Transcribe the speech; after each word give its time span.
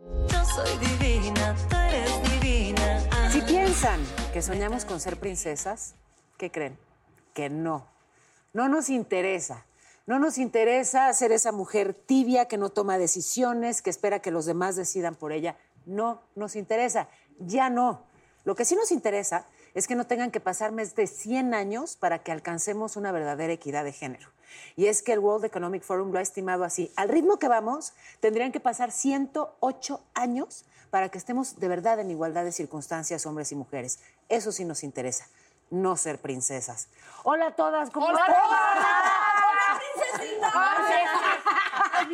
Yo 0.00 0.44
soy 0.44 0.78
divina, 0.78 1.54
eres 1.88 2.32
divina. 2.32 3.30
Si 3.30 3.42
piensan 3.42 4.00
que 4.32 4.40
soñamos 4.40 4.84
con 4.84 4.98
ser 4.98 5.18
princesas, 5.18 5.94
¿qué 6.38 6.50
creen? 6.50 6.78
Que 7.34 7.50
no. 7.50 7.86
No 8.52 8.68
nos 8.68 8.88
interesa. 8.88 9.66
No 10.06 10.18
nos 10.18 10.38
interesa 10.38 11.12
ser 11.12 11.32
esa 11.32 11.52
mujer 11.52 11.94
tibia 11.94 12.48
que 12.48 12.56
no 12.56 12.70
toma 12.70 12.98
decisiones, 12.98 13.82
que 13.82 13.90
espera 13.90 14.20
que 14.20 14.30
los 14.30 14.46
demás 14.46 14.74
decidan 14.74 15.14
por 15.14 15.32
ella. 15.32 15.56
No 15.84 16.22
nos 16.34 16.56
interesa. 16.56 17.08
Ya 17.38 17.68
no. 17.68 18.02
Lo 18.44 18.54
que 18.54 18.64
sí 18.64 18.74
nos 18.74 18.92
interesa 18.92 19.46
es 19.74 19.86
que 19.86 19.94
no 19.94 20.06
tengan 20.06 20.30
que 20.30 20.40
pasar 20.40 20.72
más 20.72 20.94
de 20.94 21.06
100 21.06 21.54
años 21.54 21.96
para 21.96 22.20
que 22.20 22.32
alcancemos 22.32 22.96
una 22.96 23.12
verdadera 23.12 23.52
equidad 23.52 23.84
de 23.84 23.92
género. 23.92 24.28
Y 24.76 24.86
es 24.86 25.02
que 25.02 25.12
el 25.12 25.20
World 25.20 25.44
Economic 25.44 25.82
Forum 25.82 26.12
lo 26.12 26.18
ha 26.18 26.22
estimado 26.22 26.64
así. 26.64 26.92
Al 26.96 27.08
ritmo 27.08 27.38
que 27.38 27.48
vamos, 27.48 27.92
tendrían 28.20 28.52
que 28.52 28.60
pasar 28.60 28.90
108 28.90 30.00
años 30.14 30.64
para 30.90 31.08
que 31.08 31.18
estemos 31.18 31.60
de 31.60 31.68
verdad 31.68 32.00
en 32.00 32.10
igualdad 32.10 32.44
de 32.44 32.52
circunstancias, 32.52 33.24
hombres 33.26 33.52
y 33.52 33.54
mujeres. 33.54 34.00
Eso 34.28 34.50
sí 34.52 34.64
nos 34.64 34.82
interesa, 34.82 35.26
no 35.70 35.96
ser 35.96 36.20
princesas. 36.20 36.88
Hola 37.22 37.48
a 37.48 37.54
todas, 37.54 37.90
¿cómo 37.90 38.10
están? 38.10 38.34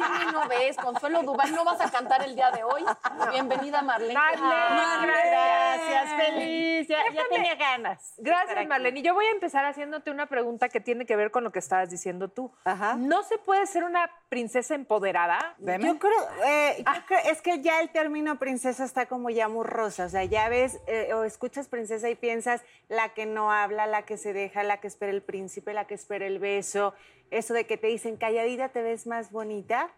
Ay, 0.03 0.27
no 0.33 0.49
ves, 0.49 0.77
Consuelo 0.77 1.23
Duval, 1.23 1.53
¿no 1.55 1.65
vas 1.65 1.81
a 1.81 1.91
cantar 1.91 2.23
el 2.23 2.35
día 2.35 2.51
de 2.51 2.65
hoy? 2.65 2.85
Bienvenida, 3.31 3.83
Marlene. 3.83 4.15
Marlene, 4.15 5.31
gracias, 5.31 6.13
feliz. 6.27 6.89
Ya, 6.89 6.99
ya 7.13 7.23
tenía 7.31 7.55
ganas. 7.55 8.15
Gracias. 8.19 8.67
Marlene. 8.67 9.01
Y 9.01 9.03
yo 9.03 9.15
voy 9.15 9.27
a 9.27 9.31
empezar 9.31 9.65
haciéndote 9.65 10.11
una 10.11 10.27
pregunta 10.27 10.69
que 10.69 10.81
tiene 10.81 11.07
que 11.07 11.17
ver 11.17 11.31
con 11.31 11.45
lo 11.45 11.53
que 11.53 11.59
estabas 11.59 11.91
diciendo 11.91 12.29
tú. 12.29 12.53
Ajá. 12.65 12.95
¿No 12.97 13.23
se 13.23 13.39
puede 13.39 13.67
ser 13.67 13.85
una 13.85 14.11
princesa 14.29 14.75
empoderada? 14.75 15.55
Yo 15.59 15.99
creo, 15.99 16.29
eh, 16.45 16.77
yo 16.85 17.07
creo- 17.07 17.21
es 17.31 17.43
que 17.43 17.61
ya 17.63 17.81
el 17.81 17.91
término 17.91 18.39
princesa 18.39 18.85
está 18.85 19.07
como 19.07 19.31
ya 19.31 19.49
muy 19.49 19.65
rosa. 19.65 20.07
O 20.07 20.09
sea, 20.09 20.25
ya 20.25 20.49
ves 20.49 20.79
eh, 20.87 21.13
o 21.15 21.25
escuchas 21.25 21.69
princesa 21.69 22.09
y 22.09 22.15
piensas 22.15 22.63
la 22.89 23.11
que 23.11 23.27
no 23.27 23.53
habla, 23.53 23.87
la 23.87 24.03
que 24.03 24.17
se 24.17 24.33
deja, 24.33 24.63
la 24.63 24.79
que 24.81 24.87
espera 24.89 25.13
el 25.13 25.23
príncipe, 25.23 25.73
la 25.73 25.87
que 25.87 25.95
espera 25.95 26.27
el 26.27 26.39
beso. 26.39 26.95
Eso 27.31 27.55
de 27.55 27.67
que 27.67 27.77
te 27.77 27.89
dicen 27.89 28.17
calladita 28.17 28.69
te 28.71 28.83
ves 28.83 29.07
más 29.07 29.33
bonita. 29.33 29.91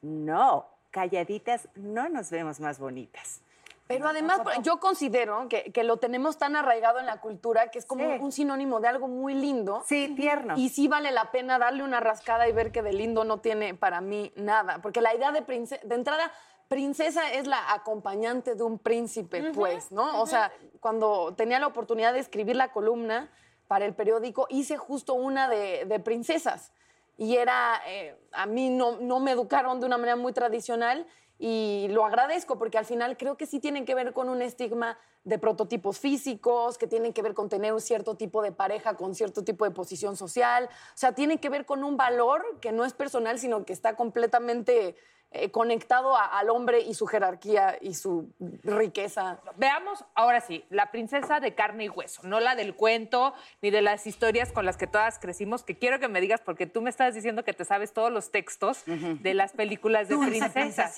No, 0.00 0.66
calladitas 0.90 1.68
no 1.76 2.08
nos 2.08 2.30
vemos 2.30 2.60
más 2.60 2.78
bonitas. 2.78 3.40
Pero 3.88 4.08
además, 4.08 4.40
yo 4.62 4.80
considero 4.80 5.48
que, 5.50 5.64
que 5.70 5.84
lo 5.84 5.98
tenemos 5.98 6.38
tan 6.38 6.56
arraigado 6.56 6.98
en 6.98 7.04
la 7.04 7.20
cultura 7.20 7.70
que 7.70 7.78
es 7.78 7.84
como 7.84 8.04
Sí. 8.04 8.16
un 8.20 8.32
sinónimo 8.32 8.80
de 8.80 8.88
algo 8.88 9.06
muy 9.06 9.34
lindo. 9.34 9.82
Sí, 9.86 10.14
tierno. 10.16 10.54
Y 10.56 10.70
sí 10.70 10.88
vale 10.88 11.10
la 11.10 11.30
pena 11.30 11.58
darle 11.58 11.82
una 11.82 12.00
rascada 12.00 12.48
y 12.48 12.52
ver 12.52 12.72
que 12.72 12.80
de 12.80 12.92
lindo 12.94 13.24
no 13.24 13.40
tiene 13.40 13.74
para 13.74 14.00
mí 14.00 14.32
nada. 14.34 14.80
Porque 14.80 15.02
la 15.02 15.14
idea 15.14 15.30
de 15.30 15.42
princesa, 15.42 15.86
de 15.86 15.94
entrada, 15.94 16.32
princesa 16.68 17.32
es 17.32 17.46
la 17.46 17.74
acompañante 17.74 18.54
de 18.54 18.62
un 18.62 18.78
príncipe, 18.78 19.52
pues, 19.52 19.92
¿no? 19.92 20.22
O 20.22 20.26
sea, 20.26 20.50
cuando 20.80 21.34
tenía 21.36 21.58
la 21.58 21.66
oportunidad 21.66 22.14
de 22.14 22.20
escribir 22.20 22.56
la 22.56 22.72
columna 22.72 23.28
para 23.72 23.86
el 23.86 23.94
periódico, 23.94 24.46
hice 24.50 24.76
justo 24.76 25.14
una 25.14 25.48
de, 25.48 25.98
princesas. 26.04 26.72
Y 27.16 27.36
era, 27.36 27.80
eh, 27.86 28.14
a 28.32 28.44
mí 28.44 28.68
no, 28.68 28.98
no 29.00 29.18
me 29.18 29.30
educaron 29.30 29.80
de 29.80 29.86
una 29.86 29.96
manera 29.96 30.14
muy 30.14 30.34
tradicional 30.34 31.06
y 31.38 31.86
lo 31.88 32.04
agradezco 32.04 32.58
porque 32.58 32.76
al 32.76 32.84
final 32.84 33.16
creo 33.16 33.38
que 33.38 33.46
sí 33.46 33.60
tienen 33.60 33.86
que 33.86 33.94
ver 33.94 34.12
con 34.12 34.28
un 34.28 34.42
estigma 34.42 34.98
de 35.24 35.38
prototipos 35.38 35.98
físicos, 35.98 36.76
que 36.76 36.86
tienen 36.86 37.14
que 37.14 37.22
ver 37.22 37.32
con 37.32 37.48
tener 37.48 37.72
un 37.72 37.80
cierto 37.80 38.14
tipo 38.14 38.42
de 38.42 38.52
pareja 38.52 38.94
con 38.94 39.14
cierto 39.14 39.42
tipo 39.42 39.64
de 39.64 39.70
posición 39.70 40.18
social. 40.18 40.68
O 40.70 40.92
sea, 40.98 41.14
tienen 41.14 41.38
que 41.38 41.48
ver 41.48 41.64
con 41.64 41.82
un 41.82 41.96
valor 41.96 42.44
que 42.60 42.72
no 42.72 42.84
es 42.84 42.92
personal, 42.92 43.38
sino 43.38 43.64
que 43.64 43.72
está 43.72 43.96
completamente 43.96 44.96
eh, 45.34 45.50
conectado 45.50 46.16
a- 46.16 46.26
al 46.38 46.50
hombre 46.50 46.80
y 46.80 46.94
su 46.94 47.06
jerarquía 47.06 47.76
y 47.80 47.94
su 47.94 48.28
riqueza. 48.62 49.38
Veamos, 49.56 50.04
ahora 50.14 50.40
sí, 50.40 50.64
la 50.70 50.90
princesa 50.90 51.40
de 51.40 51.54
carne 51.54 51.84
y 51.84 51.88
hueso, 51.88 52.22
no 52.24 52.40
la 52.40 52.54
del 52.54 52.74
cuento 52.74 53.34
ni 53.60 53.70
de 53.70 53.82
las 53.82 54.06
historias 54.06 54.52
con 54.52 54.64
las 54.66 54.76
que 54.76 54.86
todas 54.86 55.18
crecimos, 55.18 55.62
que 55.64 55.76
quiero 55.78 55.98
que 55.98 56.08
me 56.08 56.20
digas, 56.20 56.40
porque 56.40 56.66
tú 56.66 56.82
me 56.82 56.90
estás 56.90 57.14
diciendo 57.14 57.44
que 57.44 57.52
te 57.52 57.64
sabes 57.64 57.92
todos 57.92 58.10
los 58.12 58.30
textos 58.30 58.82
de 58.86 59.34
las 59.34 59.52
películas 59.52 60.08
de 60.08 60.16
princesas. 60.18 60.94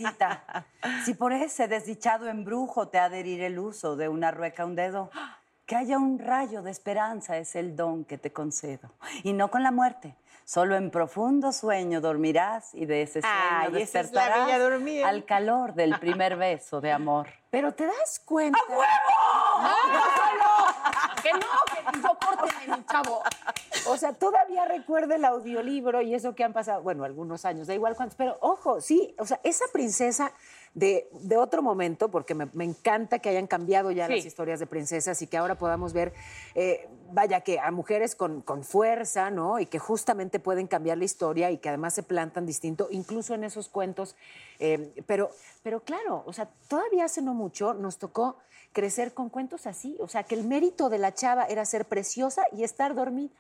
Si 1.05 1.15
por 1.15 1.33
ese 1.33 1.69
desdichado 1.69 2.29
embrujo 2.29 2.89
te 2.89 2.99
ha 2.99 3.09
de 3.09 3.21
herir 3.21 3.43
el 3.43 3.59
uso 3.59 3.97
de 3.97 4.09
una 4.09 4.31
rueca 4.31 4.65
un 4.65 4.75
dedo, 4.75 5.11
que 5.67 5.77
haya 5.77 5.97
un 5.97 6.19
rayo 6.19 6.63
de 6.63 6.71
esperanza 6.71 7.39
es 7.39 7.57
el 7.57 7.75
don 7.75 8.05
que 8.05 8.19
te 8.19 8.33
concedo. 8.33 8.91
Y 9.23 9.33
no 9.33 9.51
con 9.51 9.63
la 9.63 9.71
muerte. 9.71 10.15
Solo 10.45 10.77
en 10.77 10.91
profundo 10.91 11.53
sueño 11.53 12.03
dormirás 12.03 12.75
y 12.75 12.85
de 12.85 13.03
ese 13.03 13.23
sueño 13.23 13.35
Ay, 13.35 13.83
esa 13.83 14.01
es 14.01 14.13
la 14.13 14.29
despertarás 14.29 15.05
al 15.05 15.25
calor 15.25 15.75
del 15.75 15.99
primer 15.99 16.37
beso 16.37 16.81
de 16.83 16.93
amor. 16.93 17.29
Pero 17.51 17.73
te 17.73 17.87
das 17.87 18.21
cuenta. 18.25 18.59
Que 21.23 21.33
no, 21.33 21.39
que 21.93 22.03
yo 22.03 22.19
córteme, 22.19 22.77
mi 22.77 22.85
chavo. 22.85 23.23
O 23.87 23.97
sea, 23.97 24.13
todavía 24.13 24.65
recuerda 24.67 25.15
el 25.15 25.25
audiolibro 25.25 26.03
y 26.03 26.15
eso 26.15 26.35
que 26.35 26.45
han 26.45 26.53
pasado, 26.53 26.83
bueno, 26.83 27.05
algunos 27.05 27.45
años, 27.45 27.67
da 27.67 27.75
igual 27.75 27.95
cuántos, 27.97 28.17
pero 28.17 28.37
ojo, 28.41 28.81
sí, 28.81 29.15
o 29.19 29.27
sea, 29.27 29.41
esa 29.45 29.67
princesa 29.73 30.33
de, 30.75 31.09
de 31.13 31.37
otro 31.37 31.63
momento, 31.63 32.11
porque 32.11 32.35
me, 32.35 32.47
me 32.53 32.65
encanta 32.65 33.21
que 33.21 33.29
hayan 33.29 33.47
cambiado 33.47 33.93
ya 33.93 34.07
Sí. 34.09 34.17
las 34.17 34.25
historias 34.27 34.59
de 34.59 34.67
princesas 34.67 35.23
y 35.23 35.29
que 35.29 35.37
ahora 35.37 35.55
podamos 35.57 35.93
ver, 35.93 36.13
eh, 36.57 36.89
vaya, 37.13 37.43
que 37.43 37.61
a 37.61 37.71
mujeres 37.71 38.17
con, 38.17 38.41
con 38.43 38.65
fuerza, 38.65 39.31
¿no? 39.31 39.61
Y 39.61 39.67
que 39.67 39.79
justamente 39.79 40.41
pueden 40.41 40.67
cambiar 40.67 40.99
la 40.99 41.05
historia 41.05 41.51
y 41.53 41.59
que 41.59 41.69
además 41.69 41.95
se 41.95 42.03
plantan 42.03 42.45
distinto, 42.45 42.89
incluso 42.91 43.35
en 43.35 43.45
esos 43.45 43.69
cuentos. 43.69 44.17
eh, 44.59 44.93
pero, 45.07 45.31
pero 45.63 45.81
claro, 45.81 46.25
o 46.27 46.33
sea, 46.33 46.49
todavía 46.69 47.05
hace 47.05 47.23
no 47.23 47.35
mucho 47.35 47.73
nos 47.75 47.99
tocó 47.99 48.37
crecer 48.73 49.15
con 49.15 49.29
cuentos 49.29 49.69
así, 49.69 49.97
o 50.01 50.09
sea, 50.09 50.25
que 50.25 50.35
el 50.35 50.43
mérito 50.43 50.89
de 50.89 50.99
la 50.99 51.15
chava 51.15 51.45
era 51.45 51.65
ser 51.65 51.85
preciosa 51.85 52.43
y 52.51 52.65
estar 52.65 52.97
dormida. 52.97 53.33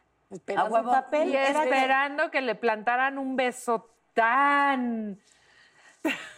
A 0.56 0.65
huevo. 0.65 0.91
papel 0.91 1.31
Y 1.31 1.37
esperando 1.37 2.31
que 2.31 2.41
le 2.41 2.55
plantaran 2.55 3.19
un 3.19 3.34
beso 3.37 3.89
tan, 4.15 5.19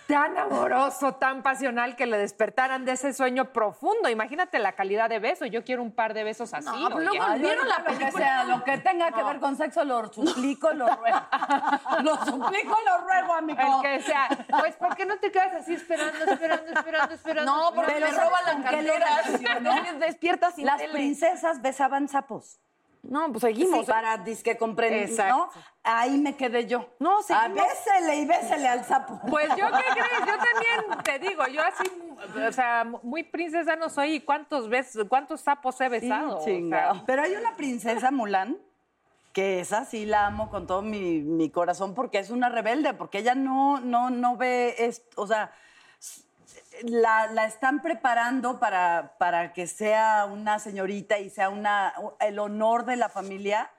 tan 0.07 0.39
amoroso, 0.39 1.15
tan 1.15 1.43
pasional, 1.43 1.97
que 1.97 2.07
le 2.07 2.19
despertaran 2.19 2.85
de 2.85 2.93
ese 2.93 3.13
sueño 3.13 3.53
profundo. 3.53 4.09
Imagínate 4.09 4.59
la 4.59 4.73
calidad 4.73 5.09
de 5.09 5.19
beso. 5.19 5.47
Yo 5.47 5.65
quiero 5.65 5.83
un 5.83 5.93
par 5.93 6.15
de 6.15 6.25
besos 6.25 6.55
así. 6.55 6.67
No, 6.67 6.89
pero 6.89 7.11
oye. 7.11 7.19
luego 7.19 7.39
vieron 7.39 7.69
la 7.69 7.85
película. 7.85 8.11
sea, 8.13 8.45
lo 8.45 8.65
que 8.65 8.79
tenga 8.79 9.11
que 9.13 9.23
ver 9.23 9.41
con 9.41 9.57
sexo, 9.57 9.85
lo 9.85 10.13
suplico, 10.13 10.73
lo 10.73 10.87
ruego. 10.87 11.19
lo 12.03 12.17
suplico, 12.25 12.77
lo 12.87 12.99
ruego, 13.07 13.33
amigo. 13.35 13.61
El 13.61 13.83
que 13.83 14.03
sea. 14.03 14.29
Pues, 14.61 14.77
¿por 14.77 14.97
qué 14.97 15.07
no 15.07 15.19
te 15.19 15.31
quedas 15.31 15.55
así 15.55 15.75
esperando, 15.75 16.25
esperando, 16.25 16.73
esperando, 16.73 17.15
esperando? 17.15 17.53
No, 17.57 17.73
porque 17.75 18.01
¿sabes 18.01 18.17
roban 18.17 18.45
la 18.47 18.53
con 18.53 18.63
qué 18.65 18.83
lo 18.83 18.93
cartera. 18.93 19.23
relaciono? 19.23 19.99
Despiertas 19.99 20.55
sin 20.55 20.67
Las 20.67 20.79
tele. 20.79 20.93
princesas 20.93 21.63
besaban 21.63 22.09
sapos. 22.09 22.61
No, 23.09 23.31
pues 23.31 23.43
seguimos. 23.43 23.87
Sí, 23.87 23.91
para 23.91 24.19
disque 24.19 24.57
comprender. 24.57 25.11
¿no? 25.29 25.49
Ahí 25.83 26.19
me 26.19 26.37
quedé 26.37 26.67
yo. 26.67 26.89
No, 26.99 27.19
A 27.19 27.23
seguimos. 27.23 27.65
bésele 27.67 28.17
y 28.17 28.27
bésele 28.27 28.69
al 28.69 28.85
sapo. 28.85 29.21
Pues 29.29 29.49
yo, 29.51 29.67
¿qué 29.67 29.85
crees? 29.93 30.21
Yo 30.21 30.37
también 30.37 31.03
te 31.05 31.19
digo, 31.19 31.47
yo 31.47 31.63
así, 31.63 31.85
o 32.49 32.53
sea, 32.53 32.85
muy 33.03 33.23
princesa 33.23 33.77
no 33.77 33.89
soy. 33.89 34.15
¿Y 34.15 34.21
cuántos, 34.21 34.69
besos, 34.69 35.07
cuántos 35.09 35.41
sapos 35.41 35.81
he 35.81 35.89
besado? 35.89 36.39
O 36.39 36.41
sea, 36.43 36.53
Chingado. 36.53 37.03
Pero 37.07 37.23
hay 37.23 37.33
una 37.35 37.57
princesa 37.57 38.11
Mulan 38.11 38.57
que 39.33 39.61
esa 39.61 39.85
sí 39.85 40.07
la 40.07 40.27
amo 40.27 40.49
con 40.49 40.67
todo 40.67 40.81
mi, 40.81 41.21
mi 41.21 41.51
corazón 41.51 41.95
porque 41.95 42.19
es 42.19 42.31
una 42.31 42.49
rebelde, 42.49 42.95
porque 42.95 43.19
ella 43.19 43.35
no, 43.35 43.81
no, 43.81 44.09
no 44.09 44.39
ve, 44.39 44.75
esto, 44.79 45.21
o 45.21 45.27
sea, 45.27 45.53
la, 46.85 47.27
la 47.29 47.47
están 47.47 47.83
preparando 47.83 48.59
para, 48.59 49.15
para 49.19 49.53
que 49.53 49.67
sea 49.67 50.27
una 50.31 50.59
señorita 50.59 51.19
y 51.19 51.31
sea 51.31 51.49
una, 51.49 51.95
el 52.21 52.39
honor 52.39 52.85
de 52.85 52.97
la 52.97 53.09
familia. 53.09 53.71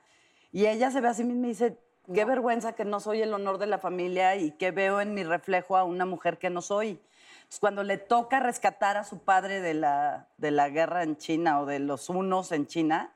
Y 0.52 0.66
ella 0.66 0.90
se 0.90 1.00
ve 1.00 1.08
a 1.08 1.14
sí 1.14 1.24
misma 1.24 1.46
y 1.46 1.50
dice, 1.50 1.78
qué 2.12 2.24
vergüenza 2.24 2.72
que 2.72 2.84
no 2.84 3.00
soy 3.00 3.22
el 3.22 3.34
honor 3.34 3.58
de 3.58 3.66
la 3.66 3.78
familia 3.78 4.36
y 4.36 4.52
que 4.52 4.70
veo 4.70 5.00
en 5.00 5.14
mi 5.14 5.24
reflejo 5.24 5.76
a 5.76 5.84
una 5.84 6.06
mujer 6.06 6.38
que 6.38 6.50
no 6.50 6.62
soy. 6.62 7.00
Entonces, 7.48 7.60
cuando 7.60 7.82
le 7.82 7.98
toca 7.98 8.40
rescatar 8.40 8.96
a 8.96 9.04
su 9.04 9.20
padre 9.20 9.60
de 9.60 9.74
la, 9.74 10.28
de 10.36 10.50
la 10.50 10.68
guerra 10.68 11.02
en 11.02 11.16
China 11.16 11.60
o 11.60 11.66
de 11.66 11.78
los 11.78 12.08
unos 12.08 12.52
en 12.52 12.66
China, 12.66 13.12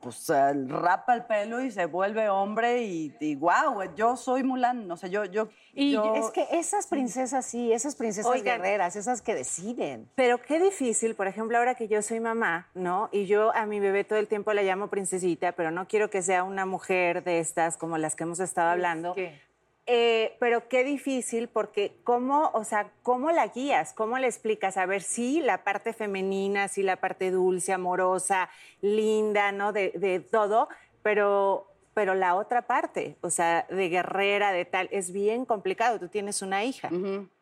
pues 0.00 0.28
rapa 0.68 1.14
el 1.14 1.24
pelo 1.24 1.60
y 1.60 1.70
se 1.70 1.84
vuelve 1.86 2.28
hombre 2.30 2.82
y, 2.82 3.14
y 3.20 3.36
wow, 3.36 3.94
yo 3.94 4.16
soy 4.16 4.42
Mulan, 4.42 4.88
no 4.88 4.96
sé, 4.96 5.10
yo, 5.10 5.24
yo, 5.26 5.48
Y 5.74 5.92
yo- 5.92 6.14
es 6.14 6.30
que 6.30 6.46
esas 6.52 6.86
princesas 6.86 7.44
sí, 7.44 7.72
esas 7.72 7.94
princesas 7.96 8.30
Oigan. 8.32 8.62
guerreras, 8.62 8.96
esas 8.96 9.20
que 9.22 9.34
deciden. 9.34 10.08
Pero 10.14 10.40
qué 10.40 10.58
difícil, 10.58 11.14
por 11.14 11.26
ejemplo, 11.26 11.58
ahora 11.58 11.74
que 11.74 11.86
yo 11.86 12.00
soy 12.02 12.18
mamá, 12.20 12.68
¿no? 12.74 13.08
Y 13.12 13.26
yo 13.26 13.54
a 13.54 13.66
mi 13.66 13.78
bebé 13.78 14.04
todo 14.04 14.18
el 14.18 14.26
tiempo 14.26 14.52
la 14.54 14.62
llamo 14.62 14.88
princesita, 14.88 15.52
pero 15.52 15.70
no 15.70 15.86
quiero 15.86 16.08
que 16.10 16.22
sea 16.22 16.44
una 16.44 16.64
mujer 16.66 17.22
de 17.22 17.38
estas 17.40 17.76
como 17.76 17.98
las 17.98 18.16
que 18.16 18.24
hemos 18.24 18.40
estado 18.40 18.70
hablando. 18.70 19.14
que- 19.14 19.49
Eh, 19.92 20.36
pero 20.38 20.68
qué 20.68 20.84
difícil 20.84 21.48
porque 21.48 21.96
cómo, 22.04 22.52
o 22.54 22.62
sea, 22.62 22.92
cómo 23.02 23.32
la 23.32 23.48
guías, 23.48 23.92
cómo 23.92 24.18
le 24.18 24.28
explicas, 24.28 24.76
a 24.76 24.86
ver, 24.86 25.02
sí, 25.02 25.40
la 25.40 25.64
parte 25.64 25.92
femenina, 25.92 26.68
sí, 26.68 26.84
la 26.84 26.94
parte 26.94 27.32
dulce, 27.32 27.72
amorosa, 27.72 28.50
linda, 28.82 29.50
¿no? 29.50 29.72
De, 29.72 29.90
de 29.96 30.20
todo, 30.20 30.68
pero, 31.02 31.66
pero 31.92 32.14
la 32.14 32.36
otra 32.36 32.68
parte, 32.68 33.16
o 33.20 33.30
sea, 33.30 33.66
de 33.68 33.88
guerrera, 33.88 34.52
de 34.52 34.64
tal, 34.64 34.88
es 34.92 35.10
bien 35.10 35.44
complicado. 35.44 35.98
Tú 35.98 36.06
tienes 36.06 36.40
una 36.40 36.62
hija. 36.62 36.88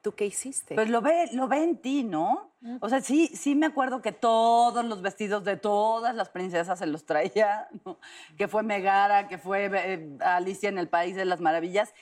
¿Tú 0.01 0.13
qué 0.15 0.25
hiciste? 0.25 0.75
Pues 0.75 0.89
lo 0.89 1.03
ve, 1.03 1.29
lo 1.35 1.49
ve 1.49 1.63
en 1.63 1.77
ti, 1.77 2.03
¿no? 2.03 2.53
O 2.81 2.89
sea, 2.89 3.03
sí, 3.03 3.27
sí 3.27 3.57
me 3.57 3.67
acuerdo 3.67 4.01
que 4.01 4.13
todos 4.13 4.87
los 4.87 5.03
vestidos 5.03 5.45
de 5.45 5.59
todas 5.59 6.15
las 6.15 6.31
princesas 6.31 6.79
se 6.79 6.87
los 6.87 7.05
traía, 7.05 7.69
¿no? 7.85 7.99
que 8.39 8.49
fue 8.49 8.63
Megara, 8.63 9.29
que 9.29 9.37
fue 9.37 9.71
eh, 9.71 10.17
Alicia 10.21 10.71
en 10.71 10.79
el 10.79 10.89
País 10.89 11.15
de 11.15 11.27
las 11.27 11.41
Maravillas, 11.41 11.93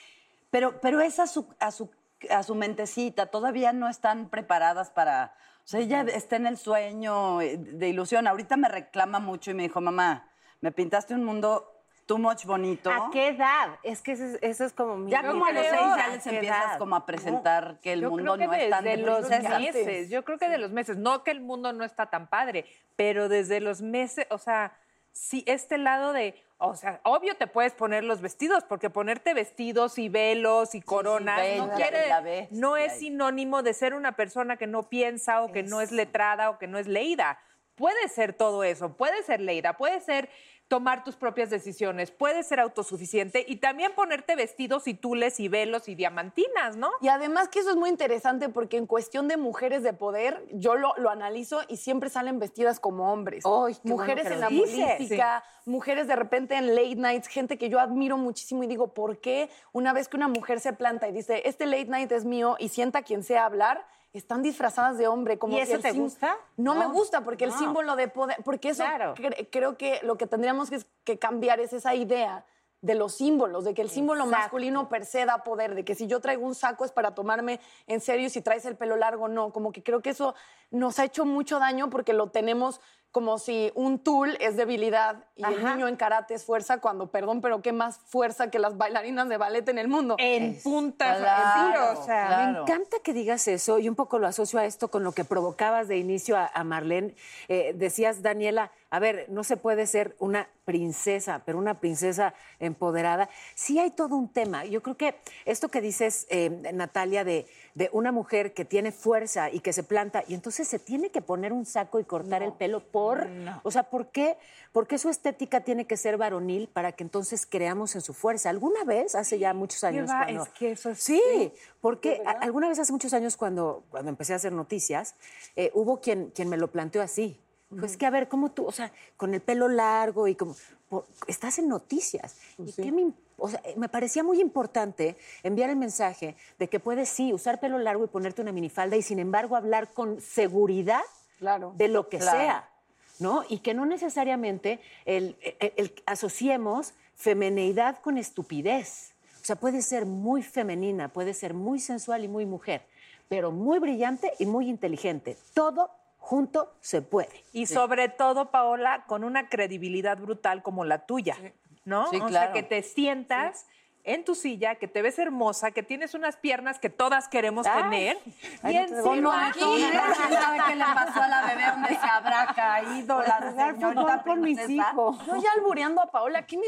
pero, 0.50 0.80
pero 0.80 1.00
es 1.00 1.18
a 1.18 1.26
su, 1.26 1.48
a, 1.60 1.70
su, 1.70 1.90
a 2.30 2.42
su 2.42 2.54
mentecita, 2.54 3.26
todavía 3.26 3.72
no 3.72 3.88
están 3.88 4.28
preparadas 4.28 4.90
para... 4.90 5.34
O 5.64 5.68
sea, 5.68 5.80
ella 5.80 6.02
está 6.02 6.36
en 6.36 6.46
el 6.46 6.58
sueño 6.58 7.40
eh, 7.40 7.56
de 7.56 7.88
ilusión. 7.88 8.28
Ahorita 8.28 8.56
me 8.56 8.68
reclama 8.68 9.18
mucho 9.18 9.50
y 9.50 9.54
me 9.54 9.64
dijo, 9.64 9.80
mamá, 9.80 10.28
me 10.60 10.70
pintaste 10.70 11.12
un 11.14 11.24
mundo 11.24 11.76
too 12.06 12.18
much 12.18 12.44
bonito. 12.44 12.90
¿A 12.90 13.10
qué 13.10 13.28
edad? 13.28 13.78
Es 13.82 14.00
que 14.00 14.12
eso 14.12 14.24
es, 14.24 14.38
eso 14.40 14.64
es 14.64 14.72
como 14.72 14.96
mi 14.96 15.10
Ya 15.10 15.26
como 15.26 15.44
a 15.44 15.52
los 15.52 15.66
seis 15.66 15.80
ya 15.80 16.04
¿a 16.04 16.08
les 16.08 16.22
qué 16.22 16.34
empiezas 16.36 16.64
edad? 16.64 16.78
como 16.78 16.96
a 16.96 17.04
presentar 17.04 17.80
que 17.80 17.92
el 17.92 18.00
Yo 18.02 18.10
mundo 18.10 18.34
creo 18.34 18.50
que 18.50 18.56
no 18.56 18.62
es 18.62 18.70
tan 18.70 18.84
de 18.84 18.90
desde 18.90 19.06
los 19.06 19.28
meses, 19.28 20.10
yo 20.10 20.24
creo 20.24 20.38
que 20.38 20.48
de 20.48 20.58
los 20.58 20.70
meses, 20.70 20.96
no 20.96 21.24
que 21.24 21.32
el 21.32 21.40
mundo 21.40 21.72
no 21.72 21.84
está 21.84 22.06
tan 22.06 22.28
padre, 22.28 22.64
pero 22.94 23.28
desde 23.28 23.60
los 23.60 23.82
meses, 23.82 24.26
o 24.30 24.38
sea, 24.38 24.78
sí, 25.12 25.42
este 25.46 25.78
lado 25.78 26.12
de, 26.12 26.40
o 26.58 26.74
sea, 26.74 27.00
obvio 27.04 27.36
te 27.36 27.46
puedes 27.46 27.74
poner 27.74 28.04
los 28.04 28.20
vestidos, 28.20 28.64
porque 28.64 28.88
ponerte 28.88 29.34
vestidos 29.34 29.98
y 29.98 30.08
velos 30.08 30.74
y 30.74 30.80
coronas 30.80 31.40
no 31.58 31.70
quiere, 31.72 32.08
la 32.08 32.20
ves, 32.20 32.50
no 32.50 32.78
y 32.78 32.82
es 32.82 32.98
sinónimo 32.98 33.62
de 33.62 33.74
ser 33.74 33.94
una 33.94 34.12
persona 34.12 34.56
que 34.56 34.66
no 34.66 34.88
piensa 34.88 35.42
o 35.42 35.52
que 35.52 35.62
no 35.62 35.80
es 35.80 35.92
letrada 35.92 36.50
o 36.50 36.58
que 36.58 36.66
no 36.66 36.78
es 36.78 36.86
leída. 36.86 37.38
Puede 37.74 38.08
ser 38.08 38.32
todo 38.32 38.64
eso, 38.64 38.96
puede 38.96 39.22
ser 39.22 39.42
leída, 39.42 39.76
puede 39.76 40.00
ser 40.00 40.30
tomar 40.68 41.04
tus 41.04 41.16
propias 41.16 41.50
decisiones, 41.50 42.10
puede 42.10 42.42
ser 42.42 42.60
autosuficiente 42.60 43.44
y 43.46 43.56
también 43.56 43.92
ponerte 43.94 44.34
vestidos 44.34 44.88
y 44.88 44.94
tules 44.94 45.38
y 45.38 45.48
velos 45.48 45.88
y 45.88 45.94
diamantinas, 45.94 46.76
¿no? 46.76 46.90
Y 47.00 47.08
además 47.08 47.48
que 47.48 47.60
eso 47.60 47.70
es 47.70 47.76
muy 47.76 47.88
interesante 47.88 48.48
porque 48.48 48.76
en 48.76 48.86
cuestión 48.86 49.28
de 49.28 49.36
mujeres 49.36 49.82
de 49.82 49.92
poder, 49.92 50.44
yo 50.52 50.74
lo, 50.74 50.94
lo 50.96 51.10
analizo 51.10 51.60
y 51.68 51.76
siempre 51.76 52.10
salen 52.10 52.38
vestidas 52.38 52.80
como 52.80 53.12
hombres. 53.12 53.44
Bueno 53.84 53.96
mujeres 53.96 54.26
en 54.26 54.40
la 54.40 54.48
dices. 54.48 54.96
política, 54.96 55.44
mujeres 55.64 56.06
de 56.06 56.16
repente 56.16 56.56
en 56.56 56.74
late 56.74 56.96
nights, 56.96 57.28
gente 57.28 57.58
que 57.58 57.68
yo 57.68 57.80
admiro 57.80 58.16
muchísimo 58.16 58.62
y 58.62 58.66
digo, 58.66 58.94
¿por 58.94 59.18
qué 59.18 59.48
una 59.72 59.92
vez 59.92 60.08
que 60.08 60.16
una 60.16 60.28
mujer 60.28 60.60
se 60.60 60.72
planta 60.72 61.08
y 61.08 61.12
dice, 61.12 61.42
este 61.44 61.66
late 61.66 61.86
night 61.86 62.12
es 62.12 62.24
mío 62.24 62.56
y 62.58 62.68
sienta 62.68 63.00
a 63.00 63.02
quien 63.02 63.22
sea 63.22 63.44
hablar? 63.44 63.86
Están 64.16 64.42
disfrazadas 64.42 64.98
de 64.98 65.06
hombre. 65.08 65.38
Como 65.38 65.56
¿Y 65.56 65.60
eso 65.60 65.78
te 65.78 65.92
gusta? 65.92 66.36
No, 66.56 66.74
me 66.74 66.86
gusta 66.86 67.22
porque 67.22 67.44
el 67.44 67.52
símbolo 67.52 67.96
de 67.96 68.08
poder, 68.08 68.36
porque 68.44 68.70
eso 68.70 68.84
Claro. 68.84 69.14
cre- 69.14 69.48
creo 69.50 69.76
que 69.76 70.00
lo 70.02 70.16
que 70.16 70.26
tendríamos 70.26 70.70
que, 70.70 70.80
que 71.04 71.18
cambiar 71.18 71.60
es 71.60 71.72
esa 71.72 71.94
idea 71.94 72.44
de 72.82 72.94
los 72.94 73.14
símbolos, 73.14 73.64
de 73.64 73.74
que 73.74 73.82
el 73.82 73.88
símbolo 73.90 74.24
Exacto. 74.24 74.42
masculino 74.42 74.88
per 74.88 75.04
se 75.06 75.24
da 75.24 75.42
poder, 75.42 75.74
de 75.74 75.84
que 75.84 75.94
si 75.94 76.06
yo 76.06 76.20
traigo 76.20 76.46
un 76.46 76.54
saco 76.54 76.84
es 76.84 76.92
para 76.92 77.14
tomarme 77.14 77.58
en 77.86 78.00
serio 78.00 78.26
y 78.26 78.30
si 78.30 78.42
traes 78.42 78.64
el 78.64 78.76
pelo 78.76 78.96
largo 78.96 79.28
no, 79.28 79.50
como 79.52 79.72
que 79.72 79.82
creo 79.82 80.02
que 80.02 80.10
eso 80.10 80.34
nos 80.70 80.98
ha 80.98 81.04
hecho 81.04 81.24
mucho 81.24 81.58
daño 81.58 81.90
porque 81.90 82.12
lo 82.12 82.28
tenemos 82.28 82.80
como 83.12 83.38
si 83.38 83.72
un 83.74 83.98
tool 83.98 84.36
es 84.40 84.56
debilidad 84.56 85.24
y 85.36 85.44
el 85.44 85.56
Ajá. 85.56 85.74
niño 85.74 85.88
en 85.88 85.96
karate 85.96 86.34
es 86.34 86.44
fuerza 86.44 86.78
cuando, 86.78 87.10
perdón, 87.10 87.40
pero 87.40 87.62
qué 87.62 87.72
más 87.72 87.98
fuerza 87.98 88.50
que 88.50 88.58
las 88.58 88.76
bailarinas 88.76 89.28
de 89.28 89.38
ballet 89.38 89.66
en 89.68 89.78
el 89.78 89.88
mundo. 89.88 90.16
En 90.18 90.60
puntas, 90.62 91.18
Claro, 91.18 91.66
en 91.66 91.72
tiro, 91.72 92.00
o 92.00 92.04
sea, 92.04 92.26
claro. 92.26 92.52
Me 92.52 92.60
encanta 92.60 92.98
que 93.02 93.14
digas 93.14 93.48
eso 93.48 93.78
y 93.78 93.88
un 93.88 93.94
poco 93.94 94.18
lo 94.18 94.26
asocio 94.26 94.58
a 94.58 94.66
esto 94.66 94.88
con 94.88 95.02
lo 95.02 95.12
que 95.12 95.24
provocabas 95.24 95.88
de 95.88 95.96
inicio 95.96 96.36
a, 96.36 96.50
a 96.52 96.62
Marlene. 96.64 97.14
Eh, 97.48 97.72
decías, 97.74 98.20
Daniela, 98.20 98.70
a 98.90 98.98
ver, 98.98 99.26
no 99.28 99.44
se 99.44 99.56
puede 99.56 99.86
ser 99.86 100.14
una 100.18 100.48
princesa, 100.64 101.42
pero 101.44 101.58
una 101.58 101.80
princesa 101.80 102.34
empoderada. 102.60 103.28
Sí 103.54 103.78
hay 103.78 103.90
todo 103.90 104.16
un 104.16 104.28
tema. 104.32 104.64
Yo 104.64 104.82
creo 104.82 104.96
que 104.96 105.16
esto 105.44 105.68
que 105.68 105.80
dices, 105.80 106.26
eh, 106.28 106.50
Natalia, 106.72 107.24
de, 107.24 107.46
de 107.76 107.90
una 107.92 108.10
mujer 108.10 108.54
que 108.54 108.64
tiene 108.64 108.90
fuerza 108.90 109.50
y 109.50 109.60
que 109.60 109.74
se 109.74 109.82
planta 109.82 110.24
y 110.26 110.32
entonces 110.32 110.66
se 110.66 110.78
tiene 110.78 111.10
que 111.10 111.20
poner 111.20 111.52
un 111.52 111.66
saco 111.66 112.00
y 112.00 112.04
cortar 112.04 112.42
el 112.42 112.52
pelo 112.54 112.80
por... 112.82 113.28
O 113.64 113.70
sea, 113.70 113.82
¿por 113.82 114.08
qué, 114.08 114.38
¿por 114.72 114.86
qué 114.86 114.96
su 114.96 115.10
estética 115.10 115.60
tiene 115.60 115.86
que 115.86 115.98
ser 115.98 116.16
varonil 116.16 116.68
para 116.68 116.92
que 116.92 117.04
entonces 117.04 117.44
creamos 117.44 117.94
en 117.94 118.00
su 118.00 118.14
fuerza? 118.14 118.48
¿Alguna 118.48 118.82
vez, 118.84 119.14
hace 119.14 119.38
ya 119.38 119.52
muchos 119.52 119.84
años, 119.84 120.10
cuando- 120.24 120.42
Es 120.44 120.48
que 120.58 120.70
eso 120.72 120.88
es- 120.88 121.00
Sí, 121.02 121.52
porque 121.82 122.22
a- 122.24 122.30
alguna 122.30 122.66
vez 122.70 122.78
hace 122.78 122.92
muchos 122.92 123.12
años 123.12 123.36
cuando, 123.36 123.84
cuando 123.90 124.08
empecé 124.08 124.32
a 124.32 124.36
hacer 124.36 124.52
noticias, 124.52 125.14
eh, 125.54 125.70
hubo 125.74 126.00
quien, 126.00 126.30
quien 126.34 126.48
me 126.48 126.56
lo 126.56 126.68
planteó 126.68 127.02
así. 127.02 127.38
Pues 127.78 127.98
que 127.98 128.06
a 128.06 128.10
ver, 128.10 128.28
¿cómo 128.28 128.52
tú, 128.52 128.64
o 128.64 128.72
sea, 128.72 128.90
con 129.18 129.34
el 129.34 129.42
pelo 129.42 129.68
largo 129.68 130.28
y 130.28 130.34
como, 130.34 130.56
por- 130.88 131.04
estás 131.26 131.58
en 131.58 131.68
noticias? 131.68 132.36
¿Y 132.56 132.72
qué 132.72 132.90
me, 132.90 133.02
im- 133.02 133.14
o 133.38 133.48
sea, 133.48 133.60
eh, 133.64 133.74
me 133.76 133.88
parecía 133.88 134.22
muy 134.22 134.40
importante 134.40 135.16
enviar 135.42 135.70
el 135.70 135.76
mensaje 135.76 136.36
de 136.58 136.68
que 136.68 136.80
puedes 136.80 137.08
sí 137.08 137.32
usar 137.32 137.60
pelo 137.60 137.78
largo 137.78 138.04
y 138.04 138.08
ponerte 138.08 138.42
una 138.42 138.52
minifalda 138.52 138.96
y 138.96 139.02
sin 139.02 139.18
embargo 139.18 139.56
hablar 139.56 139.92
con 139.92 140.20
seguridad 140.20 141.02
Claro. 141.38 141.74
de 141.76 141.88
lo 141.88 142.08
que 142.08 142.18
Claro. 142.18 142.38
sea, 142.38 142.70
¿no? 143.18 143.44
Y 143.48 143.58
que 143.58 143.74
no 143.74 143.84
necesariamente 143.84 144.80
el, 145.04 145.36
el- 145.60 145.72
el- 145.76 146.02
asociemos 146.06 146.94
femineidad 147.14 147.98
con 148.00 148.18
estupidez. 148.18 149.12
O 149.42 149.44
sea, 149.44 149.56
puede 149.56 149.82
ser 149.82 150.06
muy 150.06 150.42
femenina, 150.42 151.08
puede 151.08 151.34
ser 151.34 151.54
muy 151.54 151.78
sensual 151.78 152.24
y 152.24 152.28
muy 152.28 152.46
mujer, 152.46 152.82
pero 153.28 153.52
muy 153.52 153.78
brillante 153.78 154.32
y 154.38 154.46
muy 154.46 154.68
inteligente. 154.68 155.36
Todo 155.54 155.90
junto 156.18 156.72
se 156.80 157.02
puede. 157.02 157.44
Y 157.52 157.66
sobre 157.66 158.08
todo, 158.08 158.50
Paola, 158.50 159.04
con 159.06 159.22
una 159.24 159.48
credibilidad 159.48 160.18
brutal 160.18 160.62
como 160.62 160.84
la 160.84 161.06
tuya, 161.06 161.36
¿no? 161.86 162.10
Sí, 162.10 162.18
o 162.20 162.28
sea, 162.28 162.52
que 162.52 162.62
te 162.62 162.82
sientas 162.82 163.66
en 164.04 164.24
tu 164.24 164.36
silla, 164.36 164.76
que 164.76 164.86
te 164.86 165.02
ves 165.02 165.18
hermosa, 165.18 165.72
que 165.72 165.82
tienes 165.82 166.14
unas 166.14 166.36
piernas 166.36 166.78
que 166.78 166.90
todas 166.90 167.26
queremos 167.26 167.66
tener. 167.66 168.16
ay, 168.62 168.74
y 168.74 168.76
encima 168.76 169.12
digo 169.14 169.32
aquí- 169.32 169.58
¿Quién 169.60 169.92
sabe 170.38 170.58
qué 170.68 170.76
le 170.76 170.84
pasó 170.84 171.22
a 171.22 171.28
la 171.28 171.42
bebé 171.46 171.64
donde 171.72 171.88
se 171.88 172.06
habrá 172.06 172.46
caído 172.54 173.20
la 173.22 173.72
señorita 173.72 174.22
con 174.22 174.40
mis 174.42 174.68
hijos. 174.68 175.26
Yo 175.26 175.36
ya 175.36 175.50
albureando 175.56 176.00
a 176.02 176.06
Paola, 176.12 176.46
¿qué 176.46 176.56
me 176.56 176.66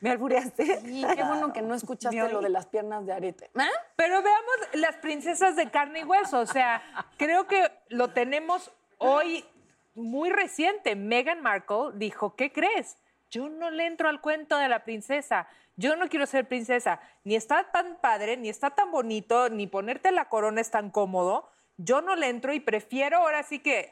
¿Me 0.00 0.10
albureaste? 0.10 0.80
Sí, 0.80 1.04
qué 1.14 1.22
bueno 1.22 1.52
que 1.52 1.62
no 1.62 1.74
escuchaste 1.76 2.28
lo 2.28 2.40
de 2.40 2.48
las 2.48 2.66
piernas 2.66 3.06
de 3.06 3.12
arete. 3.12 3.50
¿Ah? 3.56 3.68
Pero 3.94 4.20
veamos 4.22 4.54
las 4.74 4.96
princesas 4.96 5.54
de 5.54 5.70
carne 5.70 6.00
y 6.00 6.04
hueso. 6.04 6.40
O 6.40 6.46
sea, 6.46 6.82
creo 7.18 7.46
que 7.46 7.70
lo 7.88 8.08
tenemos 8.08 8.72
hoy 8.98 9.44
muy 9.94 10.30
reciente. 10.30 10.96
Meghan 10.96 11.40
Markle 11.40 11.90
dijo, 11.94 12.34
¿qué 12.34 12.50
crees? 12.52 12.96
Yo 13.30 13.48
no 13.48 13.70
le 13.70 13.86
entro 13.86 14.08
al 14.08 14.20
cuento 14.20 14.56
de 14.56 14.68
la 14.68 14.84
princesa. 14.84 15.46
Yo 15.76 15.96
no 15.96 16.08
quiero 16.08 16.26
ser 16.26 16.48
princesa. 16.48 17.00
Ni 17.24 17.36
está 17.36 17.70
tan 17.70 17.96
padre, 18.00 18.36
ni 18.36 18.48
está 18.48 18.70
tan 18.70 18.90
bonito, 18.90 19.48
ni 19.48 19.66
ponerte 19.66 20.10
la 20.12 20.28
corona 20.28 20.60
es 20.60 20.70
tan 20.70 20.90
cómodo. 20.90 21.48
Yo 21.76 22.02
no 22.02 22.16
le 22.16 22.28
entro 22.28 22.52
y 22.52 22.60
prefiero 22.60 23.18
ahora 23.18 23.42
sí 23.42 23.60
que 23.60 23.90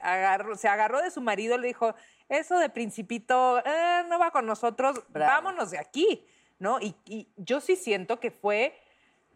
se 0.56 0.68
agarró 0.68 1.00
de 1.00 1.10
su 1.10 1.22
marido, 1.22 1.56
le 1.56 1.68
dijo, 1.68 1.94
eso 2.28 2.58
de 2.58 2.68
principito 2.68 3.62
eh, 3.64 4.02
no 4.08 4.18
va 4.18 4.30
con 4.30 4.44
nosotros, 4.44 5.02
Bravo. 5.08 5.32
vámonos 5.32 5.70
de 5.70 5.78
aquí, 5.78 6.26
¿no? 6.58 6.78
Y, 6.80 6.94
y 7.06 7.28
yo 7.36 7.60
sí 7.60 7.76
siento 7.76 8.20
que 8.20 8.30
fue 8.30 8.78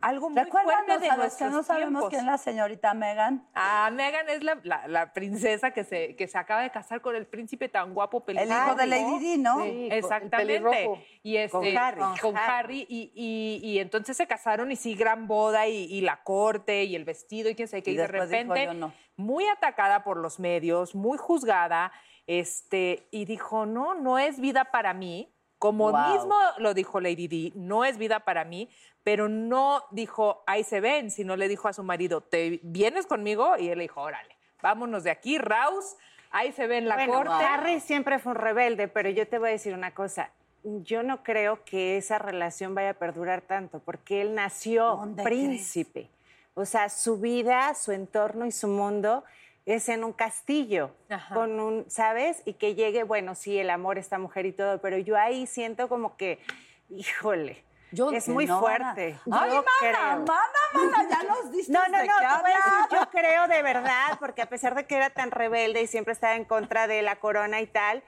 algo 0.02 0.28
muy 0.30 0.42
Recuérdanos 0.42 0.84
fuerte 0.86 1.04
de 1.04 1.10
a 1.10 1.16
los 1.16 1.34
que 1.36 1.44
no 1.46 1.62
sabemos 1.62 1.90
tiempos. 1.90 2.08
quién 2.10 2.20
es 2.20 2.26
la 2.26 2.38
señorita 2.38 2.92
Megan. 2.94 3.46
Ah, 3.54 3.88
Megan 3.92 4.28
es 4.28 4.42
la, 4.42 4.58
la- 4.64 4.86
la 4.88 5.12
princesa 5.12 5.70
que 5.70 5.84
se, 5.84 6.16
que 6.16 6.26
se 6.28 6.36
acaba 6.36 6.62
de 6.62 6.70
casar 6.70 7.00
con 7.00 7.16
el 7.16 7.26
príncipe 7.26 7.68
tan 7.68 7.94
guapo 7.94 8.24
pelirrojo. 8.24 8.52
hijo 8.66 8.74
de 8.74 8.86
Lady 8.86 9.18
Di, 9.20 9.38
¿no? 9.38 9.62
Sí, 9.62 9.86
el 9.86 9.92
Exactamente. 9.92 10.36
pelirrojo. 10.60 10.98
Y 11.22 11.36
este, 11.36 11.50
Con 11.56 11.78
Harry. 11.78 12.02
Con 12.20 12.36
Harry. 12.36 12.86
Y, 12.88 13.12
y- 13.14 13.60
y 13.70 13.78
entonces 13.78 14.16
se 14.16 14.26
casaron 14.26 14.70
y 14.72 14.76
sí, 14.76 14.94
gran 14.94 15.26
boda 15.26 15.66
y, 15.68 15.84
y 15.84 16.00
la 16.02 16.22
corte 16.22 16.84
y 16.84 16.96
el 16.96 17.04
vestido 17.04 17.48
y 17.48 17.54
quién 17.54 17.68
sabe 17.68 17.82
qué. 17.82 17.92
Y 17.92 17.94
Y, 17.94 17.96
de 17.96 18.06
dijo, 18.08 18.18
repente, 18.18 18.68
muy 19.16 19.46
atacada 19.46 20.02
por 20.04 20.16
los 20.16 20.40
medios, 20.40 20.94
muy 20.94 21.16
juzgada, 21.18 21.92
este, 22.26 23.08
y 23.10 23.24
dijo, 23.24 23.66
no, 23.66 23.94
no 23.94 24.18
es 24.18 24.40
vida 24.40 24.64
para 24.66 24.94
mí. 24.94 25.31
Como 25.62 25.92
Wow. 25.92 26.12
mismo 26.12 26.34
lo 26.58 26.74
dijo 26.74 27.00
Lady 27.00 27.28
Di, 27.28 27.52
no 27.54 27.84
es 27.84 27.96
vida 27.96 28.18
para 28.18 28.44
mí, 28.44 28.68
pero 29.04 29.28
no 29.28 29.84
dijo, 29.92 30.42
ahí 30.44 30.64
se 30.64 30.80
ven, 30.80 31.12
sino 31.12 31.36
le 31.36 31.46
dijo 31.46 31.68
a 31.68 31.72
su 31.72 31.84
marido, 31.84 32.20
¿te 32.20 32.58
vienes 32.64 33.06
conmigo? 33.06 33.56
Y 33.56 33.68
él 33.68 33.78
le 33.78 33.84
dijo, 33.84 34.00
órale, 34.00 34.36
vámonos 34.60 35.04
de 35.04 35.12
aquí, 35.12 35.38
Raus, 35.38 35.94
ahí 36.32 36.50
se 36.50 36.66
ve 36.66 36.78
en 36.78 36.88
la 36.88 36.96
Bueno, 36.96 37.12
corte. 37.12 37.44
Harry 37.44 37.78
siempre 37.78 38.18
fue 38.18 38.32
un 38.32 38.38
rebelde, 38.38 38.88
pero 38.88 39.08
yo 39.10 39.28
te 39.28 39.38
voy 39.38 39.50
a 39.50 39.52
decir 39.52 39.72
una 39.72 39.94
cosa. 39.94 40.30
Yo 40.64 41.04
no 41.04 41.22
creo 41.22 41.62
que 41.62 41.96
esa 41.96 42.18
relación 42.18 42.74
vaya 42.74 42.90
a 42.90 42.94
perdurar 42.94 43.42
tanto, 43.42 43.78
porque 43.78 44.20
él 44.20 44.34
nació 44.34 44.96
¿Dónde 44.96 45.22
príncipe. 45.22 46.10
O 46.54 46.64
sea, 46.64 46.88
su 46.88 47.18
vida, 47.18 47.72
su 47.74 47.92
entorno 47.92 48.46
y 48.46 48.50
su 48.50 48.66
mundo 48.66 49.22
es 49.66 49.88
en 49.88 50.02
un 50.04 50.12
castillo, 50.12 50.90
Ajá. 51.08 51.34
con 51.34 51.60
un, 51.60 51.88
¿sabes? 51.88 52.42
Y 52.44 52.54
que 52.54 52.74
llegue, 52.74 53.04
bueno, 53.04 53.34
sí, 53.34 53.58
el 53.58 53.70
amor, 53.70 53.98
esta 53.98 54.18
mujer 54.18 54.46
y 54.46 54.52
todo, 54.52 54.80
pero 54.80 54.98
yo 54.98 55.16
ahí 55.16 55.46
siento 55.46 55.88
como 55.88 56.16
que, 56.16 56.40
híjole, 56.88 57.64
Yo- 57.92 58.10
es 58.10 58.28
muy 58.28 58.46
no 58.46 58.58
fuerte. 58.60 59.18
Ay, 59.30 59.50
Yo 59.50 59.62
mana, 59.62 59.70
creo. 59.80 60.18
mana, 60.26 60.58
mana, 60.74 61.08
ya 61.10 61.22
nos 61.28 61.52
diste 61.52 61.72
No, 61.72 61.80
no, 61.84 61.88
no, 61.90 61.98
decir, 61.98 62.12
hablar. 62.26 62.88
yo 62.90 63.10
creo 63.10 63.48
de 63.48 63.62
verdad, 63.62 64.16
porque 64.18 64.42
a 64.42 64.46
pesar 64.48 64.74
de 64.74 64.86
que 64.86 64.96
era 64.96 65.10
tan 65.10 65.30
rebelde 65.30 65.82
y 65.82 65.86
siempre 65.86 66.12
estaba 66.12 66.34
en 66.36 66.44
contra 66.44 66.86
de 66.86 67.02
la 67.02 67.16
corona 67.16 67.60
y 67.60 67.66
tal, 67.66 68.02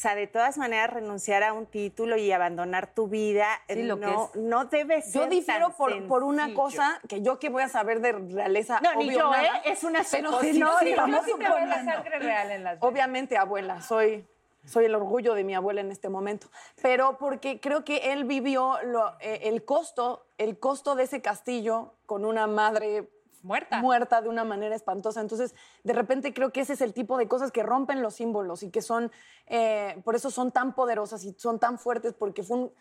sea, 0.00 0.14
de 0.14 0.26
todas 0.26 0.58
maneras 0.58 0.90
renunciar 0.90 1.42
a 1.42 1.52
un 1.52 1.66
título 1.66 2.16
y 2.16 2.30
abandonar 2.30 2.86
tu 2.94 3.08
vida 3.08 3.46
Sí, 3.68 3.82
lo 3.82 3.96
no, 3.96 4.30
que 4.32 4.38
no 4.38 4.64
debe 4.66 5.02
ser 5.02 5.22
Yo 5.22 5.28
difiero 5.28 5.68
tan 5.68 5.76
por, 5.76 6.06
por 6.06 6.22
una 6.24 6.54
cosa 6.54 7.00
que 7.08 7.20
yo 7.20 7.38
que 7.38 7.48
voy 7.48 7.62
a 7.64 7.68
saber 7.68 8.00
de 8.00 8.12
realeza. 8.12 8.80
No, 8.80 8.94
ni 8.94 9.10
yo, 9.12 9.30
nada. 9.30 9.42
¿eh? 9.58 9.62
Es 9.64 9.82
una 9.84 10.04
Pero 10.10 10.40
sí, 10.40 10.58
no, 10.58 10.78
sí, 10.78 10.84
te 10.86 10.96
la 10.96 11.84
sangre 11.84 12.18
real 12.18 12.50
en 12.52 12.64
las. 12.64 12.78
Obviamente, 12.80 13.36
abuela, 13.36 13.82
soy, 13.82 14.24
soy 14.64 14.84
el 14.84 14.94
orgullo 14.94 15.34
de 15.34 15.44
mi 15.44 15.54
abuela 15.54 15.80
en 15.80 15.90
este 15.90 16.08
momento. 16.08 16.48
Pero 16.80 17.18
porque 17.18 17.58
creo 17.60 17.84
que 17.84 18.12
él 18.12 18.24
vivió 18.24 18.78
lo- 18.84 19.14
eh, 19.20 19.40
el 19.44 19.64
costo, 19.64 20.26
el 20.38 20.58
costo 20.58 20.94
de 20.94 21.04
ese 21.04 21.20
castillo 21.22 21.94
con 22.06 22.24
una 22.24 22.46
madre 22.46 23.08
Muerta. 23.42 23.80
muerta 23.80 24.20
de 24.20 24.28
una 24.28 24.44
manera 24.44 24.74
espantosa. 24.74 25.20
Entonces, 25.20 25.54
de 25.84 25.92
repente 25.92 26.32
creo 26.34 26.52
que 26.52 26.60
ese 26.60 26.72
es 26.74 26.80
el 26.80 26.92
tipo 26.92 27.18
de 27.18 27.28
cosas 27.28 27.52
que 27.52 27.62
rompen 27.62 28.02
los 28.02 28.14
símbolos 28.14 28.62
y 28.62 28.70
que 28.70 28.82
son, 28.82 29.10
eh, 29.46 30.00
por 30.04 30.14
eso 30.14 30.30
son 30.30 30.52
tan 30.52 30.74
poderosas 30.74 31.24
y 31.24 31.34
son 31.38 31.58
tan 31.58 31.78
fuertes, 31.78 32.14
porque 32.14 32.42
fue 32.42 32.56
un, 32.56 32.72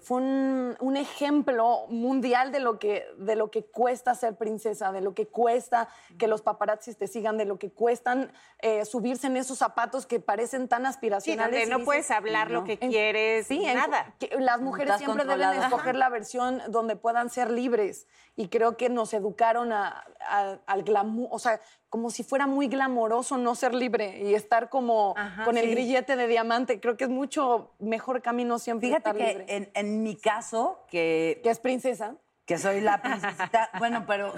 fue 0.00 0.18
un, 0.18 0.76
un 0.80 0.96
ejemplo 0.96 1.86
mundial 1.88 2.52
de 2.52 2.60
lo, 2.60 2.78
que, 2.78 3.04
de 3.18 3.36
lo 3.36 3.50
que 3.50 3.64
cuesta 3.64 4.14
ser 4.14 4.36
princesa, 4.36 4.92
de 4.92 5.00
lo 5.00 5.14
que 5.14 5.26
cuesta 5.26 5.88
que 6.18 6.26
los 6.28 6.42
paparazzis 6.42 6.96
te 6.96 7.06
sigan, 7.06 7.36
de 7.36 7.44
lo 7.44 7.58
que 7.58 7.70
cuestan 7.70 8.32
eh, 8.60 8.84
subirse 8.84 9.26
en 9.26 9.36
esos 9.36 9.58
zapatos 9.58 10.06
que 10.06 10.20
parecen 10.20 10.68
tan 10.68 10.82
Sí, 10.82 10.88
aspiracionales. 10.88 11.52
donde 11.52 11.66
no 11.70 11.76
dices, 11.78 11.84
puedes 11.86 12.10
hablar 12.10 12.50
lo 12.50 12.64
que 12.64 12.78
en- 12.80 12.90
quieres, 12.90 13.46
Sí, 13.46 13.64
en- 13.64 13.76
nada. 13.76 14.14
que 14.18 14.30
las 14.38 14.60
mujeres 14.60 14.94
Estás 14.94 15.04
siempre 15.04 15.24
deben 15.24 15.62
escoger 15.62 15.96
la 15.96 16.08
versión 16.08 16.62
donde 16.68 16.96
puedan 16.96 17.30
ser 17.30 17.50
libres. 17.50 18.06
Y 18.36 18.48
creo 18.48 18.76
que 18.76 18.88
nos 18.88 19.12
educaron 19.14 19.72
a- 19.72 20.04
a- 20.20 20.58
al 20.66 20.82
glamour, 20.84 21.28
o 21.32 21.38
sea, 21.38 21.60
como 21.88 22.10
si 22.10 22.22
fuera 22.22 22.46
muy 22.46 22.68
glamoroso 22.68 23.38
no 23.38 23.54
ser 23.54 23.74
libre 23.74 24.18
y 24.22 24.34
estar 24.34 24.68
como 24.68 25.14
Ajá, 25.16 25.44
con 25.44 25.56
el 25.56 25.70
grillete 25.70 26.16
de 26.16 26.26
diamante. 26.26 26.80
Creo 26.80 26.96
que 26.96 27.04
es 27.04 27.10
mucho 27.10 27.72
mejor 27.78 28.20
camino 28.22 28.58
siempre 28.58 28.88
Fíjate 28.88 29.10
estar 29.10 29.16
que 29.16 29.38
libre. 29.38 29.56
en, 29.56 29.70
en 29.74 30.02
mi 30.02 30.16
caso, 30.16 30.84
que, 30.90 31.40
Que 31.42 31.50
es 31.50 31.58
princesa. 31.58 32.16
que 32.44 32.58
soy 32.58 32.80
la 32.80 33.00
princesita, 33.02 33.70
bueno, 33.78 34.04
pero 34.06 34.32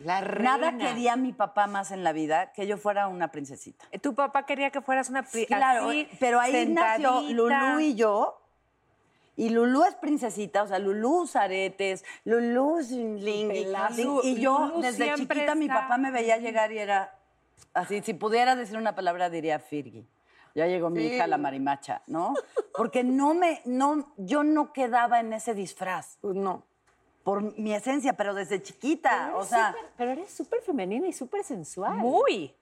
La 0.00 0.20
nada 0.20 0.76
quería 0.78 1.16
mi 1.16 1.32
papá 1.32 1.66
más 1.66 1.90
en 1.90 2.02
la 2.04 2.12
vida 2.12 2.52
que 2.52 2.66
yo 2.66 2.76
fuera 2.76 3.08
una 3.08 3.30
princesita. 3.30 3.84
Tu 4.00 4.14
papá 4.14 4.44
quería 4.46 4.70
que 4.70 4.80
fueras 4.80 5.08
una 5.10 5.22
pri- 5.22 5.46
Claro, 5.46 5.88
así, 5.90 6.08
pero 6.20 6.40
ahí 6.40 6.52
nació 6.66 7.20
sentadita. 7.20 7.32
Lulú 7.32 7.80
y 7.80 7.94
yo. 7.94 8.40
Y 9.36 9.50
Lulú 9.50 9.84
es 9.84 9.94
princesita, 9.96 10.62
o 10.62 10.66
sea, 10.66 10.78
Lulú 10.78 11.22
usa 11.22 11.42
aretes, 11.42 12.04
Lulú 12.24 12.78
ling, 12.80 13.48
pelazo. 13.48 14.20
Y 14.24 14.36
yo, 14.40 14.58
Lulú 14.68 14.80
desde 14.80 15.14
chiquita, 15.14 15.54
mi 15.54 15.66
está- 15.66 15.82
papá 15.82 15.98
me 15.98 16.10
veía 16.10 16.38
llegar 16.38 16.72
y 16.72 16.78
era 16.78 17.18
así. 17.74 18.00
Si 18.02 18.14
pudiera 18.14 18.56
decir 18.56 18.76
una 18.78 18.94
palabra, 18.94 19.28
diría 19.30 19.58
Firgi. 19.58 20.06
Ya 20.54 20.66
llegó 20.66 20.88
mi 20.88 21.04
hija, 21.04 21.26
la 21.26 21.36
marimacha, 21.36 22.00
¿no? 22.06 22.32
Porque 22.74 23.04
no 23.04 23.34
me, 23.34 23.60
no, 23.66 24.14
yo 24.16 24.42
no 24.42 24.72
quedaba 24.72 25.20
en 25.20 25.34
ese 25.34 25.52
disfraz 25.52 26.16
Pues 26.22 26.34
no. 26.34 26.64
por 27.22 27.58
mi 27.58 27.74
esencia, 27.74 28.14
pero 28.14 28.32
desde 28.32 28.62
chiquita, 28.62 29.32
o 29.36 29.44
sea. 29.44 29.74
Pero 29.98 30.12
eres 30.12 30.30
súper 30.30 30.62
femenina 30.62 31.06
y 31.08 31.12
súper 31.12 31.44
sensual. 31.44 31.96
Muy. 31.98 32.54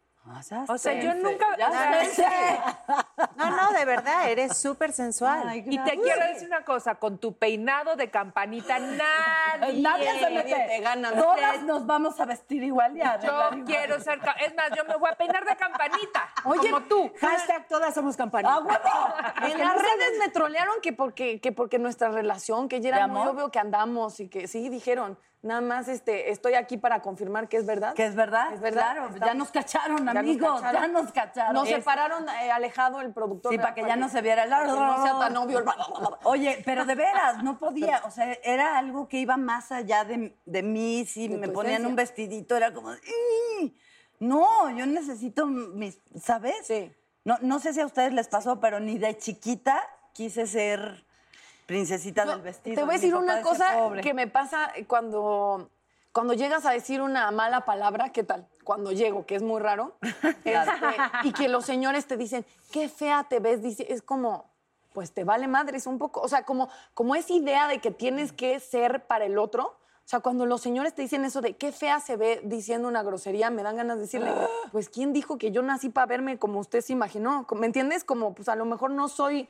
Ya 0.48 0.64
O 0.68 0.78
sea, 0.78 0.94
yo 1.02 1.14
nunca- 1.14 1.46
ya 1.58 1.68
o 1.68 1.72
sea, 1.72 2.04
sé. 2.06 2.60
No, 3.36 3.50
no, 3.50 3.72
de 3.72 3.84
verdad, 3.84 4.30
eres 4.30 4.56
súper 4.56 4.92
sensual. 4.92 5.42
Ay, 5.46 5.64
Y 5.68 5.78
te 5.78 6.00
quiero 6.00 6.26
decir 6.26 6.48
una 6.48 6.64
cosa, 6.64 6.94
con 6.94 7.18
tu 7.18 7.36
peinado 7.36 7.94
de 7.94 8.10
campanita, 8.10 8.78
nadie, 8.78 9.82
Nadie 9.82 10.18
se 10.18 10.30
mete. 10.30 10.64
te 10.66 10.80
gana. 10.80 11.12
Todas 11.12 11.62
nos 11.64 11.84
vamos 11.84 12.18
a 12.20 12.24
vestir 12.24 12.62
igual 12.62 12.96
y 12.96 13.02
a 13.02 13.12
arreglar 13.12 13.50
Yo 13.52 13.58
igual. 13.58 13.64
quiero 13.66 14.00
ser... 14.00 14.18
Es 14.46 14.54
más, 14.54 14.70
yo 14.74 14.84
me 14.86 14.96
voy 14.96 15.10
a 15.12 15.14
peinar 15.14 15.44
de 15.44 15.56
campanita, 15.56 16.30
como 16.42 16.80
tú. 16.82 17.12
Hashtag 17.20 17.68
todas 17.68 17.92
somos 17.94 18.16
campanitas. 18.16 18.56
¡Ah, 18.56 18.60
huevo! 18.60 19.52
En 19.52 19.58
las 19.58 19.74
redes 19.74 20.18
me 20.18 20.28
trolearon 20.30 20.76
que 20.82 20.92
porque, 20.94 21.40
que 21.40 21.52
porque 21.52 21.78
nuestra 21.78 22.08
relación, 22.08 22.68
que 22.68 22.80
ya 22.80 22.90
¿De 22.90 22.96
era 22.96 23.06
muy 23.08 23.20
amor? 23.20 23.34
obvio 23.34 23.50
que 23.50 23.58
andamos 23.58 24.20
y 24.20 24.28
que 24.28 24.48
sí, 24.48 24.68
dijeron, 24.70 25.18
nada 25.44 25.60
más 25.60 25.88
este, 25.88 26.30
estoy 26.30 26.54
aquí 26.54 26.76
para 26.78 27.00
confirmar 27.02 27.48
que 27.48 27.58
es 27.58 27.66
verdad. 27.66 27.94
Que 27.94 28.06
es 28.06 28.14
verdad, 28.14 28.52
Es 28.52 28.60
verdad. 28.60 28.94
claro, 28.94 29.26
ya 29.26 29.34
nos 29.34 29.50
cacharon, 29.50 29.98
ya 29.98 30.04
nos 30.04 30.16
amigos, 30.16 30.60
cacharon. 30.60 30.82
ya 30.82 30.88
nos 30.88 31.12
cacharon. 31.12 31.54
Nos 31.54 31.68
separaron 31.68 32.28
eh, 32.28 32.50
alejado 32.50 33.00
el 33.00 33.12
productor. 33.12 33.52
Sí, 33.52 33.58
para 33.58 33.74
que 33.74 33.82
ya 33.86 33.96
no 33.96 34.08
se 34.08 34.22
viera 34.22 34.44
el... 34.44 34.50
Para 34.50 34.64
que 34.64 34.72
no 34.72 35.02
sea 35.02 35.18
tan 35.18 35.36
obvio 35.36 35.58
el... 35.58 35.64
Oye, 36.24 36.62
pero 36.64 36.84
de 36.84 36.94
veras, 36.94 37.42
no 37.42 37.58
podía, 37.64 38.02
o 38.04 38.10
sea, 38.10 38.32
era 38.42 38.78
algo 38.78 39.06
que 39.06 39.18
iba 39.18 39.36
más 39.36 39.70
allá 39.70 40.04
de, 40.04 40.36
de 40.44 40.62
mí, 40.62 41.04
si 41.06 41.28
De 41.28 41.36
me 41.36 41.48
ponían 41.48 41.74
esencia. 41.74 41.88
un 41.88 41.96
vestidito, 41.96 42.56
era 42.56 42.72
como, 42.72 42.90
no, 44.18 44.70
yo 44.70 44.86
necesito 44.86 45.46
mis, 45.46 45.98
¿sabes? 46.20 46.66
Sí. 46.66 46.92
No, 47.24 47.38
no 47.40 47.58
sé 47.58 47.72
si 47.72 47.80
a 47.80 47.86
ustedes 47.86 48.12
les 48.12 48.28
pasó, 48.28 48.60
pero 48.60 48.80
ni 48.80 48.98
de 48.98 49.16
chiquita 49.16 49.82
quise 50.12 50.46
ser 50.46 51.06
princesita 51.66 52.24
No, 52.24 52.32
del 52.32 52.42
vestido. 52.42 52.76
Te 52.76 52.82
voy 52.82 52.94
a 52.94 52.98
decir 52.98 53.14
una 53.14 53.42
cosa 53.42 53.74
que 54.02 54.14
me 54.14 54.26
pasa 54.26 54.72
cuando, 54.86 55.70
cuando 56.12 56.34
llegas 56.34 56.66
a 56.66 56.70
decir 56.70 57.00
una 57.00 57.30
mala 57.30 57.64
palabra, 57.64 58.10
¿qué 58.10 58.22
tal? 58.22 58.46
Cuando 58.62 58.92
llego, 58.92 59.26
que 59.26 59.36
es 59.36 59.42
muy 59.42 59.60
raro, 59.60 59.96
este, 60.44 60.96
y 61.24 61.32
que 61.32 61.48
los 61.48 61.64
señores 61.64 62.06
te 62.06 62.16
dicen, 62.16 62.44
qué 62.72 62.88
fea 62.88 63.26
te 63.28 63.40
ves, 63.40 63.62
dice, 63.62 63.86
es 63.88 64.02
como, 64.02 64.46
pues 64.94 65.12
te 65.12 65.24
vale 65.24 65.48
madres 65.48 65.86
un 65.86 65.98
poco. 65.98 66.20
O 66.20 66.28
sea, 66.28 66.44
como, 66.44 66.70
como 66.94 67.14
esa 67.16 67.32
idea 67.32 67.66
de 67.68 67.80
que 67.80 67.90
tienes 67.90 68.32
que 68.32 68.58
ser 68.60 69.06
para 69.06 69.26
el 69.26 69.38
otro. 69.38 69.76
O 70.04 70.06
sea, 70.06 70.20
cuando 70.20 70.46
los 70.46 70.60
señores 70.60 70.94
te 70.94 71.02
dicen 71.02 71.24
eso 71.24 71.40
de 71.40 71.56
qué 71.56 71.72
fea 71.72 71.98
se 71.98 72.16
ve 72.16 72.40
diciendo 72.44 72.88
una 72.88 73.02
grosería, 73.02 73.50
me 73.50 73.62
dan 73.62 73.76
ganas 73.76 73.96
de 73.96 74.02
decirle, 74.02 74.32
pues 74.72 74.88
¿quién 74.88 75.12
dijo 75.12 75.36
que 75.36 75.50
yo 75.50 75.62
nací 75.62 75.88
para 75.88 76.06
verme 76.06 76.38
como 76.38 76.60
usted 76.60 76.80
se 76.80 76.92
imaginó? 76.92 77.46
¿Me 77.56 77.66
entiendes? 77.66 78.04
Como, 78.04 78.34
pues 78.34 78.48
a 78.48 78.54
lo 78.54 78.66
mejor 78.66 78.90
no 78.90 79.08
soy 79.08 79.48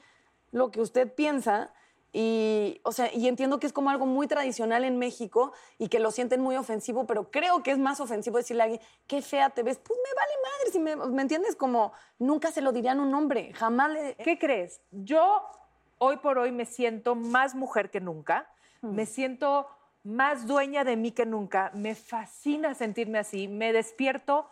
lo 0.50 0.71
que 0.71 0.80
usted 0.80 1.12
piensa. 1.12 1.73
Y, 2.16 2.80
o 2.85 2.92
sea, 2.92 3.12
y 3.12 3.26
entiendo 3.26 3.59
que 3.59 3.66
es 3.66 3.73
como 3.73 3.90
algo 3.90 4.06
muy 4.06 4.28
tradicional 4.28 4.85
en 4.85 4.99
México 4.99 5.52
y 5.78 5.88
que 5.88 5.99
lo 5.99 6.12
sienten 6.12 6.40
muy 6.40 6.54
ofensivo, 6.54 7.09
pero 7.09 7.28
creo 7.33 7.64
que 7.64 7.73
es 7.73 7.78
más 7.78 7.99
ofensivo 7.99 8.38
decirle 8.38 8.62
a 8.62 8.64
alguien, 8.66 8.80
qué 9.09 9.21
fea 9.21 9.50
te 9.50 9.64
ves. 9.64 9.78
Pues 9.78 9.99
me 9.99 10.14
vale 10.14 10.33
madre, 10.44 10.71
si 10.71 10.78
me, 10.78 10.97
¿me 11.12 11.23
entiendes? 11.23 11.56
Como 11.56 11.92
nunca 12.21 12.52
se 12.52 12.61
lo 12.61 12.71
dirían 12.71 13.00
un 13.00 13.12
hombre, 13.14 13.52
jamás 13.54 13.90
le... 13.90 14.14
¿Qué 14.14 14.38
crees? 14.38 14.80
Yo 14.92 15.42
hoy 15.99 16.18
por 16.18 16.38
hoy 16.38 16.52
me 16.52 16.66
siento 16.66 17.16
más 17.16 17.56
mujer 17.56 17.90
que 17.90 18.00
nunca, 18.00 18.49
me 18.80 19.06
siento 19.06 19.66
más 20.04 20.47
dueña 20.47 20.85
de 20.85 20.97
mí 20.97 21.11
que 21.11 21.26
nunca, 21.26 21.73
me 21.75 21.97
fascina 21.97 22.75
sentirme 22.75 23.18
así, 23.18 23.49
me 23.49 23.73
despierto 23.73 24.49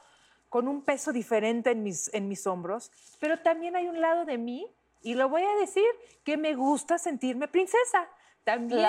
con 0.49 0.67
un 0.67 0.83
peso 0.83 1.13
diferente 1.13 1.71
en 1.71 1.85
mis, 1.85 2.13
en 2.13 2.27
mis 2.27 2.45
hombros, 2.49 2.91
pero 3.21 3.39
también 3.39 3.77
hay 3.77 3.87
un 3.87 4.01
lado 4.01 4.25
de 4.25 4.37
mí, 4.37 4.67
y 5.03 5.15
lo 5.15 5.29
voy 5.29 5.43
a 5.43 5.55
decir, 5.57 5.85
que 6.25 6.37
me 6.37 6.55
gusta 6.55 6.99
sentirme 6.99 7.49
princesa. 7.49 8.09
También 8.45 8.81
un 8.81 8.85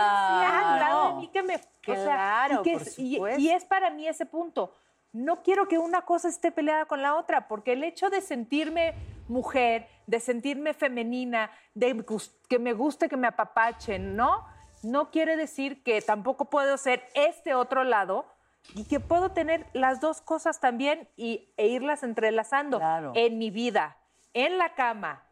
lado 0.79 1.10
de 1.10 1.13
mí 1.22 1.27
que 1.29 1.43
me... 1.43 1.55
o 1.55 1.60
sea, 1.86 2.03
Claro, 2.05 2.62
y, 2.62 2.63
que 2.63 2.74
por 2.74 2.82
es, 2.82 3.00
y- 3.00 3.15
supuesto. 3.15 3.39
y 3.41 3.50
es 3.51 3.65
para 3.65 3.89
mí 3.91 4.08
ese 4.08 4.25
punto. 4.25 4.74
No 5.12 5.43
quiero 5.43 5.67
que 5.67 5.77
una 5.77 6.01
cosa 6.01 6.27
esté 6.27 6.51
peleada 6.51 6.86
con 6.86 7.01
la 7.03 7.15
otra, 7.15 7.48
porque 7.48 7.74
el 7.74 7.84
hecho 7.84 8.10
de 8.10 8.22
sentirme 8.22 8.96
mujer, 9.27 9.88
de 10.08 10.20
sentirme 10.20 10.74
femenina, 10.74 11.51
de 11.75 12.03
que 12.50 12.58
me 12.60 12.74
guste 12.74 13.08
que 13.10 13.17
me 13.17 13.27
apapachen, 13.27 14.15
¿no? 14.15 14.46
no 14.82 15.12
quiere 15.12 15.38
decir 15.38 15.82
que 15.82 16.01
tampoco 16.01 16.46
puedo 16.50 16.77
ser 16.77 17.08
este 17.13 17.53
otro 17.53 17.84
lado 17.86 18.25
y 18.75 18.84
que 18.86 19.00
puedo 19.00 19.32
tener 19.32 19.65
las 19.74 20.01
dos 20.01 20.20
cosas 20.20 20.60
también 20.60 21.08
y, 21.15 21.53
e 21.58 21.67
irlas 21.67 22.03
entrelazando 22.03 22.79
Claro. 22.79 23.13
en 23.15 23.38
mi 23.38 23.50
vida, 23.50 23.98
en 24.34 24.58
la 24.58 24.74
cama, 24.74 25.24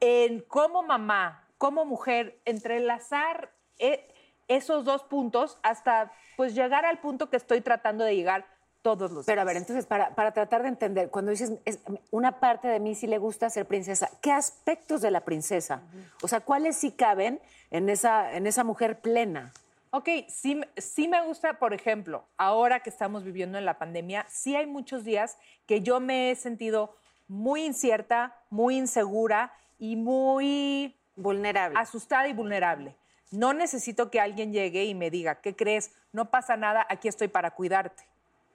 en 0.00 0.40
como 0.40 0.82
mamá, 0.82 1.46
como 1.58 1.84
mujer, 1.84 2.38
entrelazar 2.44 3.50
eh, 3.78 4.06
esos 4.48 4.84
dos 4.84 5.02
puntos 5.02 5.58
hasta 5.62 6.12
pues 6.36 6.54
llegar 6.54 6.84
al 6.84 6.98
punto 6.98 7.30
que 7.30 7.36
estoy 7.36 7.60
tratando 7.60 8.04
de 8.04 8.16
llegar 8.16 8.46
todos 8.82 9.10
los 9.12 9.24
Pero 9.24 9.40
a 9.40 9.44
ver, 9.44 9.56
entonces, 9.56 9.86
para, 9.86 10.14
para 10.14 10.32
tratar 10.32 10.62
de 10.62 10.68
entender, 10.68 11.08
cuando 11.08 11.30
dices, 11.30 11.52
es- 11.64 11.80
una 12.10 12.38
parte 12.40 12.68
de 12.68 12.80
mí 12.80 12.94
sí 12.94 13.06
le 13.06 13.16
gusta 13.16 13.48
ser 13.48 13.66
princesa, 13.66 14.10
¿qué 14.20 14.30
aspectos 14.30 15.00
de 15.00 15.10
la 15.10 15.22
princesa? 15.22 15.80
O 16.22 16.28
sea, 16.28 16.40
¿cuáles 16.40 16.76
sí 16.76 16.92
caben 16.92 17.40
en 17.70 17.88
esa, 17.88 18.34
en 18.34 18.46
esa 18.46 18.62
mujer 18.62 19.00
plena? 19.00 19.52
Ok, 19.90 20.08
sí, 20.28 20.56
me- 20.56 20.68
sí 20.76 21.08
me 21.08 21.24
gusta, 21.24 21.58
por 21.58 21.72
ejemplo, 21.72 22.26
ahora 22.36 22.80
que 22.80 22.90
estamos 22.90 23.24
viviendo 23.24 23.56
en 23.56 23.64
la 23.64 23.78
pandemia, 23.78 24.26
sí 24.28 24.54
hay 24.54 24.66
muchos 24.66 25.02
días 25.04 25.38
que 25.66 25.80
yo 25.80 25.98
me 26.00 26.30
he 26.30 26.36
sentido 26.36 26.94
muy 27.26 27.64
incierta, 27.64 28.36
muy 28.50 28.76
insegura 28.76 29.54
y 29.78 29.96
muy 29.96 30.96
Vulnerable. 31.16 31.78
asustada 31.78 32.28
y 32.28 32.32
vulnerable. 32.32 32.96
No 33.30 33.52
necesito 33.52 34.10
que 34.10 34.20
alguien 34.20 34.52
llegue 34.52 34.84
y 34.84 34.94
me 34.94 35.10
diga, 35.10 35.40
¿qué 35.40 35.56
crees? 35.56 35.92
No 36.12 36.30
pasa 36.30 36.56
nada, 36.56 36.86
aquí 36.88 37.08
estoy 37.08 37.28
para 37.28 37.50
cuidarte. 37.52 38.04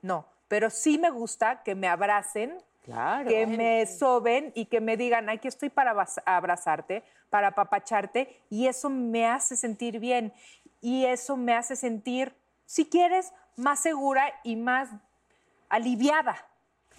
No, 0.02 0.26
pero 0.48 0.70
sí 0.70 0.98
me 0.98 1.10
gusta 1.10 1.64
que 1.64 1.76
me 1.76 1.88
abracen, 1.88 2.58
Claro. 2.86 3.28
que 3.30 3.46
me 3.46 3.86
soben 3.86 4.52
y 4.56 4.66
que 4.66 4.80
me 4.82 4.96
digan, 4.98 5.30
aquí 5.30 5.48
estoy 5.48 5.70
para 5.70 5.94
abraz- 5.94 6.22
abrazarte, 6.26 7.04
para 7.30 7.50
apapacharte, 7.50 8.42
y 8.50 8.68
eso 8.68 8.90
me 8.90 9.28
hace 9.28 9.56
sentir 9.58 10.00
bien. 10.00 10.34
Y 10.82 11.06
eso 11.06 11.36
me 11.36 11.54
hace 11.54 11.76
sentir, 11.76 12.34
si 12.66 12.86
quieres, 12.90 13.34
más 13.58 13.82
segura 13.82 14.34
y 14.44 14.56
más 14.56 14.90
aliviada. 15.68 16.38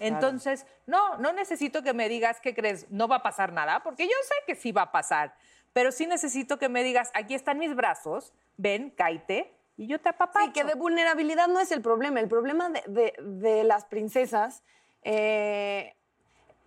Entonces, 0.07 0.65
no, 0.87 1.17
no 1.17 1.31
necesito 1.33 1.83
que 1.83 1.93
me 1.93 2.09
digas 2.09 2.39
qué 2.41 2.53
crees, 2.53 2.89
no 2.89 3.07
va 3.07 3.17
a 3.17 3.23
pasar 3.23 3.53
nada, 3.53 3.81
porque 3.83 4.05
yo 4.05 4.15
sé 4.23 4.33
que 4.47 4.55
sí 4.55 4.71
va 4.71 4.83
a 4.83 4.91
pasar, 4.91 5.35
pero 5.73 5.91
sí 5.91 6.05
necesito 6.07 6.57
que 6.59 6.69
me 6.69 6.83
digas, 6.83 7.11
aquí 7.13 7.33
están 7.35 7.57
mis 7.59 7.75
brazos, 7.75 8.33
ven, 8.57 8.89
cáite, 8.91 9.53
y 9.77 9.87
yo 9.87 9.99
te 9.99 10.09
apapacho. 10.09 10.45
Sí, 10.47 10.51
que 10.53 10.63
de 10.63 10.75
vulnerabilidad 10.75 11.47
no 11.47 11.59
es 11.59 11.71
el 11.71 11.81
problema. 11.81 12.19
El 12.19 12.27
problema 12.27 12.69
de, 12.69 12.83
de- 12.87 13.13
de 13.19 13.63
las 13.63 13.85
princesas, 13.85 14.63
eh, 15.03 15.95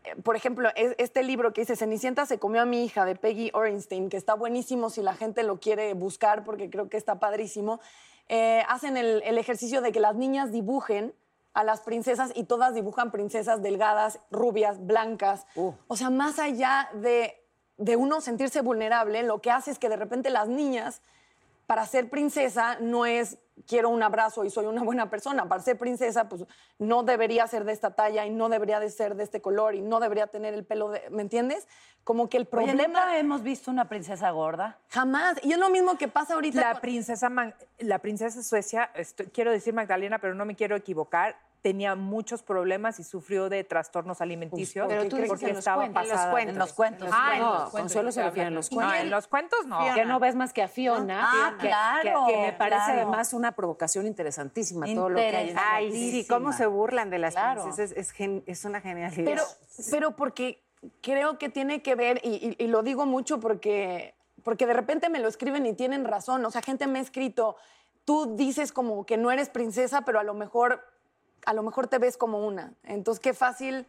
eh, 0.05 0.17
por 0.23 0.37
ejemplo, 0.37 0.71
es- 0.75 0.95
este 0.99 1.23
libro 1.23 1.53
que 1.53 1.61
dice 1.63 1.77
Cenicienta 1.77 2.27
se 2.27 2.39
comió 2.39 2.63
a 2.63 2.65
mi 2.67 2.85
hija 2.85 3.05
de 3.05 3.15
Peggy 3.15 3.51
Orenstein, 3.55 4.09
que 4.11 4.17
está 4.17 4.35
buenísimo 4.35 4.91
si 4.91 5.03
la 5.03 5.15
gente 5.15 5.43
lo 5.45 5.61
quiere 5.61 5.93
buscar 5.95 6.45
porque 6.45 6.71
creo 6.71 6.89
que 6.89 6.97
está 6.97 7.19
padrísimo. 7.21 7.81
eh, 8.29 8.63
hacen 8.69 8.97
el, 8.97 9.23
el 9.25 9.37
ejercicio 9.37 9.83
de 9.83 9.93
que 9.93 10.01
las 10.01 10.15
niñas 10.17 10.51
dibujen 10.51 11.13
a 11.55 11.65
las 11.65 11.81
princesas 11.81 12.33
y 12.35 12.45
todas 12.45 12.75
dibujan 12.75 13.11
princesas 13.11 13.63
delgadas, 13.63 14.19
rubias, 14.31 14.85
blancas. 14.85 15.47
O 15.87 15.97
sea, 15.97 16.11
más 16.11 16.39
allá 16.39 16.91
de, 16.95 17.41
de 17.79 17.97
uno 17.97 18.21
sentirse 18.21 18.61
vulnerable, 18.61 19.23
lo 19.23 19.41
que 19.41 19.51
hace 19.51 19.71
es 19.71 19.79
que 19.79 19.89
de 19.89 19.97
repente 19.97 20.31
las 20.31 20.49
niñas 20.49 21.01
para 21.67 21.87
ser 21.87 22.11
princesa 22.11 22.77
no 22.81 23.07
es 23.07 23.39
quiero 23.67 23.89
un 23.89 24.03
abrazo 24.03 24.45
y 24.45 24.51
soy 24.51 24.67
una 24.67 24.83
buena 24.83 25.09
persona. 25.11 25.49
Para 25.49 25.63
ser 25.63 25.79
princesa, 25.79 26.29
pues 26.29 26.45
no 26.79 27.03
debería 27.03 27.47
ser 27.47 27.65
de 27.65 27.73
esta 27.73 27.95
talla 27.95 28.27
y 28.27 28.31
no 28.31 28.49
debería 28.49 28.81
de 28.81 28.91
ser 28.91 29.15
de 29.15 29.23
este 29.25 29.41
color 29.41 29.75
y 29.75 29.81
no 29.81 30.01
debería 30.01 30.27
tener 30.27 30.55
el 30.55 30.65
pelo 30.65 30.91
de. 30.91 31.03
¿Me 31.11 31.23
entiendes? 31.23 31.67
Como 32.05 32.29
que 32.29 32.37
el 32.37 32.43
Oye, 32.43 32.51
problema. 32.51 32.87
¿nunca 33.01 33.19
hemos 33.19 33.43
visto 33.43 33.71
una 33.71 33.89
princesa 33.89 34.31
gorda? 34.31 34.79
Jamás. 34.91 35.39
Y 35.43 35.53
es 35.53 35.59
lo 35.59 35.71
mismo 35.71 35.97
que 35.97 36.09
pasa 36.09 36.35
ahorita. 36.35 36.61
La 36.61 36.73
con- 36.73 36.81
princesa, 36.83 37.31
Man- 37.31 37.55
la 37.79 37.99
princesa 38.01 38.43
Suecia, 38.43 38.91
estoy- 38.95 39.27
quiero 39.29 39.51
decir 39.51 39.73
Magdalena, 39.73 40.19
pero 40.19 40.35
no 40.35 40.45
me 40.45 40.55
quiero 40.55 40.77
equivocar, 40.77 41.37
tenía 41.65 41.95
muchos 41.95 42.43
problemas 42.43 43.01
y 43.01 43.05
sufrió 43.05 43.49
de 43.49 43.65
trastornos 43.65 44.21
alimenticios 44.21 44.87
Pero 44.87 45.09
tú 45.09 45.17
dices 45.17 45.29
porque 45.31 45.47
en 45.47 45.51
los 45.53 45.59
estaba 45.61 45.77
cuentos. 45.85 46.03
pasada. 46.11 46.43
En 46.43 46.59
los 46.59 46.75
cuentos. 46.75 47.07
En 47.07 47.09
los 47.09 47.09
cuentos. 47.09 47.09
Ah, 47.11 47.31
en 47.33 47.41
No, 47.41 47.47
los 47.47 47.59
cuentos 47.63 47.81
Consuelo 47.81 48.13
se 48.13 48.23
refiere 48.23 48.47
a 48.49 48.51
los 48.51 48.71
No, 48.71 48.77
cuentos. 48.77 48.99
en 49.01 49.11
los 49.11 49.29
cuentos 49.29 49.67
no. 49.67 49.95
Que 49.95 50.05
no 50.05 50.21
ves 50.21 50.35
más 50.35 50.53
que 50.53 50.63
a 50.63 50.69
Fiona. 50.69 51.21
Ah, 51.25 51.55
que, 51.59 51.67
claro, 51.67 52.27
que- 52.27 52.33
que 52.35 52.41
me 52.43 52.53
parece 52.53 52.85
claro. 52.85 53.01
además 53.01 53.33
una 53.33 53.53
provocación 53.53 54.07
interesantísima 54.07 54.85
todo 54.95 55.09
lo 55.09 55.17
que 55.17 55.25
hay 55.37 55.51
en 55.51 55.57
Ay, 55.59 55.91
sí, 55.91 56.27
cómo 56.29 56.53
se 56.53 56.67
burlan 56.67 57.09
de 57.09 57.19
las 57.19 57.33
Claro. 57.33 57.63
princesas. 57.63 57.97
Es, 57.97 58.11
gen- 58.11 58.43
es 58.45 58.67
una 58.67 58.83
genialidad. 58.83 59.25
Pero, 59.25 59.43
pero 59.91 60.17
porque 60.17 60.63
creo 61.01 61.39
que 61.39 61.49
tiene 61.49 61.81
que 61.81 61.95
ver, 61.95 62.21
y, 62.23 62.57
y- 62.59 62.63
y 62.63 62.67
lo 62.67 62.83
digo 62.83 63.07
mucho 63.07 63.41
porque, 63.41 64.15
porque 64.43 64.67
de 64.67 64.75
repente 64.75 65.09
me 65.09 65.19
lo 65.19 65.29
escriben 65.29 65.65
y 65.65 65.73
tienen 65.73 66.05
razón. 66.05 66.45
O 66.45 66.51
sea, 66.51 66.61
gente 66.61 66.87
me 66.87 66.99
ha 66.99 67.03
escrito, 67.03 67.57
tú 68.05 68.37
dices 68.37 68.71
como 68.71 69.07
que 69.07 69.17
no 69.17 69.31
eres 69.31 69.49
princesa, 69.49 70.03
pero 70.03 70.21
a 70.21 70.25
lo 70.25 70.35
mejor, 70.35 70.85
a 71.47 71.53
lo 71.53 71.63
mejor 71.63 71.87
te 71.89 71.99
ves 71.99 72.17
como 72.17 72.47
una. 72.47 72.73
Entonces, 72.85 73.21
qué 73.21 73.35
fácil. 73.35 73.87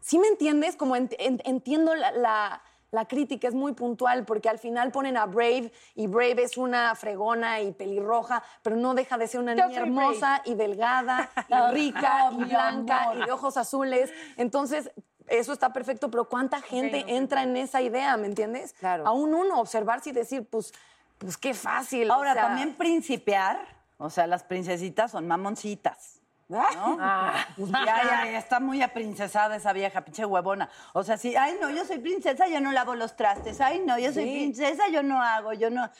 ¿Sí 0.00 0.18
me 0.18 0.28
entiendes? 0.28 0.76
Como 0.76 0.96
ent- 0.96 1.14
en- 1.18 1.40
entiendo 1.44 1.94
la, 1.94 2.10
la- 2.12 2.62
la 2.90 3.06
crítica, 3.06 3.48
es 3.48 3.54
muy 3.54 3.72
puntual, 3.72 4.24
porque 4.26 4.50
al 4.50 4.58
final 4.58 4.92
ponen 4.92 5.16
a 5.16 5.24
Brave 5.24 5.72
y 5.94 6.08
Brave 6.08 6.42
es 6.42 6.58
una 6.58 6.94
fregona 6.94 7.60
y 7.62 7.72
pelirroja, 7.72 8.42
pero 8.62 8.76
no 8.76 8.92
deja 8.94 9.16
de 9.16 9.26
ser 9.28 9.40
una 9.40 9.54
Yo 9.54 9.66
niña 9.66 9.80
hermosa 9.80 10.42
y 10.44 10.54
delgada 10.54 11.30
y 11.48 11.72
rica 11.72 12.30
y 12.32 12.44
blanca 12.44 13.04
amor. 13.04 13.16
y 13.16 13.24
de 13.24 13.32
ojos 13.32 13.56
azules. 13.56 14.10
Entonces, 14.36 14.90
eso 15.28 15.54
está 15.54 15.72
perfecto, 15.72 16.10
pero 16.10 16.28
¿cuánta 16.28 16.60
gente 16.60 17.04
entra 17.08 17.44
en 17.44 17.56
esa 17.56 17.80
idea, 17.80 18.14
me 18.18 18.26
entiendes? 18.26 18.74
Claro. 18.74 19.06
Aún 19.06 19.32
uno, 19.32 19.58
observarse 19.58 20.10
y 20.10 20.12
decir, 20.12 20.46
pues, 20.50 20.74
pues 21.16 21.38
qué 21.38 21.54
fácil. 21.54 22.10
o 22.10 22.14
Ahora, 22.14 22.34
sea, 22.34 22.42
también 22.48 22.74
principiar, 22.74 23.58
o 23.96 24.10
sea, 24.10 24.26
las 24.26 24.42
princesitas 24.42 25.12
son 25.12 25.26
mamoncitas. 25.26 26.20
¿No? 26.52 26.98
Pues 27.56 27.70
ya, 27.70 28.02
ya, 28.04 28.38
está 28.38 28.60
muy 28.60 28.82
aprincesada 28.82 29.56
esa 29.56 29.72
vieja, 29.72 30.02
pinche 30.02 30.24
huevona. 30.24 30.68
O 30.92 31.02
sea, 31.02 31.16
sí, 31.16 31.34
ay, 31.36 31.56
no, 31.60 31.70
yo 31.70 31.84
soy 31.84 31.98
princesa, 31.98 32.46
yo 32.48 32.60
no 32.60 32.72
lavo 32.72 32.94
los 32.94 33.16
trastes. 33.16 33.60
Ay, 33.60 33.82
no, 33.84 33.98
yo 33.98 34.12
soy 34.12 34.24
princesa, 34.24 34.88
yo 34.88 35.02
no 35.02 35.22
hago, 35.22 35.52
yo 35.52 35.70
no. 35.70 35.90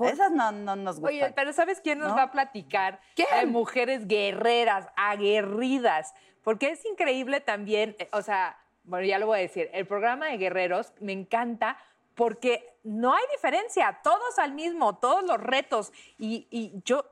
Esas 0.00 0.32
no, 0.32 0.50
no 0.50 0.74
nos 0.74 0.98
gustan. 0.98 1.14
Oye, 1.14 1.32
pero 1.36 1.52
¿sabes 1.52 1.80
quién 1.80 2.00
nos 2.00 2.08
¿No? 2.10 2.16
va 2.16 2.24
a 2.24 2.32
platicar? 2.32 3.00
De 3.16 3.46
mujeres 3.46 4.08
guerreras, 4.08 4.88
aguerridas. 4.96 6.14
Porque 6.42 6.70
es 6.70 6.84
increíble 6.84 7.40
también, 7.40 7.96
eh, 7.98 8.08
o 8.12 8.20
sea, 8.20 8.58
bueno, 8.82 9.06
ya 9.06 9.18
lo 9.18 9.26
voy 9.26 9.38
a 9.38 9.42
decir, 9.42 9.70
el 9.72 9.86
programa 9.86 10.26
de 10.26 10.36
guerreros 10.36 10.92
me 11.00 11.12
encanta 11.12 11.78
porque 12.14 12.76
no 12.82 13.14
hay 13.14 13.22
diferencia, 13.32 14.00
todos 14.02 14.38
al 14.38 14.52
mismo, 14.52 14.96
todos 14.96 15.24
los 15.24 15.40
retos. 15.40 15.92
Y, 16.18 16.46
y 16.50 16.82
yo, 16.84 17.04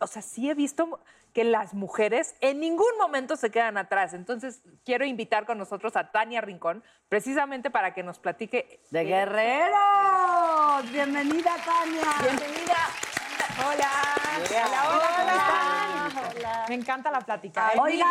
o 0.00 0.06
sea, 0.06 0.20
sí 0.20 0.50
he 0.50 0.54
visto 0.54 1.00
que 1.34 1.44
las 1.44 1.74
mujeres 1.74 2.36
en 2.40 2.60
ningún 2.60 2.96
momento 2.98 3.34
se 3.36 3.50
quedan 3.50 3.76
atrás. 3.76 4.14
Entonces, 4.14 4.62
quiero 4.84 5.04
invitar 5.04 5.44
con 5.46 5.58
nosotros 5.58 5.96
a 5.96 6.12
Tania 6.12 6.40
Rincón, 6.40 6.82
precisamente 7.08 7.70
para 7.70 7.92
que 7.92 8.02
nos 8.04 8.18
platique 8.20 8.80
¡De 8.90 9.04
guerreros! 9.04 10.90
Bienvenida, 10.92 11.50
Tania. 11.64 12.02
Bienvenida. 12.22 12.76
Hola. 13.66 13.90
Hola, 14.48 16.10
hola. 16.36 16.64
Me 16.68 16.74
encanta 16.76 17.10
la 17.10 17.20
plática. 17.20 17.70
¿eh? 17.74 17.78
Oiga, 17.80 18.06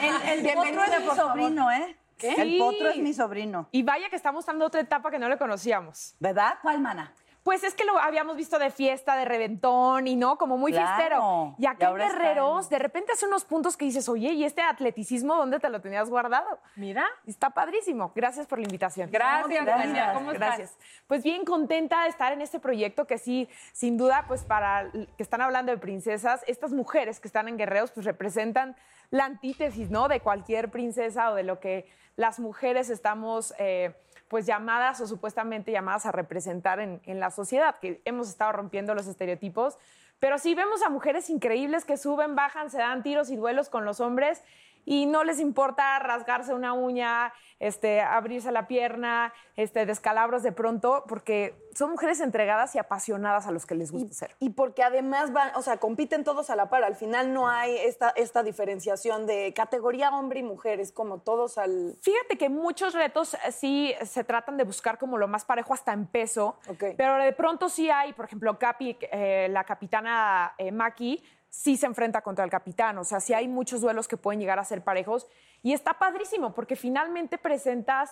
el, 0.00 0.38
el, 0.40 0.46
el 0.46 0.54
potro 0.54 0.82
es 0.84 0.98
mi 1.00 1.06
por 1.06 1.16
favor. 1.16 1.32
sobrino, 1.32 1.70
¿eh? 1.70 1.96
El 2.22 2.34
Sí. 2.52 2.58
potro 2.58 2.88
es 2.88 2.96
mi 2.98 3.12
sobrino. 3.12 3.68
Y 3.72 3.82
vaya 3.82 4.08
que 4.08 4.16
estamos 4.16 4.46
dando 4.46 4.64
otra 4.66 4.80
etapa 4.80 5.10
que 5.10 5.18
no 5.18 5.28
le 5.28 5.36
conocíamos. 5.36 6.14
¿Verdad? 6.20 6.54
¿Cuál, 6.62 6.80
mana? 6.80 7.12
Pues 7.42 7.64
es 7.64 7.74
que 7.74 7.84
lo 7.84 7.98
habíamos 7.98 8.36
visto 8.36 8.58
de 8.58 8.70
fiesta, 8.70 9.16
de 9.16 9.24
reventón 9.24 10.06
y 10.06 10.14
no, 10.14 10.38
como 10.38 10.56
muy 10.56 10.70
Claro. 10.72 10.86
fiestero. 10.96 11.54
Y 11.58 11.62
Y 11.64 11.66
acá 11.66 11.90
en 11.90 12.00
está 12.00 12.12
Guerreros, 12.18 12.68
de 12.70 12.78
repente 12.78 13.12
hace 13.12 13.26
unos 13.26 13.44
puntos 13.44 13.76
que 13.76 13.84
dices, 13.84 14.08
oye, 14.08 14.32
¿y 14.32 14.44
este 14.44 14.62
atleticismo 14.62 15.34
dónde 15.34 15.58
te 15.58 15.68
lo 15.68 15.80
tenías 15.80 16.08
guardado? 16.08 16.60
Mira. 16.76 17.04
Está 17.26 17.50
padrísimo. 17.50 18.12
Gracias 18.14 18.46
por 18.46 18.58
la 18.58 18.64
invitación. 18.64 19.10
Gracias, 19.10 19.64
Tania. 19.66 20.12
¿Cómo 20.14 20.30
estás? 20.32 20.48
Gracias. 20.56 20.78
Pues 21.08 21.24
bien 21.24 21.44
contenta 21.44 22.02
de 22.04 22.10
estar 22.10 22.32
en 22.32 22.42
este 22.42 22.60
proyecto 22.60 23.06
que 23.06 23.18
sí, 23.18 23.48
sin 23.72 23.96
duda, 23.98 24.24
pues 24.28 24.44
para 24.44 24.90
que 24.92 25.22
están 25.22 25.40
hablando 25.40 25.72
de 25.72 25.78
princesas, 25.78 26.44
estas 26.46 26.72
mujeres 26.72 27.18
que 27.18 27.26
están 27.26 27.48
en 27.48 27.58
Guerreros, 27.58 27.90
pues 27.90 28.06
representan 28.06 28.76
la 29.10 29.24
antítesis, 29.24 29.90
¿no? 29.90 30.06
De 30.08 30.20
cualquier 30.20 30.70
princesa 30.70 31.30
o 31.30 31.34
de 31.34 31.42
lo 31.42 31.58
que 31.58 31.90
las 32.16 32.38
mujeres 32.38 32.88
estamos, 32.88 33.52
eh, 33.58 33.94
pues 34.32 34.46
llamadas 34.46 34.98
o 35.02 35.06
supuestamente 35.06 35.72
llamadas 35.72 36.06
a 36.06 36.10
representar 36.10 36.80
en, 36.80 37.02
en 37.04 37.20
la 37.20 37.30
sociedad, 37.30 37.78
que 37.80 38.00
hemos 38.06 38.30
estado 38.30 38.52
rompiendo 38.52 38.94
los 38.94 39.06
estereotipos. 39.06 39.76
Pero 40.20 40.38
sí 40.38 40.54
vemos 40.54 40.80
a 40.80 40.88
mujeres 40.88 41.28
increíbles 41.28 41.84
que 41.84 41.98
suben, 41.98 42.34
bajan, 42.34 42.70
se 42.70 42.78
dan 42.78 43.02
tiros 43.02 43.28
y 43.28 43.36
duelos 43.36 43.68
con 43.68 43.84
los 43.84 44.00
hombres 44.00 44.42
y 44.84 45.06
no 45.06 45.24
les 45.24 45.40
importa 45.40 45.98
rasgarse 45.98 46.54
una 46.54 46.72
uña, 46.72 47.32
este, 47.60 48.00
abrirse 48.00 48.50
la 48.50 48.66
pierna, 48.66 49.32
este, 49.56 49.86
descalabros 49.86 50.42
de 50.42 50.50
pronto, 50.52 51.04
porque 51.06 51.54
son 51.74 51.92
mujeres 51.92 52.20
entregadas 52.20 52.74
y 52.74 52.78
apasionadas 52.78 53.46
a 53.46 53.52
los 53.52 53.66
que 53.66 53.74
les 53.74 53.92
gusta 53.92 54.12
ser. 54.12 54.36
Y 54.40 54.50
porque 54.50 54.82
además 54.82 55.32
van, 55.32 55.54
o 55.54 55.62
sea, 55.62 55.76
compiten 55.78 56.24
todos 56.24 56.50
a 56.50 56.56
la 56.56 56.68
par. 56.68 56.82
Al 56.84 56.96
final 56.96 57.32
no 57.32 57.48
hay 57.48 57.76
esta, 57.76 58.10
esta 58.10 58.42
diferenciación 58.42 59.26
de 59.26 59.54
categoría 59.54 60.10
hombre 60.10 60.40
y 60.40 60.42
mujer, 60.42 60.80
es 60.80 60.92
como 60.92 61.18
todos 61.20 61.58
al. 61.58 61.96
Fíjate 62.02 62.36
que 62.36 62.48
muchos 62.48 62.94
retos 62.94 63.34
eh, 63.34 63.52
sí 63.52 63.94
se 64.04 64.24
tratan 64.24 64.56
de 64.56 64.64
buscar 64.64 64.98
como 64.98 65.16
lo 65.16 65.28
más 65.28 65.44
parejo 65.44 65.72
hasta 65.74 65.92
en 65.92 66.06
peso, 66.06 66.58
Ok. 66.68 66.84
pero 66.96 67.16
de 67.16 67.32
pronto 67.32 67.68
sí 67.68 67.88
hay, 67.90 68.12
por 68.12 68.24
ejemplo, 68.24 68.58
Capi, 68.58 68.96
eh, 69.00 69.46
la 69.50 69.64
capitana 69.64 70.54
eh, 70.58 70.72
Maki, 70.72 71.22
sí 71.52 71.76
se 71.76 71.84
enfrenta 71.84 72.22
contra 72.22 72.46
el 72.46 72.50
capitán, 72.50 72.96
o 72.96 73.04
sea, 73.04 73.20
sí 73.20 73.34
hay 73.34 73.46
muchos 73.46 73.82
duelos 73.82 74.08
que 74.08 74.16
pueden 74.16 74.40
llegar 74.40 74.58
a 74.58 74.64
ser 74.64 74.82
parejos 74.82 75.26
y 75.62 75.74
está 75.74 75.98
padrísimo 75.98 76.54
porque 76.54 76.76
finalmente 76.76 77.36
presentas, 77.36 78.10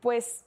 pues 0.00 0.44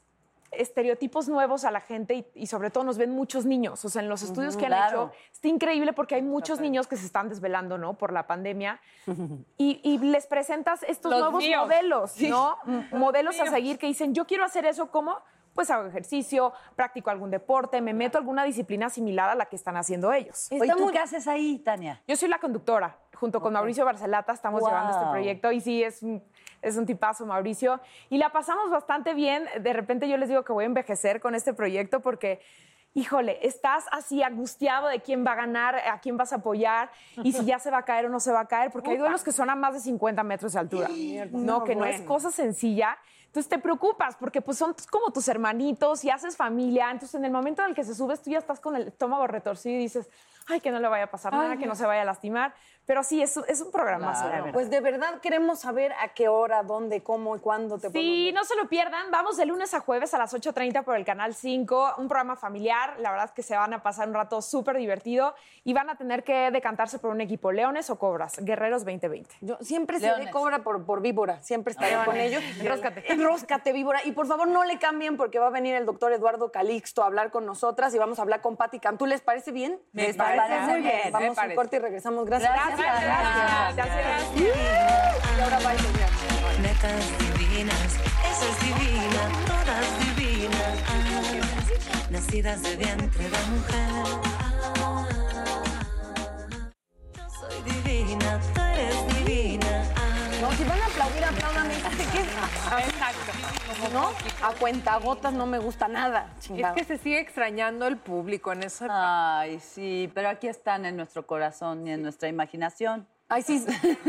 estereotipos 0.52 1.30
nuevos 1.30 1.64
a 1.64 1.72
la 1.72 1.80
gente 1.80 2.14
y, 2.14 2.26
y 2.36 2.48
sobre 2.48 2.72
todo 2.72 2.84
nos 2.84 2.98
ven 2.98 3.12
muchos 3.12 3.46
niños. 3.46 3.84
O 3.86 3.90
sea, 3.90 4.02
en 4.02 4.10
los 4.10 4.22
estudios 4.22 4.58
que 4.58 4.66
han 4.66 4.72
claro. 4.72 5.06
hecho, 5.06 5.12
está 5.32 5.48
increíble 5.48 5.94
porque 5.94 6.16
hay 6.16 6.22
muchos 6.22 6.60
niños 6.60 6.88
que 6.88 6.98
se 6.98 7.06
están 7.06 7.30
desvelando, 7.30 7.78
¿no? 7.78 7.94
Por 7.94 8.12
la 8.12 8.28
pandemia. 8.28 8.80
Y, 9.58 9.80
y 9.84 9.98
les 10.00 10.28
presentas 10.28 10.84
estos 10.84 11.12
Los 11.12 11.22
nuevos 11.22 11.40
míos. 11.42 11.62
modelos, 11.62 12.20
¿no? 12.22 12.58
Modelos 12.92 13.40
a 13.40 13.48
seguir 13.48 13.80
que 13.80 13.88
dicen, 13.88 14.14
yo 14.14 14.26
quiero 14.26 14.44
hacer 14.44 14.66
eso 14.66 14.92
como, 14.92 15.18
pues 15.56 15.72
hago 15.72 15.88
ejercicio, 15.88 16.52
practico 16.76 17.10
algún 17.10 17.32
deporte, 17.32 17.80
me 17.82 17.94
meto 17.94 18.18
a 18.18 18.20
alguna 18.20 18.44
disciplina 18.44 18.90
similar 18.90 19.30
a 19.30 19.36
la 19.36 19.46
que 19.46 19.56
están 19.56 19.78
haciendo 19.78 20.12
ellos. 20.12 20.50
Oye, 20.52 20.72
¿tú 20.78 20.90
qué 20.92 21.00
haces 21.00 21.28
ahí, 21.28 21.60
Tania? 21.60 22.04
Yo 22.08 22.16
soy 22.18 22.28
la 22.30 22.38
conductora. 22.38 22.98
Junto 23.16 23.40
con 23.40 23.54
Mauricio 23.54 23.86
Barcelata 23.86 24.34
estamos 24.34 24.60
Wow. 24.60 24.70
llevando 24.70 24.92
este 24.92 25.10
proyecto 25.10 25.52
y 25.54 25.62
sí, 25.62 25.82
es 25.82 26.04
un, 26.04 26.22
es 26.62 26.76
un 26.76 26.86
tipazo, 26.86 27.26
Mauricio. 27.26 27.80
Y 28.10 28.18
la 28.18 28.30
pasamos 28.34 28.70
bastante 28.70 29.14
bien. 29.14 29.46
De 29.62 29.72
repente 29.72 30.10
yo 30.10 30.18
les 30.18 30.28
digo 30.28 30.44
que 30.44 30.52
voy 30.52 30.66
a 30.66 30.68
envejecer 30.68 31.22
con 31.22 31.34
este 31.34 31.54
proyecto 31.54 32.02
porque, 32.02 32.42
híjole, 32.94 33.40
estás 33.48 33.86
así 33.94 34.22
angustiado 34.22 34.90
de 34.90 35.00
quién 35.00 35.26
va 35.26 35.32
a 35.32 35.36
ganar, 35.36 35.76
a 35.78 36.02
quién 36.02 36.18
vas 36.18 36.34
a 36.34 36.38
apoyar 36.38 36.92
y 37.24 37.32
si 37.32 37.46
ya 37.46 37.58
se 37.60 37.72
va 37.72 37.78
a 37.78 37.84
caer 37.86 38.08
o 38.08 38.10
no 38.10 38.20
se 38.20 38.34
va 38.34 38.42
a 38.42 38.48
caer, 38.48 38.70
porque 38.72 38.90
hay 38.92 38.98
duelos 38.98 39.24
que 39.24 39.32
son 39.32 39.50
a 39.50 39.56
más 39.56 39.74
de 39.74 39.80
50 39.80 40.22
metros 40.24 40.52
de 40.52 40.60
altura. 40.60 40.90
No, 41.32 41.64
que 41.64 41.76
no 41.76 41.86
es 41.86 42.02
cosa 42.02 42.30
sencilla. 42.32 42.98
Entonces 43.36 43.50
te 43.50 43.60
preocupas 43.60 44.16
porque 44.16 44.42
pues 44.42 44.58
son 44.58 44.74
como 44.90 45.12
tus 45.12 45.28
hermanitos 45.28 46.06
y 46.06 46.10
haces 46.10 46.38
familia. 46.38 46.90
Entonces 46.90 47.16
en 47.16 47.26
el 47.26 47.34
momento 47.34 47.62
en 47.64 47.70
el 47.72 47.76
que 47.76 47.84
se 47.84 47.94
subes 47.94 48.22
tú 48.22 48.30
ya 48.30 48.38
estás 48.38 48.62
con 48.62 48.78
el 48.78 48.88
estómago 48.88 49.28
retorcido 49.28 49.76
y 49.76 49.80
dices, 49.80 50.10
ay, 50.48 50.62
que 50.62 50.72
no 50.72 50.80
le 50.80 50.88
vaya 50.88 51.04
a 51.04 51.12
pasar 51.12 51.34
nada, 51.34 51.58
que 51.58 51.66
no 51.66 51.76
se 51.76 51.86
vaya 51.86 52.04
a 52.04 52.06
lastimar. 52.06 52.56
Pero 52.86 53.04
sí, 53.04 53.22
es, 53.22 53.38
es 53.38 53.62
un 53.62 53.72
verdad. 53.72 54.52
Pues 54.54 54.70
de 54.70 54.80
verdad 54.80 55.20
queremos 55.22 55.60
saber 55.60 55.94
a 55.94 56.10
qué 56.10 56.28
hora, 56.28 56.64
dónde, 56.64 57.02
cómo 57.02 57.36
y 57.36 57.40
cuándo 57.40 57.78
te 57.78 57.90
Sí, 57.90 58.32
no 58.34 58.44
se 58.44 58.56
lo 58.56 58.68
pierdan. 58.68 59.12
Vamos 59.12 59.38
de 59.38 59.46
lunes 59.46 59.74
a 59.74 59.80
jueves 59.80 60.14
a 60.14 60.18
las 60.18 60.34
8.30 60.34 60.84
por 60.84 60.96
el 60.96 61.06
Canal 61.06 61.34
5. 61.34 61.96
Un 61.98 62.08
programa 62.08 62.36
familiar. 62.36 62.96
La 63.00 63.12
verdad 63.12 63.26
es 63.26 63.32
que 63.32 63.44
se 63.44 63.56
van 63.56 63.74
a 63.74 63.82
pasar 63.82 64.08
un 64.08 64.14
rato 64.14 64.42
súper 64.42 64.78
divertido 64.78 65.36
y 65.64 65.74
van 65.74 65.90
a 65.90 65.96
tener 65.96 66.24
que 66.24 66.52
decantarse 66.52 67.00
por 67.00 67.12
un 67.12 67.22
equipo 67.22 67.52
Leones 67.52 67.90
o 67.90 67.98
Cobras. 67.98 68.38
Guerreros 68.40 68.86
2020. 68.86 69.36
Yo 69.42 69.58
siempre 69.62 70.00
seré 70.00 70.30
cobra 70.32 70.60
por, 70.60 70.86
por 70.86 71.02
víbora, 71.02 71.42
siempre 71.42 71.72
estaré 71.72 71.92
Leones. 71.92 72.08
con 72.08 72.18
ellos. 72.18 72.44
Enróscate. 72.60 73.12
Enróscate, 73.12 73.74
víbora. 73.74 74.02
Y 74.06 74.12
por 74.12 74.28
favor 74.28 74.48
no 74.48 74.64
le 74.64 74.78
cambien 74.78 75.18
porque 75.18 75.40
va 75.40 75.48
a 75.48 75.52
venir 75.52 75.76
el 75.76 75.86
doctor 75.86 76.12
Eduardo 76.14 76.52
Calixto 76.52 77.04
a 77.04 77.08
hablar 77.08 77.32
con 77.32 77.46
nosotras 77.46 77.94
y 77.96 77.98
vamos 77.98 78.20
a 78.20 78.22
hablar 78.22 78.42
con 78.42 78.58
Patti 78.58 78.80
Cantú. 78.80 79.06
¿Les 79.06 79.22
parece 79.22 79.52
bien? 79.52 79.80
Me 79.92 80.14
parece 80.14 80.60
muy 80.72 80.82
bien. 80.82 81.12
Vamos 81.12 81.38
a 81.38 81.46
un 81.46 81.56
corte 81.56 81.78
y 81.78 81.80
regresamos. 81.80 82.26
Gracias. 82.26 82.52
Gracias, 82.52 82.75
gracias. 82.78 84.26
Y 84.36 85.42
ahora 85.42 85.60
va 85.60 85.72
a. 85.72 85.76
Netas 86.62 87.06
divinas, 87.38 87.92
esa 88.32 88.46
es 88.50 88.60
divina, 88.62 89.22
todas 89.46 89.88
divinas, 90.16 90.76
ah, 90.88 92.10
nacidas 92.10 92.62
de 92.64 92.76
vientre 92.78 93.24
de 93.24 93.40
mujer. 93.52 94.06
Yo 97.14 97.24
soy 97.40 97.58
divina, 97.72 98.40
tú 98.54 98.62
eres 98.62 99.26
divina. 99.26 99.84
ah. 99.96 100.15
No, 100.42 100.52
si 100.52 100.64
van 100.66 100.82
a 100.82 100.86
aplaudir, 100.86 101.24
apláudame. 101.24 101.74
¿De 101.76 102.06
qué? 102.12 102.20
Exacto. 102.22 103.32
¿No? 103.94 104.10
A 104.46 104.52
cuentagotas 104.54 105.34
no 105.34 105.46
me 105.46 105.60
gusta 105.60 105.88
nada. 105.88 106.28
Es 106.40 106.68
que 106.76 106.84
se 106.84 106.98
sigue 106.98 107.20
extrañando 107.20 107.88
el 107.88 107.98
público 107.98 108.52
en 108.52 108.64
eso. 108.64 108.86
Ay, 108.90 109.60
sí, 109.60 110.12
pero 110.14 110.30
aquí 110.30 110.48
están 110.48 110.86
en 110.86 110.98
nuestro 110.98 111.26
corazón 111.26 111.88
y 111.88 111.92
en 111.92 112.02
nuestra 112.04 112.28
imaginación. 112.30 113.08
Ay, 113.28 113.42
sí, 113.42 113.60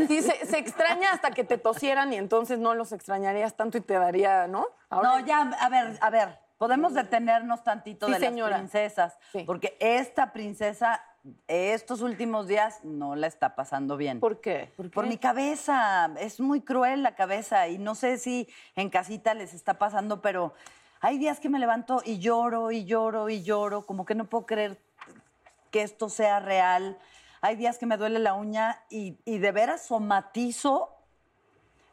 sí 0.07 0.21
se, 0.21 0.45
se 0.45 0.57
extraña 0.59 1.11
hasta 1.11 1.31
que 1.31 1.43
te 1.43 1.57
tosieran 1.57 2.13
y 2.13 2.17
entonces 2.17 2.59
no 2.59 2.75
los 2.75 2.91
extrañarías 2.91 3.55
tanto 3.55 3.77
y 3.77 3.81
te 3.81 3.95
daría, 3.95 4.47
¿no? 4.47 4.67
No, 4.91 5.19
ya, 5.21 5.41
a 5.59 5.69
ver, 5.69 5.97
a 6.01 6.09
ver, 6.11 6.39
podemos 6.57 6.93
detenernos 6.93 7.63
tantito 7.63 8.05
Sí, 8.05 8.13
de 8.13 8.19
señora. 8.19 8.51
las 8.51 8.59
princesas, 8.59 9.17
Sí. 9.31 9.43
porque 9.45 9.75
esta 9.79 10.33
princesa 10.33 11.01
estos 11.47 12.01
últimos 12.01 12.47
días 12.47 12.83
no 12.83 13.15
la 13.15 13.27
está 13.27 13.55
pasando 13.55 13.97
bien. 13.97 14.19
¿Por 14.19 14.41
qué? 14.41 14.71
Por 14.93 15.07
mi 15.07 15.17
cabeza, 15.17 16.11
es 16.19 16.39
muy 16.39 16.61
cruel 16.61 17.03
la 17.03 17.15
cabeza 17.15 17.67
y 17.67 17.77
no 17.77 17.95
sé 17.95 18.17
si 18.17 18.47
en 18.75 18.89
casita 18.89 19.33
les 19.33 19.53
está 19.53 19.77
pasando, 19.77 20.21
pero 20.21 20.53
hay 20.99 21.17
días 21.17 21.39
que 21.39 21.49
me 21.49 21.59
levanto 21.59 22.01
y 22.05 22.19
lloro 22.19 22.71
y 22.71 22.85
lloro 22.85 23.29
y 23.29 23.43
lloro, 23.43 23.85
como 23.85 24.05
que 24.05 24.15
no 24.15 24.25
puedo 24.25 24.45
creer 24.45 24.79
que 25.71 25.81
esto 25.81 26.09
sea 26.09 26.39
real. 26.39 26.97
Hay 27.41 27.55
días 27.55 27.77
que 27.77 27.85
me 27.85 27.97
duele 27.97 28.19
la 28.19 28.33
uña 28.33 28.81
y, 28.89 29.17
y 29.25 29.37
de 29.37 29.51
veras 29.51 29.85
somatizo 29.85 30.93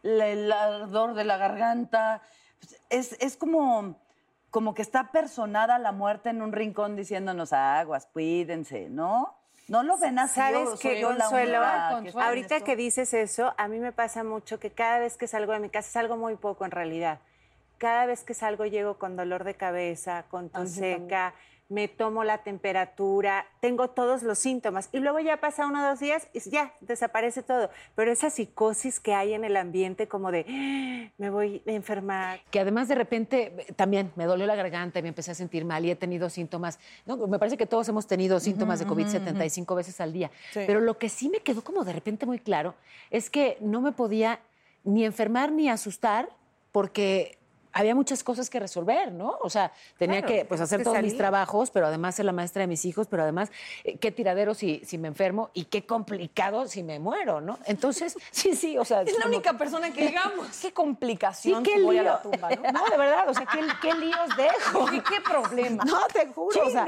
el 0.03 0.53
ardor 0.53 1.15
de 1.15 1.25
la 1.25 1.37
garganta. 1.37 2.23
Es, 2.89 3.17
es 3.21 3.37
como, 3.37 3.97
como 4.55 4.73
que 4.73 4.83
está 4.83 5.11
personada 5.11 5.81
la 5.81 5.91
muerte 5.91 6.29
en 6.29 6.41
un 6.41 6.53
rincón 6.53 6.95
diciéndonos 6.95 7.53
aguas, 7.53 8.07
cuídense, 8.13 8.89
¿no? 8.89 9.35
¿No 9.67 9.83
lo 9.83 9.99
ven 9.99 10.17
así? 10.21 10.37
¿Sabes 10.37 10.79
yo 11.01 11.09
Consuelo? 11.09 11.61
que 12.05 12.11
en 12.11 12.21
Ahorita 12.21 12.61
que 12.61 12.77
dices 12.77 13.15
eso, 13.15 13.53
a 13.59 13.67
mí 13.67 13.81
me 13.81 13.91
pasa 13.91 14.23
mucho 14.23 14.61
que 14.61 14.71
cada 14.71 15.01
vez 15.01 15.17
que 15.17 15.27
salgo 15.27 15.55
de 15.55 15.59
mi 15.59 15.71
casa, 15.71 15.91
salgo 15.91 16.17
muy 16.17 16.37
poco 16.37 16.65
en 16.65 16.71
realidad. 16.71 17.19
Cada 17.79 18.07
vez 18.07 18.23
que 18.23 18.33
salgo 18.33 18.65
llego 18.65 18.97
con 18.97 19.17
dolor 19.17 19.43
de 19.43 19.55
cabeza, 19.55 20.27
con 20.31 20.49
tos 20.51 20.71
seca, 20.71 21.35
me 21.69 21.89
tomo 21.89 22.25
la 22.25 22.39
temperatura, 22.39 23.47
tengo 23.61 23.89
todos 23.89 24.23
los 24.23 24.39
síntomas. 24.39 24.91
Y 24.93 24.99
luego 24.99 25.19
ya 25.21 25.39
pasa 25.39 25.67
uno 25.67 25.83
o 25.85 25.89
dos 25.89 26.01
días 26.01 26.29
y 26.33 26.41
ya, 26.51 26.75
desaparece 26.81 27.43
todo. 27.43 27.71
Pero 27.95 28.13
esa 28.13 28.29
psicosis 28.31 29.01
que 29.01 29.15
hay 29.15 29.33
en 29.33 29.45
el 29.45 29.57
ambiente 29.57 30.07
como 30.07 30.31
de, 30.31 30.45
"Ah, 30.49 31.13
me 31.17 31.31
voy 31.31 31.63
a 31.67 31.73
enfermar. 31.73 32.41
que 32.51 32.61
además 32.61 32.89
de 32.89 32.95
repente 32.95 33.67
también 33.77 34.13
me 34.17 34.25
dolió 34.27 34.47
la 34.47 34.55
garganta 34.55 34.99
y 34.99 35.03
me 35.03 35.09
empecé 35.09 35.31
a 35.31 35.35
sentir 35.35 35.65
mal 35.65 35.85
y 35.85 35.91
he 35.91 35.97
tenido 35.97 36.29
síntomas. 36.31 36.79
No, 37.07 37.17
me 37.27 37.39
parece 37.39 37.57
que 37.57 37.67
todos 37.67 37.89
hemos 37.89 38.07
tenido 38.07 38.39
síntomas 38.41 38.79
de 38.79 38.87
COVID 38.87 39.07
75 39.09 39.75
veces 39.75 40.01
al 40.01 40.13
día. 40.13 40.31
Pero 40.53 40.81
lo 40.81 40.99
que 40.99 41.09
sí 41.09 41.29
me 41.29 41.41
quedó 41.41 41.63
como 41.65 41.85
de 41.85 41.93
repente 41.93 42.27
muy 42.27 42.39
claro 42.39 42.75
es 43.11 43.31
que 43.31 43.57
no 43.61 43.81
me 43.81 43.93
podía 43.93 44.41
ni 44.85 45.05
enfermar 45.05 45.51
ni 45.51 45.69
asustar 45.71 46.29
porque 46.73 47.39
había 47.75 47.95
muchas 47.95 48.25
cosas 48.25 48.49
que 48.49 48.59
resolver, 48.61 49.13
¿no? 49.13 49.37
O 49.43 49.51
sea, 49.51 49.73
tenía 49.99 50.21
Claro, 50.23 50.35
que 50.35 50.45
pues, 50.45 50.61
hacer 50.61 50.83
todos 50.83 51.01
mis 51.03 51.17
trabajos, 51.17 51.71
pero 51.71 51.87
además 51.87 52.15
ser 52.15 52.25
la 52.25 52.33
maestra 52.33 52.61
de 52.61 52.67
mis 52.69 52.85
hijos, 52.85 53.07
pero 53.09 53.25
además 53.25 53.51
eh, 53.85 53.99
qué 53.99 54.11
tiradero 54.13 54.55
si, 54.55 54.81
si 54.87 54.97
me 54.97 55.09
enfermo 55.09 55.51
y 55.53 55.65
qué 55.65 55.85
complicado 55.85 56.67
si 56.69 56.83
me 56.83 56.99
muero, 56.99 57.41
¿no? 57.41 57.59
Entonces, 57.67 58.17
sí, 58.31 58.55
sí, 58.57 58.79
o 58.79 58.85
sea... 58.85 59.03
Es 59.03 59.13
la 59.17 59.25
como- 59.25 59.35
única 59.35 59.53
persona 59.59 59.93
que 59.93 60.07
digamos. 60.07 60.47
Qué 60.65 60.69
Sí, 60.69 60.73
complicación 60.73 61.63
qué 61.63 61.83
voy 61.83 61.99
a 61.99 62.03
la 62.05 62.23
tumba, 62.23 62.49
¿no? 62.51 62.63
No, 62.73 62.85
de 62.89 62.97
verdad, 62.97 63.29
o 63.29 63.35
sea, 63.35 63.45
¿qué, 63.47 63.61
qué 63.83 63.93
líos 63.95 64.29
dejo? 64.37 64.93
¿Y 64.93 65.01
qué 65.01 65.21
problema? 65.21 65.85
No, 65.85 66.07
te 66.13 66.27
juro. 66.29 66.67
o 66.67 66.71
sea, 66.71 66.87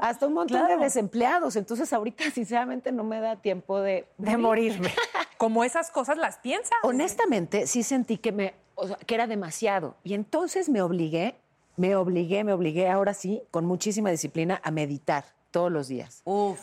hasta 0.00 0.26
un 0.26 0.34
montón 0.34 0.58
Claro. 0.58 0.78
de 0.78 0.84
desempleados. 0.84 1.56
Entonces, 1.56 1.92
ahorita, 1.92 2.24
sinceramente, 2.30 2.90
no 2.92 3.04
me 3.04 3.20
da 3.20 3.36
tiempo 3.36 3.80
de, 3.80 4.06
De 4.18 4.36
morirme. 4.36 4.92
Como 5.38 5.64
esas 5.64 5.90
cosas 5.90 6.18
las 6.18 6.38
piensas. 6.38 6.72
Honestamente, 6.82 7.66
sí 7.66 7.82
sentí 7.82 8.18
que, 8.18 8.32
me, 8.32 8.54
o 8.74 8.86
sea, 8.86 8.96
que 8.96 9.14
era 9.14 9.26
demasiado. 9.26 9.96
Y 10.04 10.14
entonces 10.14 10.68
me 10.68 10.82
obligué, 10.82 11.36
me 11.76 11.96
obligué, 11.96 12.44
me 12.44 12.52
obligué, 12.52 12.88
ahora 12.88 13.14
sí, 13.14 13.42
con 13.50 13.64
muchísima 13.64 14.10
disciplina, 14.10 14.60
a 14.62 14.70
meditar 14.70 15.24
todos 15.50 15.70
los 15.70 15.88
días. 15.88 16.22
Uf. 16.24 16.60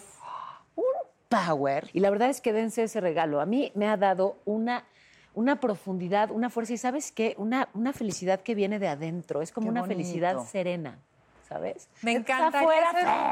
power. 1.30 1.90
Y 1.94 2.02
la 2.02 2.10
verdad 2.10 2.30
es 2.30 2.42
que 2.42 2.52
dense 2.52 2.84
ese 2.84 3.00
regalo. 3.00 3.40
A 3.40 3.46
mí 3.46 3.72
me 3.74 3.88
ha 3.88 3.96
dado 3.96 4.38
una, 4.44 4.84
una 5.34 5.60
profundidad, 5.62 6.30
una 6.30 6.50
fuerza 6.50 6.74
y 6.74 6.78
¿sabes 6.78 7.12
qué? 7.12 7.36
Una, 7.38 7.70
una 7.74 7.94
felicidad 7.94 8.42
que 8.42 8.54
viene 8.54 8.80
de 8.80 8.90
adentro. 8.90 9.42
Es 9.42 9.54
como 9.54 9.68
Qué 9.68 9.72
una 9.72 9.86
felicidad 9.86 10.44
serena, 10.46 11.00
¿sabes? 11.48 11.88
Me 12.02 12.18
un 12.18 12.26
¡fre! 12.26 12.44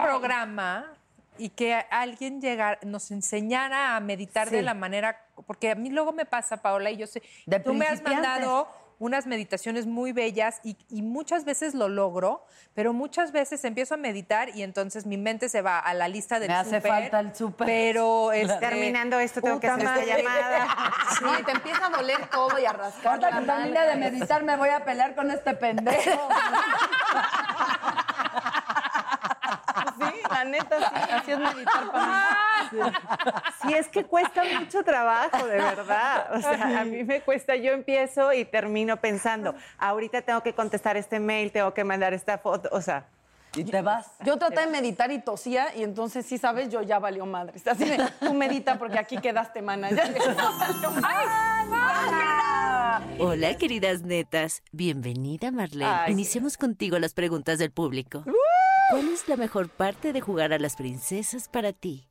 programa 0.03 0.93
y 1.39 1.49
que 1.49 1.73
alguien 1.89 2.41
llegara, 2.41 2.79
nos 2.83 3.11
enseñara 3.11 3.95
a 3.95 3.99
meditar 3.99 4.49
de 4.49 4.61
la 4.61 4.73
manera, 4.73 5.25
porque 5.47 5.71
a 5.71 5.75
mí 5.75 5.89
luego 5.89 6.11
me 6.11 6.25
pasa, 6.25 6.57
Paola, 6.57 6.91
y 6.91 6.97
yo 6.97 7.07
sé, 7.07 7.23
De 7.45 7.59
tú 7.59 7.73
me 7.73 7.85
has 7.85 8.03
mandado 8.03 8.67
unas 8.99 9.25
meditaciones 9.25 9.85
muy 9.85 10.11
bellas 10.11 10.59
y, 10.61 10.77
y 10.89 11.01
muchas 11.01 11.45
veces 11.45 11.73
lo 11.73 11.87
logro, 11.87 12.45
pero 12.73 12.91
muchas 12.91 13.31
veces 13.31 13.63
empiezo 13.63 13.93
a 13.93 13.97
meditar 13.97 14.49
y 14.55 14.61
entonces 14.61 15.05
mi 15.05 15.17
mente 15.17 15.47
se 15.47 15.61
va 15.61 15.79
a 15.79 15.93
la 15.93 16.09
lista 16.09 16.39
del 16.39 16.49
Me 16.49 16.55
hace 16.55 16.75
súper, 16.75 16.91
falta 16.91 17.19
el 17.21 17.33
súper. 17.33 17.65
Pero 17.65 18.33
este, 18.33 18.57
Terminando 18.57 19.17
esto, 19.19 19.41
tengo 19.41 19.59
que 19.59 19.67
hacer 19.67 19.85
esta 19.85 20.05
llamada. 20.05 20.67
Sí, 21.19 21.43
te 21.43 21.51
empieza 21.51 21.87
a 21.87 21.89
doler 21.89 22.29
todo 22.29 22.59
y 22.59 22.65
a 22.65 22.73
rascar. 22.73 23.07
Ahorita 23.07 23.29
la 23.29 23.39
que 23.39 23.45
termine 23.45 23.85
de 23.85 23.95
meditar 23.95 24.43
me 24.43 24.55
voy 24.57 24.69
a 24.69 24.83
pelear 24.83 25.15
con 25.15 25.31
este 25.31 25.53
pendejo. 25.53 26.29
Sí, 30.29 30.35
la 30.35 30.43
neta, 30.45 30.77
sí, 30.79 31.11
así 31.11 31.31
es 31.31 31.39
meditar 31.39 31.91
para 31.91 32.69
mí. 32.71 32.79
Sí, 33.61 33.73
es 33.73 33.87
que 33.87 34.03
cuesta 34.05 34.43
mucho 34.59 34.83
trabajo, 34.83 35.45
de 35.45 35.57
verdad. 35.57 36.27
O 36.35 36.39
sea, 36.41 36.81
a 36.81 36.85
mí 36.85 37.03
me 37.03 37.21
cuesta, 37.21 37.55
yo 37.55 37.71
empiezo 37.71 38.31
y 38.33 38.45
termino 38.45 38.97
pensando, 38.97 39.55
ahorita 39.77 40.21
tengo 40.21 40.41
que 40.43 40.53
contestar 40.53 40.97
este 40.97 41.19
mail, 41.19 41.51
tengo 41.51 41.73
que 41.73 41.83
mandar 41.83 42.13
esta 42.13 42.37
foto, 42.37 42.69
o 42.71 42.81
sea, 42.81 43.05
Y 43.55 43.63
te 43.63 43.81
vas. 43.81 44.05
Yo 44.23 44.37
traté 44.37 44.61
de 44.61 44.67
meditar 44.67 45.11
y 45.11 45.19
tosía 45.19 45.75
y 45.75 45.81
entonces, 45.83 46.25
sí, 46.25 46.37
sabes, 46.37 46.69
yo 46.69 46.83
ya 46.83 46.99
valió 46.99 47.25
madre. 47.25 47.59
Así 47.65 47.85
de, 47.85 47.97
tú 48.19 48.33
medita 48.35 48.77
porque 48.77 48.99
aquí 48.99 49.17
quedaste, 49.17 49.61
mana. 49.61 49.89
Ya, 49.91 50.05
madre. 51.67 53.19
Hola, 53.19 53.55
queridas 53.57 54.01
netas. 54.03 54.61
Bienvenida, 54.71 55.51
Marlene. 55.51 55.91
Ay, 55.91 56.11
Iniciemos 56.13 56.57
contigo 56.57 56.99
las 56.99 57.13
preguntas 57.13 57.57
del 57.59 57.71
público. 57.71 58.23
¿Cuál 58.89 59.09
es 59.09 59.27
la 59.27 59.37
mejor 59.37 59.69
parte 59.69 60.13
de 60.13 60.21
jugar 60.21 60.51
a 60.51 60.57
las 60.57 60.75
princesas 60.75 61.47
para 61.47 61.73
ti? 61.73 62.07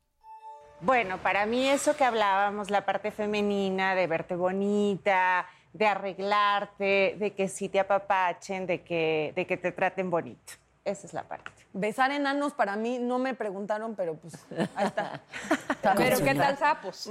Bueno, 0.79 1.17
para 1.21 1.45
mí 1.45 1.67
eso 1.67 1.95
que 1.97 2.05
hablábamos, 2.05 2.69
la 2.69 2.85
parte 2.85 3.11
femenina, 3.11 3.95
de 3.95 4.07
verte 4.07 4.35
bonita, 4.37 5.45
de 5.73 5.85
arreglarte, 5.85 7.17
de 7.19 7.33
que 7.35 7.49
sí 7.49 7.67
te 7.67 7.81
apapachen, 7.81 8.65
de 8.65 8.81
que, 8.81 9.33
de 9.35 9.45
que 9.45 9.57
te 9.57 9.73
traten 9.73 10.09
bonito. 10.09 10.53
Esa 10.85 11.05
es 11.05 11.13
la 11.13 11.23
parte. 11.27 11.51
Besar 11.73 12.11
enanos 12.11 12.53
para 12.53 12.77
mí 12.77 12.97
no 12.97 13.19
me 13.19 13.33
preguntaron, 13.33 13.95
pero 13.95 14.15
pues 14.15 14.33
ahí 14.75 14.87
está. 14.87 15.21
Pero 15.97 16.17
¿qué 16.17 16.33
Consuelo. 16.33 16.41
tal 16.41 16.57
sapos? 16.57 17.09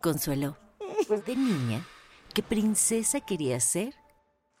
Consuelo, 0.00 0.56
de 1.08 1.36
niña, 1.36 1.86
¿qué 2.34 2.42
princesa 2.42 3.20
querías 3.20 3.64
ser? 3.64 3.94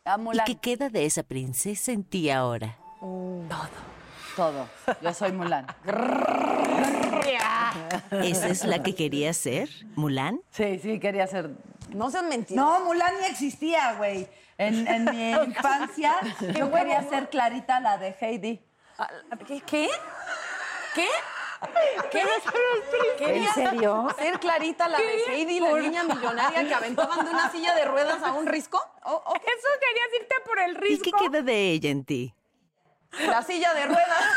A 0.04 0.18
¿Y 0.32 0.38
qué 0.44 0.56
queda 0.56 0.88
de 0.88 1.04
esa 1.04 1.22
princesa 1.22 1.92
en 1.92 2.02
ti 2.04 2.30
ahora? 2.30 2.81
Todo. 4.36 4.66
Yo 5.02 5.12
soy 5.14 5.32
Mulan. 5.32 5.66
¿Esa 8.10 8.48
es 8.48 8.64
la 8.64 8.82
que 8.82 8.94
querías 8.94 9.36
ser? 9.36 9.68
¿Mulan? 9.94 10.40
Sí, 10.50 10.78
sí, 10.78 10.98
quería 10.98 11.26
ser. 11.26 11.50
No 11.90 12.10
seas 12.10 12.24
mentiroso. 12.24 12.78
No, 12.78 12.84
Mulan 12.86 13.12
ni 13.20 13.26
existía, 13.26 13.94
güey. 13.94 14.28
En, 14.58 14.86
en 14.86 15.04
mi 15.04 15.30
infancia 15.46 16.14
yo 16.56 16.70
quería 16.72 17.02
ser 17.08 17.28
Clarita, 17.30 17.80
la 17.80 17.98
de 17.98 18.14
Heidi. 18.20 18.60
Ah, 18.98 19.08
¿Qué? 19.46 19.60
¿Qué? 19.66 19.88
¿Qué? 20.94 21.08
¿Qué? 22.10 22.22
¿En 23.20 23.46
serio? 23.54 24.08
Ser 24.18 24.38
Clarita, 24.40 24.88
la 24.88 24.98
de 24.98 25.24
Heidi, 25.28 25.60
la 25.60 25.78
niña 25.78 26.04
millonaria 26.04 26.66
que 26.66 26.74
aventaban 26.74 27.24
de 27.24 27.30
una 27.30 27.50
silla 27.50 27.74
de 27.74 27.84
ruedas 27.84 28.22
a 28.22 28.32
un 28.32 28.46
risco. 28.46 28.80
Oh, 29.04 29.22
oh, 29.26 29.34
Eso 29.34 29.68
querías 29.80 30.08
irte 30.20 30.34
por 30.46 30.58
el 30.58 30.72
¿Y 30.72 30.96
risco. 30.96 31.18
qué 31.18 31.24
queda 31.28 31.42
de 31.42 31.70
ella 31.70 31.90
en 31.90 32.04
ti? 32.04 32.34
La 33.20 33.42
silla 33.42 33.74
de 33.74 33.86
ruedas. 33.86 34.24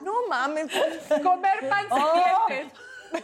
No 0.00 0.12
mames. 0.28 0.66
Comer 1.22 1.68
pan 1.68 1.86
serpientes. 1.88 2.80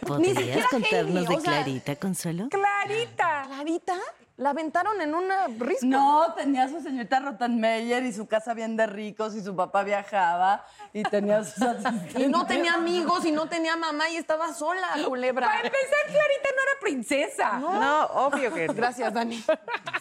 ¿Podrías 0.07 0.37
siquiera 0.37 0.67
contarnos 0.69 1.15
Heidi, 1.15 1.25
de 1.25 1.35
o 1.37 1.41
sea- 1.41 1.51
Clarita, 1.51 1.95
Consuelo? 1.97 2.47
Clarita. 2.49 3.43
¿Clarita? 3.47 3.95
La 4.39 4.51
aventaron 4.51 5.01
en 5.01 5.13
una 5.13 5.47
risco. 5.47 5.85
No, 5.85 6.33
tenía 6.33 6.63
a 6.63 6.69
su 6.69 6.79
señorita 6.79 7.19
Rottenmeier 7.19 8.05
y 8.05 8.13
su 8.13 8.25
casa 8.25 8.53
bien 8.53 8.77
de 8.77 8.87
ricos 8.87 9.35
y 9.35 9.41
su 9.41 9.53
papá 9.53 9.83
viajaba 9.83 10.63
y 10.93 11.03
tenía 11.03 11.43
sus 11.43 11.61
asistentes. 11.61 12.15
Y 12.21 12.27
no 12.29 12.45
tenía 12.45 12.75
amigos 12.75 13.25
y 13.25 13.33
no 13.33 13.49
tenía 13.49 13.75
mamá 13.75 14.09
y 14.09 14.15
estaba 14.15 14.53
sola, 14.53 14.87
culebra. 15.05 15.45
Para 15.45 15.57
empezar, 15.57 16.05
Clarita 16.05 16.49
no 16.55 16.61
era 16.61 16.79
princesa. 16.79 17.59
No, 17.59 18.05
obvio 18.27 18.53
que. 18.53 18.67
Gracias, 18.67 19.13
Dani. 19.13 19.43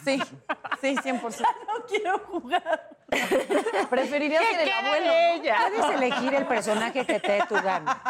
Sí, 0.05 0.23
sí, 0.81 0.97
100%. 0.97 1.21
No 1.67 1.85
quiero 1.89 2.19
jugar. 2.21 2.98
Preferiría 3.91 4.41
ser 4.43 4.61
el 4.61 4.71
abuelo. 4.73 5.13
¿no? 5.13 5.43
Puedes 5.79 5.97
elegir 5.97 6.35
el 6.35 6.47
personaje 6.47 7.07
que 7.07 7.19
te 7.21 7.33
dé 7.33 7.43
tu 7.49 7.55
gana. 7.55 8.03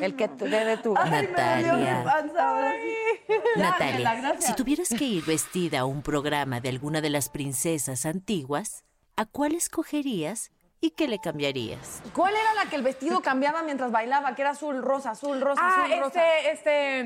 El 0.00 0.16
que 0.16 0.28
te 0.28 0.48
dé 0.48 0.76
tu 0.78 0.94
gana. 0.94 1.16
Ay, 1.18 1.28
me 1.28 1.62
dolió 1.62 1.74
mi 1.74 1.84
Natalia. 1.84 2.04
panza 2.04 2.48
ahora 2.48 2.72
sí. 2.72 3.32
Ya, 3.56 3.62
Natalia, 3.62 4.14
gracias. 4.14 4.44
si 4.46 4.54
tuvieras 4.54 4.88
que 4.88 5.04
ir 5.04 5.24
vestida 5.24 5.80
a 5.80 5.84
un 5.84 6.02
programa 6.02 6.60
de 6.60 6.68
alguna 6.70 7.00
de 7.00 7.10
las 7.10 7.28
princesas 7.28 8.06
antiguas, 8.06 8.84
¿a 9.16 9.26
cuál 9.26 9.54
escogerías 9.54 10.50
y 10.80 10.90
qué 10.90 11.06
le 11.08 11.18
cambiarías? 11.18 12.02
¿Cuál 12.14 12.34
era 12.34 12.54
la 12.54 12.70
que 12.70 12.76
el 12.76 12.82
vestido 12.82 13.20
cambiaba 13.20 13.62
mientras 13.62 13.92
bailaba? 13.92 14.34
Que 14.34 14.42
era 14.42 14.52
azul, 14.52 14.82
rosa, 14.82 15.10
azul, 15.10 15.40
rosa, 15.40 15.60
Ah, 15.62 15.84
azul, 15.84 15.98
rosa. 16.00 16.38
este, 16.38 16.50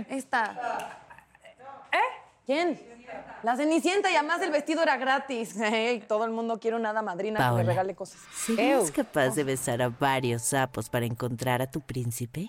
este. 0.04 0.16
Esta. 0.16 0.98
¿Eh? 1.92 1.98
¿Quién? 2.46 2.95
La 3.42 3.56
Cenicienta 3.56 4.10
y 4.10 4.16
además 4.16 4.42
el 4.42 4.50
vestido 4.50 4.82
era 4.82 4.96
gratis. 4.96 5.56
¿eh? 5.60 5.90
Ey, 5.90 6.00
todo 6.00 6.24
el 6.24 6.30
mundo 6.30 6.58
quiere 6.58 6.76
una 6.76 6.90
hada 6.90 7.02
madrina 7.02 7.50
que 7.50 7.56
le 7.58 7.62
regale 7.64 7.94
cosas. 7.94 8.20
¿Serías 8.34 8.90
capaz 8.90 9.34
de 9.34 9.44
besar 9.44 9.82
a 9.82 9.88
varios 9.88 10.42
sapos 10.42 10.88
para 10.88 11.06
encontrar 11.06 11.62
a 11.62 11.70
tu 11.70 11.80
príncipe? 11.80 12.48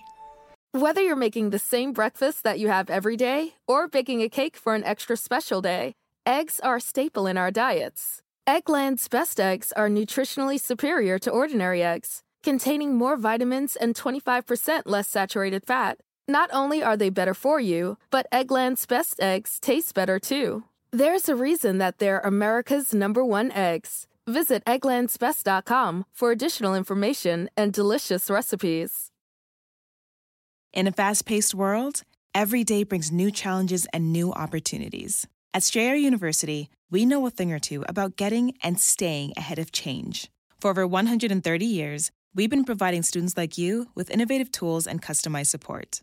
Whether 0.72 1.00
you're 1.00 1.16
making 1.16 1.50
the 1.50 1.58
same 1.58 1.92
breakfast 1.92 2.42
that 2.44 2.58
you 2.58 2.68
have 2.68 2.90
every 2.90 3.16
day 3.16 3.54
or 3.66 3.88
baking 3.88 4.22
a 4.22 4.28
cake 4.28 4.56
for 4.56 4.74
an 4.74 4.84
extra 4.84 5.16
special 5.16 5.62
day, 5.62 5.94
eggs 6.26 6.60
are 6.60 6.76
a 6.76 6.80
staple 6.80 7.26
in 7.26 7.38
our 7.38 7.50
diets. 7.50 8.20
Eggland's 8.46 9.08
best 9.08 9.40
eggs 9.40 9.72
are 9.72 9.88
nutritionally 9.88 10.60
superior 10.60 11.18
to 11.18 11.30
ordinary 11.30 11.82
eggs, 11.82 12.22
containing 12.42 12.94
more 12.94 13.16
vitamins 13.16 13.76
and 13.76 13.94
25% 13.94 14.82
less 14.86 15.08
saturated 15.08 15.64
fat. 15.66 15.98
Not 16.30 16.50
only 16.52 16.82
are 16.82 16.94
they 16.96 17.08
better 17.08 17.32
for 17.32 17.58
you, 17.58 17.96
but 18.10 18.26
Eggland's 18.30 18.84
best 18.84 19.18
eggs 19.18 19.58
taste 19.58 19.94
better 19.94 20.18
too. 20.18 20.64
There's 20.92 21.26
a 21.26 21.34
reason 21.34 21.78
that 21.78 21.98
they're 21.98 22.20
America's 22.20 22.92
number 22.92 23.24
one 23.24 23.50
eggs. 23.52 24.06
Visit 24.26 24.62
egglandsbest.com 24.66 26.04
for 26.12 26.30
additional 26.30 26.74
information 26.74 27.48
and 27.56 27.72
delicious 27.72 28.28
recipes. 28.28 29.10
In 30.74 30.86
a 30.86 30.92
fast 30.92 31.24
paced 31.24 31.54
world, 31.54 32.02
every 32.34 32.62
day 32.62 32.82
brings 32.84 33.10
new 33.10 33.30
challenges 33.30 33.86
and 33.94 34.12
new 34.12 34.30
opportunities. 34.30 35.26
At 35.54 35.62
Strayer 35.62 35.94
University, 35.94 36.68
we 36.90 37.06
know 37.06 37.26
a 37.26 37.30
thing 37.30 37.54
or 37.54 37.58
two 37.58 37.86
about 37.88 38.16
getting 38.16 38.52
and 38.62 38.78
staying 38.78 39.32
ahead 39.38 39.58
of 39.58 39.72
change. 39.72 40.30
For 40.60 40.70
over 40.72 40.86
130 40.86 41.64
years, 41.64 42.10
we've 42.34 42.50
been 42.50 42.64
providing 42.64 43.02
students 43.02 43.34
like 43.38 43.56
you 43.56 43.86
with 43.94 44.10
innovative 44.10 44.52
tools 44.52 44.86
and 44.86 45.00
customized 45.00 45.46
support 45.46 46.02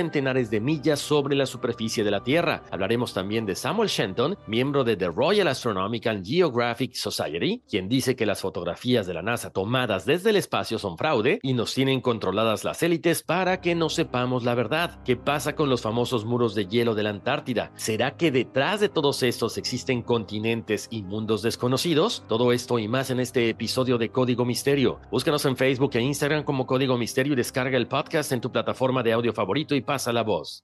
centenares 0.01 0.49
de 0.49 0.59
millas 0.59 0.99
sobre 0.99 1.35
la 1.35 1.45
superficie 1.45 2.03
de 2.03 2.09
la 2.09 2.23
Tierra. 2.23 2.63
Hablaremos 2.71 3.13
también 3.13 3.45
de 3.45 3.53
Samuel 3.53 3.87
Shenton, 3.87 4.35
miembro 4.47 4.83
de 4.83 4.97
The 4.97 5.09
Royal 5.09 5.47
Astronomical 5.47 6.23
Geographic 6.25 6.95
Society, 6.95 7.61
quien 7.69 7.87
dice 7.87 8.15
que 8.15 8.25
las 8.25 8.41
fotografías 8.41 9.05
de 9.05 9.13
la 9.13 9.21
NASA 9.21 9.51
tomadas 9.51 10.03
desde 10.05 10.31
el 10.31 10.37
espacio 10.37 10.79
son 10.79 10.97
fraude 10.97 11.39
y 11.43 11.53
nos 11.53 11.75
tienen 11.75 12.01
controladas 12.01 12.63
las 12.63 12.81
élites 12.81 13.21
para 13.21 13.61
que 13.61 13.75
no 13.75 13.89
sepamos 13.89 14.43
la 14.43 14.55
verdad. 14.55 15.03
¿Qué 15.05 15.17
pasa 15.17 15.53
con 15.53 15.69
los 15.69 15.83
famosos 15.83 16.25
muros 16.25 16.55
de 16.55 16.65
hielo 16.65 16.95
de 16.95 17.03
la 17.03 17.11
Antártida? 17.11 17.71
¿Será 17.75 18.17
que 18.17 18.31
detrás 18.31 18.79
de 18.79 18.89
todos 18.89 19.21
estos 19.21 19.59
existen 19.59 20.01
continentes 20.01 20.87
y 20.89 21.03
mundos 21.03 21.43
desconocidos? 21.43 22.23
Todo 22.27 22.53
esto 22.53 22.79
y 22.79 22.87
más 22.87 23.11
en 23.11 23.19
este 23.19 23.49
episodio 23.49 23.99
de 23.99 24.09
Código 24.09 24.45
Misterio. 24.45 24.99
Búscanos 25.11 25.45
en 25.45 25.57
Facebook 25.57 25.91
e 25.93 26.01
Instagram 26.01 26.43
como 26.43 26.65
Código 26.65 26.97
Misterio 26.97 27.33
y 27.33 27.35
descarga 27.35 27.77
el 27.77 27.87
podcast 27.87 28.31
en 28.31 28.41
tu 28.41 28.51
plataforma 28.51 29.03
de 29.03 29.13
audio 29.13 29.31
favorito 29.31 29.75
y 29.75 29.81
pasa 29.91 30.13
la 30.13 30.23
voz. 30.23 30.63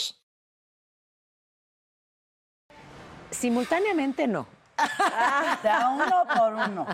Simultáneamente 3.31 4.27
no. 4.27 4.45
De 5.63 5.69
a 5.69 5.89
uno 5.89 6.23
por 6.35 6.53
uno. 6.53 6.85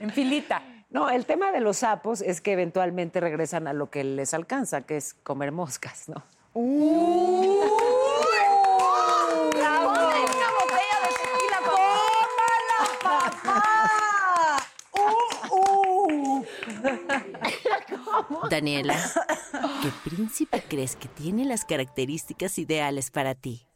En 0.00 0.10
filita. 0.10 0.62
No, 0.90 1.10
el 1.10 1.26
tema 1.26 1.52
de 1.52 1.60
los 1.60 1.78
sapos 1.78 2.22
es 2.22 2.40
que 2.40 2.52
eventualmente 2.52 3.20
regresan 3.20 3.68
a 3.68 3.74
lo 3.74 3.90
que 3.90 4.04
les 4.04 4.32
alcanza, 4.32 4.80
que 4.82 4.96
es 4.96 5.14
comer 5.22 5.52
moscas, 5.52 6.08
¿no? 6.08 6.24
¡Ponle 6.54 6.68
una 9.54 9.80
botella 9.84 10.96
de 11.02 11.10
tequila! 11.18 11.58
¡Tómala, 11.66 12.78
papá! 13.02 13.78
Daniela, 18.50 18.96
¿qué 19.82 19.90
príncipe 20.08 20.62
crees 20.66 20.96
que 20.96 21.08
tiene 21.08 21.44
las 21.44 21.66
características 21.66 22.58
ideales 22.58 23.10
para 23.10 23.34
ti? 23.34 23.67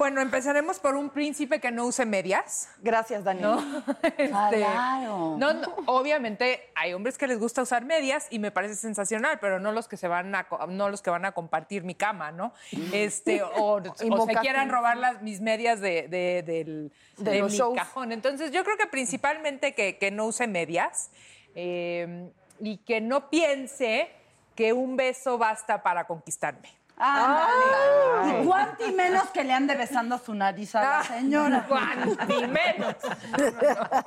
Bueno, 0.00 0.22
empezaremos 0.22 0.78
por 0.78 0.96
un 0.96 1.10
príncipe 1.10 1.60
que 1.60 1.70
no 1.70 1.84
use 1.84 2.06
medias. 2.06 2.70
Gracias, 2.78 3.22
Daniela. 3.22 3.56
¿no? 3.56 3.84
Este, 4.16 4.28
Claro. 4.28 5.36
no, 5.38 5.52
no, 5.52 5.74
obviamente 5.84 6.70
hay 6.74 6.94
hombres 6.94 7.18
que 7.18 7.26
les 7.26 7.38
gusta 7.38 7.60
usar 7.60 7.84
medias 7.84 8.26
y 8.30 8.38
me 8.38 8.50
parece 8.50 8.76
sensacional, 8.76 9.38
pero 9.42 9.60
no 9.60 9.72
los 9.72 9.88
que 9.88 9.98
se 9.98 10.08
van 10.08 10.34
a 10.34 10.46
no 10.68 10.88
los 10.88 11.02
que 11.02 11.10
van 11.10 11.26
a 11.26 11.32
compartir 11.32 11.84
mi 11.84 11.94
cama, 11.94 12.32
¿no? 12.32 12.54
Este 12.94 13.42
o, 13.42 13.74
o 13.82 13.82
se 14.26 14.34
quieran 14.36 14.70
robar 14.70 14.96
las 14.96 15.20
mis 15.20 15.42
medias 15.42 15.80
de, 15.80 16.08
de- 16.08 16.42
del- 16.46 16.92
De 17.18 17.30
de 17.32 17.38
los 17.40 17.52
mi 17.52 17.58
shows. 17.58 17.76
cajón. 17.76 18.12
Entonces 18.12 18.52
yo 18.52 18.64
creo 18.64 18.78
que 18.78 18.86
principalmente 18.86 19.74
que, 19.74 19.98
que 19.98 20.10
no 20.10 20.24
use 20.24 20.46
medias 20.46 21.10
eh, 21.54 22.32
y 22.58 22.78
que 22.78 23.02
no 23.02 23.28
piense 23.28 24.08
que 24.54 24.72
un 24.72 24.96
beso 24.96 25.36
basta 25.36 25.82
para 25.82 26.06
conquistarme. 26.06 26.79
Ándale. 27.00 28.42
Y 28.42 28.46
cuánto 28.46 28.86
y 28.86 28.92
menos 28.92 29.30
que 29.30 29.42
le 29.44 29.52
ande 29.52 29.74
besando 29.74 30.18
su 30.18 30.34
nariz 30.34 30.74
a 30.74 30.82
la 30.82 31.04
señora. 31.04 31.66
Cuanti 31.66 32.46
menos. 32.46 32.94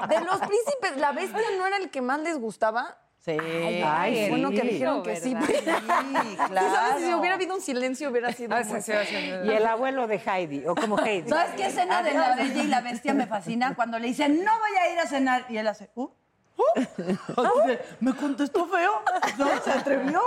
De 0.09 0.21
los 0.21 0.39
príncipes, 0.39 0.97
¿la 0.97 1.11
bestia 1.11 1.41
no 1.57 1.65
era 1.65 1.77
el 1.77 1.89
que 1.89 2.01
más 2.01 2.19
les 2.19 2.37
gustaba? 2.37 2.97
Sí. 3.17 3.37
Ay, 3.85 4.13
Qué 4.15 4.29
bueno 4.31 4.49
sí. 4.49 4.55
que 4.55 4.61
dijeron 4.67 5.01
que 5.01 5.15
sí. 5.15 5.33
Sí, 5.45 5.53
¿Sí 5.55 5.63
¿Sabes? 5.65 6.29
Si 6.29 6.35
claro. 6.49 7.19
hubiera 7.19 7.35
habido 7.35 7.55
un 7.55 7.61
silencio, 7.61 8.09
hubiera 8.09 8.33
sido. 8.33 8.53
Ah, 8.53 8.63
sí, 8.65 8.81
sí. 8.81 9.15
Y 9.45 9.49
el 9.49 9.65
abuelo 9.65 10.07
de 10.07 10.17
Heidi, 10.17 10.67
o 10.67 10.75
como 10.75 10.99
Heidi. 10.99 11.29
¿Sabes 11.29 11.53
qué 11.55 11.67
escena 11.67 12.03
de 12.03 12.13
la 12.13 12.35
bella 12.35 12.63
y 12.63 12.67
la 12.67 12.81
bestia 12.81 13.13
me 13.13 13.25
fascina? 13.25 13.75
Cuando 13.75 13.97
le 13.97 14.07
dicen, 14.07 14.43
no 14.43 14.51
voy 14.59 14.77
a 14.77 14.93
ir 14.93 14.99
a 14.99 15.07
cenar. 15.07 15.45
Y 15.47 15.55
él 15.57 15.67
hace, 15.67 15.89
¿uh? 15.95 16.09
¿Uh? 16.55 16.79
Así 16.79 17.67
de, 17.67 17.85
me 17.99 18.15
contestó 18.15 18.67
feo. 18.67 19.01
No 19.37 19.61
se 19.61 19.71
atrevió. 19.71 20.21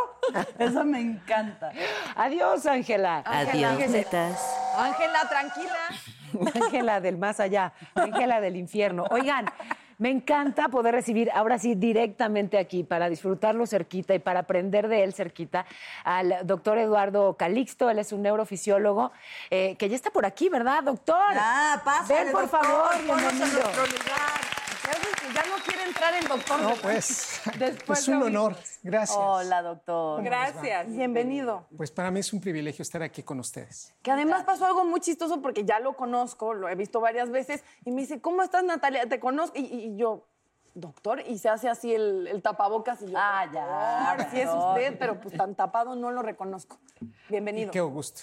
Eso 0.58 0.84
me 0.84 1.00
encanta. 1.00 1.72
Adiós, 2.14 2.66
Ángela. 2.66 3.22
Adiós, 3.24 3.78
netas. 3.88 4.40
Ángela, 4.76 5.28
tranquila. 5.28 5.78
Ángela 6.54 7.00
del 7.00 7.18
más 7.18 7.40
allá, 7.40 7.72
Ángela 7.94 8.40
del 8.40 8.56
infierno. 8.56 9.04
Oigan, 9.10 9.46
me 9.98 10.10
encanta 10.10 10.68
poder 10.68 10.94
recibir 10.94 11.30
ahora 11.32 11.58
sí 11.58 11.74
directamente 11.74 12.58
aquí 12.58 12.84
para 12.84 13.08
disfrutarlo 13.08 13.66
cerquita 13.66 14.14
y 14.14 14.18
para 14.18 14.40
aprender 14.40 14.88
de 14.88 15.04
él 15.04 15.14
cerquita 15.14 15.64
al 16.04 16.46
doctor 16.46 16.76
Eduardo 16.78 17.36
Calixto. 17.36 17.88
Él 17.88 17.98
es 17.98 18.12
un 18.12 18.22
neurofisiólogo 18.22 19.12
eh, 19.50 19.76
que 19.78 19.88
ya 19.88 19.96
está 19.96 20.10
por 20.10 20.26
aquí, 20.26 20.48
¿verdad, 20.48 20.82
doctor? 20.82 21.34
Ah, 21.34 21.80
pásale, 21.84 22.24
Ven, 22.24 22.32
por 22.32 22.42
doctor, 22.42 22.66
favor, 22.66 22.90
bienvenido. 23.04 23.62
Ya 24.86 24.92
ves 24.92 25.16
que 25.20 25.34
ya 25.34 25.42
no 25.56 25.62
quiere 25.64 25.82
entrar 25.84 26.14
el 26.14 26.28
doctor. 26.28 26.60
No, 26.60 26.74
pues, 26.80 27.40
Después 27.58 27.98
es 28.00 28.08
un 28.08 28.20
de 28.20 28.26
oír- 28.26 28.36
honor. 28.36 28.56
Gracias. 28.82 29.18
Hola, 29.20 29.62
doctor. 29.62 30.22
Gracias. 30.22 30.86
Bienvenido. 30.88 31.66
Pues 31.76 31.90
para 31.90 32.10
mí 32.10 32.20
es 32.20 32.32
un 32.32 32.40
privilegio 32.40 32.82
estar 32.82 33.02
aquí 33.02 33.22
con 33.22 33.40
ustedes. 33.40 33.92
Que 34.02 34.10
además 34.12 34.44
pasó 34.44 34.64
algo 34.66 34.84
muy 34.84 35.00
chistoso 35.00 35.42
porque 35.42 35.64
ya 35.64 35.80
lo 35.80 35.94
conozco, 35.96 36.54
lo 36.54 36.68
he 36.68 36.74
visto 36.76 37.00
varias 37.00 37.30
veces, 37.30 37.64
y 37.84 37.90
me 37.90 38.02
dice, 38.02 38.20
¿cómo 38.20 38.42
estás, 38.42 38.62
Natalia? 38.64 39.08
Te 39.08 39.18
conozco. 39.18 39.58
Y, 39.58 39.62
y- 39.64 39.84
y 39.86 39.96
yo, 39.96 40.26
doctor, 40.74 41.20
y 41.26 41.38
se 41.38 41.48
hace 41.48 41.68
así 41.68 41.92
el, 41.94 42.26
el 42.28 42.42
tapabocas 42.42 43.02
y 43.02 43.06
yo, 43.06 43.16
Ah, 43.16 43.46
ya, 43.52 44.14
"Doctor, 44.16 44.30
sí 44.30 44.40
es 44.40 44.46
doctor". 44.46 44.68
usted, 44.70 44.98
pero 44.98 45.20
pues 45.20 45.36
tan 45.36 45.54
tapado 45.54 45.96
no 45.96 46.10
lo 46.12 46.22
reconozco. 46.22 46.78
Bienvenido. 47.28 47.70
Qué 47.72 47.80
gusto. 47.80 48.22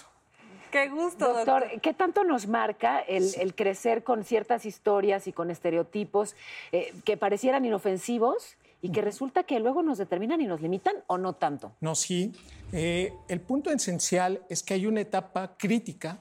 Qué 0.74 0.88
gusto, 0.88 1.32
Doctor, 1.32 1.66
¿qué 1.82 1.94
tanto 1.94 2.24
nos 2.24 2.48
marca 2.48 2.98
el, 2.98 3.32
el 3.38 3.54
crecer 3.54 4.02
con 4.02 4.24
ciertas 4.24 4.66
historias 4.66 5.28
y 5.28 5.32
con 5.32 5.52
estereotipos 5.52 6.34
eh, 6.72 6.92
que 7.04 7.16
parecieran 7.16 7.64
inofensivos 7.64 8.56
y 8.82 8.90
que 8.90 9.00
resulta 9.00 9.44
que 9.44 9.60
luego 9.60 9.84
nos 9.84 9.98
determinan 9.98 10.40
y 10.40 10.48
nos 10.48 10.60
limitan 10.60 10.96
o 11.06 11.16
no 11.16 11.34
tanto? 11.34 11.70
No, 11.80 11.94
sí. 11.94 12.32
Eh, 12.72 13.12
el 13.28 13.40
punto 13.40 13.70
esencial 13.70 14.42
es 14.48 14.64
que 14.64 14.74
hay 14.74 14.86
una 14.86 15.00
etapa 15.00 15.56
crítica 15.56 16.18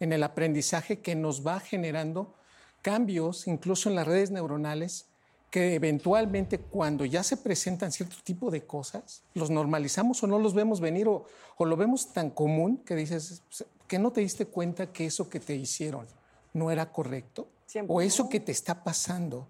en 0.00 0.12
el 0.12 0.22
aprendizaje 0.22 1.00
que 1.00 1.14
nos 1.14 1.46
va 1.46 1.58
generando 1.58 2.34
cambios, 2.82 3.48
incluso 3.48 3.88
en 3.88 3.94
las 3.94 4.06
redes 4.06 4.30
neuronales, 4.30 5.08
que 5.50 5.74
eventualmente 5.74 6.58
cuando 6.58 7.04
ya 7.06 7.22
se 7.22 7.36
presentan 7.38 7.90
cierto 7.90 8.16
tipo 8.22 8.50
de 8.50 8.64
cosas, 8.66 9.22
los 9.34 9.48
normalizamos 9.50 10.22
o 10.22 10.26
no 10.26 10.38
los 10.38 10.52
vemos 10.54 10.80
venir 10.80 11.08
o, 11.08 11.24
o 11.56 11.64
lo 11.64 11.76
vemos 11.76 12.12
tan 12.12 12.30
común 12.30 12.78
que 12.84 12.94
dices, 12.94 13.42
que 13.86 13.98
no 13.98 14.10
te 14.12 14.20
diste 14.20 14.46
cuenta 14.46 14.92
que 14.92 15.06
eso 15.06 15.28
que 15.30 15.40
te 15.40 15.54
hicieron 15.56 16.06
no 16.52 16.70
era 16.70 16.92
correcto 16.92 17.48
Siempre 17.66 17.94
o 17.94 18.00
eso 18.00 18.28
que 18.28 18.40
te 18.40 18.52
está 18.52 18.82
pasando, 18.84 19.48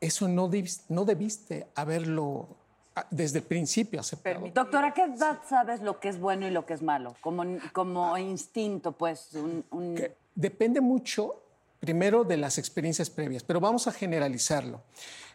eso 0.00 0.28
no, 0.28 0.48
debis- 0.48 0.82
no 0.88 1.04
debiste 1.04 1.66
haberlo 1.74 2.48
ah, 2.96 3.06
desde 3.10 3.38
el 3.38 3.44
principio 3.44 4.00
aceptado. 4.00 4.48
Doctor, 4.52 4.84
¿a 4.84 4.92
qué 4.94 5.02
edad 5.04 5.40
sabes 5.48 5.80
lo 5.80 5.98
que 6.00 6.08
es 6.10 6.18
bueno 6.20 6.46
y 6.46 6.50
lo 6.50 6.66
que 6.66 6.74
es 6.74 6.82
malo? 6.82 7.14
Como, 7.20 7.44
como 7.72 8.16
instinto, 8.18 8.92
pues. 8.92 9.34
Un, 9.34 9.64
un- 9.70 9.94
que 9.94 10.16
depende 10.34 10.80
mucho, 10.80 11.43
primero, 11.84 12.24
de 12.24 12.38
las 12.38 12.56
experiencias 12.56 13.10
previas, 13.10 13.42
pero 13.42 13.60
vamos 13.60 13.86
a 13.86 13.92
generalizarlo. 13.92 14.82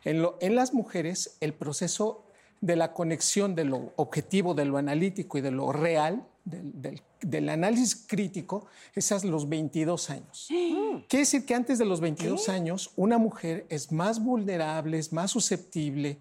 En, 0.04 0.22
lo- 0.22 0.38
en 0.42 0.56
las 0.56 0.74
mujeres, 0.74 1.38
el 1.42 1.54
proceso 1.54 2.26
de 2.62 2.76
la 2.76 2.94
conexión 2.94 3.54
de 3.56 3.66
lo 3.66 3.94
objetivo, 3.98 4.54
de 4.56 4.66
lo 4.66 4.78
analítico 4.78 5.38
y 5.38 5.42
de 5.42 5.52
lo 5.52 5.72
real, 5.72 6.26
del, 6.46 6.82
del- 6.82 7.02
del 7.22 7.50
análisis 7.50 7.96
crítico, 8.08 8.66
es 8.96 9.12
a 9.12 9.20
los 9.26 9.48
22 9.48 10.10
años. 10.10 10.48
Quiere 11.08 11.22
decir 11.22 11.46
que 11.46 11.54
antes 11.54 11.78
de 11.78 11.86
los 11.86 12.00
22 12.02 12.50
años, 12.50 12.90
una 12.96 13.18
mujer 13.20 13.66
es 13.70 13.92
más 13.92 14.20
vulnerable, 14.24 14.98
es 14.98 15.14
más 15.14 15.30
susceptible, 15.32 16.18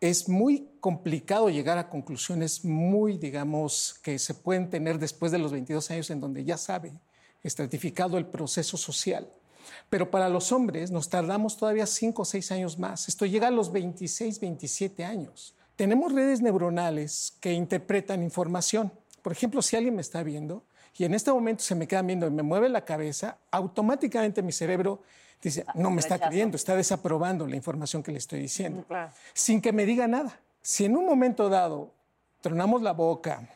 es 0.00 0.28
muy 0.28 0.66
complicado 0.80 1.48
llegar 1.50 1.78
a 1.78 1.88
conclusiones 1.90 2.64
muy, 2.64 3.18
digamos, 3.18 3.94
que 4.02 4.18
se 4.18 4.34
pueden 4.34 4.68
tener 4.70 4.98
después 4.98 5.30
de 5.30 5.38
los 5.38 5.52
22 5.52 5.90
años 5.92 6.10
en 6.10 6.20
donde 6.20 6.42
ya 6.42 6.56
sabe 6.56 6.92
estratificado 7.42 8.18
el 8.18 8.26
proceso 8.26 8.76
social. 8.76 9.26
Pero 9.88 10.10
para 10.10 10.28
los 10.28 10.52
hombres 10.52 10.90
nos 10.90 11.08
tardamos 11.08 11.56
todavía 11.56 11.86
5 11.86 12.22
o 12.22 12.24
6 12.24 12.52
años 12.52 12.78
más. 12.78 13.08
Esto 13.08 13.26
llega 13.26 13.48
a 13.48 13.50
los 13.50 13.72
26, 13.72 14.40
27 14.40 15.04
años. 15.04 15.54
Tenemos 15.76 16.12
redes 16.12 16.42
neuronales 16.42 17.34
que 17.40 17.52
interpretan 17.52 18.22
información. 18.22 18.92
Por 19.22 19.32
ejemplo, 19.32 19.62
si 19.62 19.76
alguien 19.76 19.94
me 19.94 20.02
está 20.02 20.22
viendo 20.22 20.64
y 20.96 21.04
en 21.04 21.14
este 21.14 21.32
momento 21.32 21.62
se 21.62 21.74
me 21.74 21.88
queda 21.88 22.02
viendo 22.02 22.26
y 22.26 22.30
me 22.30 22.42
mueve 22.42 22.68
la 22.68 22.84
cabeza, 22.84 23.38
automáticamente 23.50 24.42
mi 24.42 24.52
cerebro 24.52 25.02
dice, 25.42 25.64
no 25.74 25.90
me 25.90 26.00
está 26.00 26.18
creyendo, 26.18 26.56
está 26.56 26.76
desaprobando 26.76 27.46
la 27.46 27.56
información 27.56 28.02
que 28.02 28.12
le 28.12 28.18
estoy 28.18 28.40
diciendo, 28.40 28.84
sin 29.32 29.62
que 29.62 29.72
me 29.72 29.86
diga 29.86 30.06
nada. 30.06 30.38
Si 30.60 30.84
en 30.84 30.96
un 30.96 31.06
momento 31.06 31.48
dado 31.48 31.92
tronamos 32.42 32.82
la 32.82 32.92
boca 32.92 33.48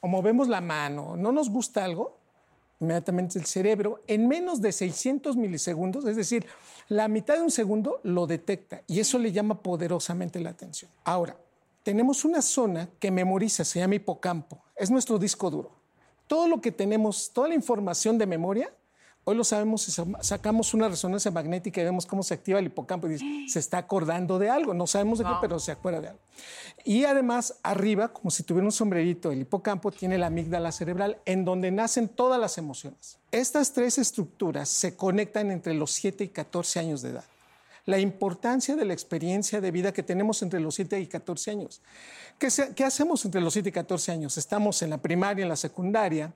o 0.00 0.06
movemos 0.06 0.48
la 0.48 0.60
mano, 0.60 1.16
no 1.16 1.32
nos 1.32 1.50
gusta 1.50 1.84
algo, 1.84 2.16
inmediatamente 2.84 3.38
el 3.38 3.46
cerebro, 3.46 4.02
en 4.06 4.28
menos 4.28 4.60
de 4.60 4.72
600 4.72 5.36
milisegundos, 5.36 6.04
es 6.04 6.16
decir, 6.16 6.46
la 6.88 7.08
mitad 7.08 7.34
de 7.34 7.42
un 7.42 7.50
segundo, 7.50 8.00
lo 8.02 8.26
detecta 8.26 8.82
y 8.86 9.00
eso 9.00 9.18
le 9.18 9.32
llama 9.32 9.62
poderosamente 9.62 10.38
la 10.40 10.50
atención. 10.50 10.90
Ahora, 11.04 11.36
tenemos 11.82 12.24
una 12.24 12.40
zona 12.40 12.88
que 12.98 13.10
memoriza, 13.10 13.64
se 13.64 13.80
llama 13.80 13.96
hipocampo, 13.96 14.62
es 14.76 14.90
nuestro 14.90 15.18
disco 15.18 15.50
duro. 15.50 15.72
Todo 16.26 16.48
lo 16.48 16.60
que 16.60 16.72
tenemos, 16.72 17.30
toda 17.32 17.48
la 17.48 17.54
información 17.54 18.16
de 18.16 18.26
memoria, 18.26 18.72
hoy 19.24 19.34
lo 19.36 19.44
sabemos, 19.44 19.82
si 19.82 19.90
sa- 19.92 20.04
sacamos 20.20 20.74
una 20.74 20.88
resonancia 20.88 21.30
magnética 21.30 21.80
y 21.80 21.84
vemos 21.84 22.06
cómo 22.06 22.22
se 22.22 22.34
activa 22.34 22.58
el 22.58 22.66
hipocampo 22.66 23.06
y 23.06 23.10
dice, 23.14 23.24
se 23.48 23.58
está 23.58 23.78
acordando 23.78 24.38
de 24.38 24.50
algo, 24.50 24.74
no 24.74 24.86
sabemos 24.86 25.18
de 25.18 25.24
qué, 25.24 25.30
pero 25.40 25.58
se 25.58 25.72
acuerda 25.72 26.00
de 26.00 26.08
algo. 26.08 26.20
Y 26.84 27.04
además, 27.04 27.58
arriba, 27.62 28.08
como 28.12 28.30
si 28.30 28.42
tuviera 28.42 28.66
un 28.66 28.72
sombrerito, 28.72 29.30
el 29.32 29.40
hipocampo 29.40 29.90
tiene 29.90 30.18
la 30.18 30.26
amígdala 30.26 30.70
cerebral, 30.72 31.18
en 31.24 31.44
donde 31.44 31.70
nacen 31.70 32.08
todas 32.08 32.38
las 32.40 32.58
emociones. 32.58 33.18
Estas 33.30 33.72
tres 33.72 33.98
estructuras 33.98 34.68
se 34.68 34.94
conectan 34.96 35.50
entre 35.50 35.74
los 35.74 35.90
7 35.92 36.24
y 36.24 36.28
14 36.28 36.80
años 36.80 37.02
de 37.02 37.10
edad. 37.10 37.24
La 37.86 37.98
importancia 37.98 38.76
de 38.76 38.84
la 38.84 38.94
experiencia 38.94 39.60
de 39.60 39.70
vida 39.70 39.92
que 39.92 40.02
tenemos 40.02 40.40
entre 40.42 40.58
los 40.60 40.74
7 40.74 40.98
y 41.00 41.06
14 41.06 41.50
años. 41.50 41.82
¿Qué, 42.38 42.50
se- 42.50 42.74
qué 42.74 42.84
hacemos 42.84 43.24
entre 43.24 43.40
los 43.42 43.52
7 43.52 43.68
y 43.68 43.72
14 43.72 44.12
años? 44.12 44.38
Estamos 44.38 44.80
en 44.82 44.90
la 44.90 44.98
primaria, 44.98 45.42
en 45.42 45.48
la 45.50 45.56
secundaria, 45.56 46.32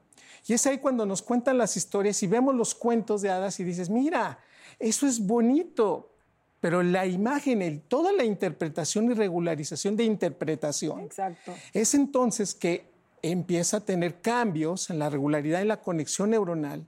y 0.46 0.53
es 0.53 0.66
ahí 0.66 0.78
cuando 0.78 1.07
nos 1.07 1.22
cuentan 1.22 1.57
las 1.59 1.76
historias 1.76 2.22
y 2.22 2.26
vemos 2.26 2.55
los 2.55 2.74
cuentos 2.74 3.22
de 3.22 3.30
hadas 3.30 3.59
y 3.61 3.64
dices, 3.64 3.88
mira, 3.88 4.38
eso 4.78 5.07
es 5.07 5.18
bonito, 5.26 6.12
pero 6.61 6.82
la 6.82 7.07
imagen, 7.07 7.62
el- 7.62 7.80
toda 7.80 8.12
la 8.12 8.24
interpretación 8.24 9.11
y 9.11 9.14
regularización 9.14 9.96
de 9.96 10.05
interpretación, 10.05 11.01
Exacto. 11.01 11.55
es 11.72 11.94
entonces 11.94 12.55
que 12.55 12.84
empieza 13.22 13.78
a 13.78 13.80
tener 13.80 14.20
cambios 14.20 14.90
en 14.90 14.99
la 14.99 15.09
regularidad 15.11 15.62
y 15.62 15.64
la 15.66 15.80
conexión 15.80 16.30
neuronal 16.30 16.86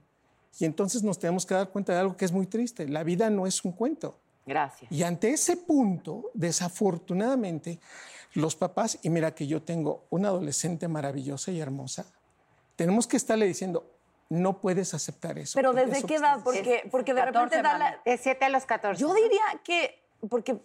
y 0.59 0.65
entonces 0.65 1.03
nos 1.03 1.17
tenemos 1.19 1.45
que 1.45 1.53
dar 1.55 1.69
cuenta 1.69 1.93
de 1.93 1.99
algo 1.99 2.15
que 2.15 2.25
es 2.25 2.31
muy 2.31 2.45
triste. 2.45 2.87
La 2.87 3.03
vida 3.03 3.29
no 3.29 3.47
es 3.47 3.65
un 3.65 3.71
cuento. 3.71 4.17
Gracias. 4.51 4.91
Y 4.91 5.03
ante 5.03 5.29
ese 5.31 5.55
punto, 5.57 6.29
desafortunadamente, 6.33 7.79
los 8.33 8.55
papás, 8.55 8.99
y 9.01 9.09
mira 9.09 9.33
que 9.33 9.47
yo 9.47 9.61
tengo 9.61 10.05
una 10.09 10.27
adolescente 10.27 10.87
maravillosa 10.87 11.51
y 11.51 11.59
hermosa, 11.59 12.05
tenemos 12.75 13.07
que 13.07 13.17
estarle 13.17 13.45
diciendo, 13.45 13.89
no 14.29 14.59
puedes 14.59 14.93
aceptar 14.93 15.39
eso. 15.39 15.53
Pero 15.55 15.71
porque 15.71 15.85
¿desde 15.85 15.97
eso 15.99 16.07
qué 16.07 16.15
edad? 16.15 16.39
Porque, 16.43 16.61
diciendo". 16.61 16.89
porque 16.91 17.13
de 17.13 17.25
repente 17.25 17.61
da 17.61 17.77
la... 17.77 18.01
De 18.05 18.17
7 18.17 18.45
a 18.45 18.49
los 18.49 18.65
14. 18.65 18.99
Yo 19.01 19.13
diría 19.13 19.43
que, 19.63 20.00
porque 20.29 20.51
eh, 20.51 20.59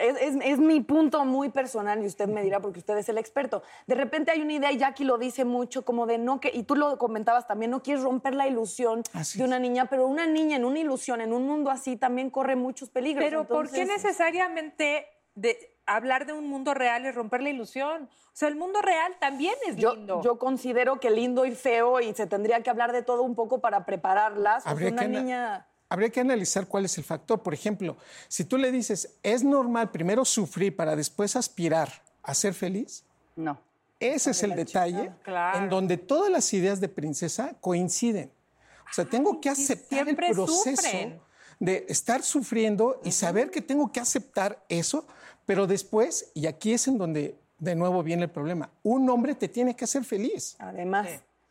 es, 0.00 0.16
es- 0.34 0.44
es 0.44 0.58
mi 0.58 0.80
punto 0.80 1.24
muy 1.24 1.48
personal 1.48 2.02
y 2.02 2.06
usted 2.06 2.28
me 2.28 2.42
dirá 2.42 2.60
porque 2.60 2.78
usted 2.80 2.96
es 2.98 3.08
el 3.08 3.18
experto. 3.18 3.62
De 3.86 3.94
repente 3.94 4.30
hay 4.30 4.40
una 4.42 4.52
idea 4.52 4.70
y 4.72 4.78
Jackie 4.78 5.04
lo 5.04 5.18
dice 5.18 5.44
mucho 5.44 5.84
como 5.84 6.06
de 6.06 6.18
no 6.18 6.40
que, 6.40 6.50
y 6.52 6.62
tú 6.64 6.76
lo 6.76 6.98
comentabas 6.98 7.46
también, 7.46 7.70
no 7.70 7.82
quieres 7.82 8.02
romper 8.04 8.34
la 8.34 8.46
ilusión 8.46 9.02
de 9.34 9.44
una 9.44 9.58
niña, 9.58 9.86
pero 9.86 10.06
una 10.06 10.26
niña 10.26 10.56
en 10.56 10.64
una 10.64 10.78
ilusión, 10.78 11.20
en 11.20 11.32
un 11.32 11.46
mundo 11.46 11.70
así, 11.70 11.96
también 11.96 12.30
corre 12.30 12.56
muchos 12.56 12.90
peligros. 12.90 13.24
Pero 13.24 13.46
¿por 13.46 13.70
qué 13.70 13.84
necesariamente 13.84 15.06
de 15.34 15.56
hablar 15.86 16.26
de 16.26 16.32
un 16.34 16.46
mundo 16.48 16.74
real 16.74 17.06
es 17.06 17.14
romper 17.14 17.42
la 17.42 17.50
ilusión? 17.50 18.04
O 18.04 18.36
sea, 18.38 18.48
el 18.48 18.56
mundo 18.56 18.80
real 18.82 19.16
también 19.18 19.54
es 19.66 19.76
Yo, 19.76 19.94
lindo. 19.94 20.20
yo 20.22 20.38
considero 20.38 21.00
que 21.00 21.10
lindo 21.10 21.44
y 21.44 21.52
feo 21.52 22.00
y 22.00 22.12
se 22.14 22.26
tendría 22.26 22.62
que 22.62 22.70
hablar 22.70 22.92
de 22.92 23.02
todo 23.02 23.22
un 23.22 23.34
poco 23.34 23.60
para 23.60 23.84
prepararlas. 23.84 24.66
Habría 24.66 24.90
una 24.92 25.02
que 25.02 25.08
niña... 25.08 25.66
Habría 25.88 26.10
que 26.10 26.20
analizar 26.20 26.66
cuál 26.66 26.84
es 26.84 26.98
el 26.98 27.04
factor. 27.04 27.42
Por 27.42 27.54
ejemplo, 27.54 27.96
si 28.28 28.44
tú 28.44 28.58
le 28.58 28.70
dices, 28.70 29.14
es 29.22 29.42
normal 29.42 29.90
primero 29.90 30.24
sufrir 30.24 30.76
para 30.76 30.96
después 30.96 31.36
aspirar 31.36 32.02
a 32.22 32.34
ser 32.34 32.54
feliz, 32.54 33.04
no. 33.36 33.58
Ese 34.00 34.30
es 34.30 34.42
el 34.42 34.54
detalle 34.54 35.12
claro. 35.22 35.58
en 35.58 35.68
donde 35.68 35.96
todas 35.96 36.30
las 36.30 36.52
ideas 36.52 36.80
de 36.80 36.88
princesa 36.88 37.54
coinciden. 37.60 38.30
O 38.90 38.94
sea, 38.94 39.04
tengo 39.04 39.40
que 39.40 39.48
aceptar 39.48 40.08
el 40.08 40.16
proceso 40.16 40.80
sufren. 40.80 41.20
de 41.58 41.84
estar 41.88 42.22
sufriendo 42.22 43.00
y 43.04 43.12
saber 43.12 43.50
que 43.50 43.60
tengo 43.60 43.90
que 43.90 44.00
aceptar 44.00 44.64
eso, 44.68 45.06
pero 45.46 45.66
después, 45.66 46.30
y 46.34 46.46
aquí 46.46 46.72
es 46.72 46.86
en 46.88 46.96
donde 46.96 47.36
de 47.58 47.74
nuevo 47.74 48.02
viene 48.02 48.24
el 48.24 48.30
problema, 48.30 48.70
un 48.82 49.08
hombre 49.10 49.34
te 49.34 49.48
tiene 49.48 49.74
que 49.74 49.84
hacer 49.84 50.04
feliz. 50.04 50.56
Además. 50.58 51.08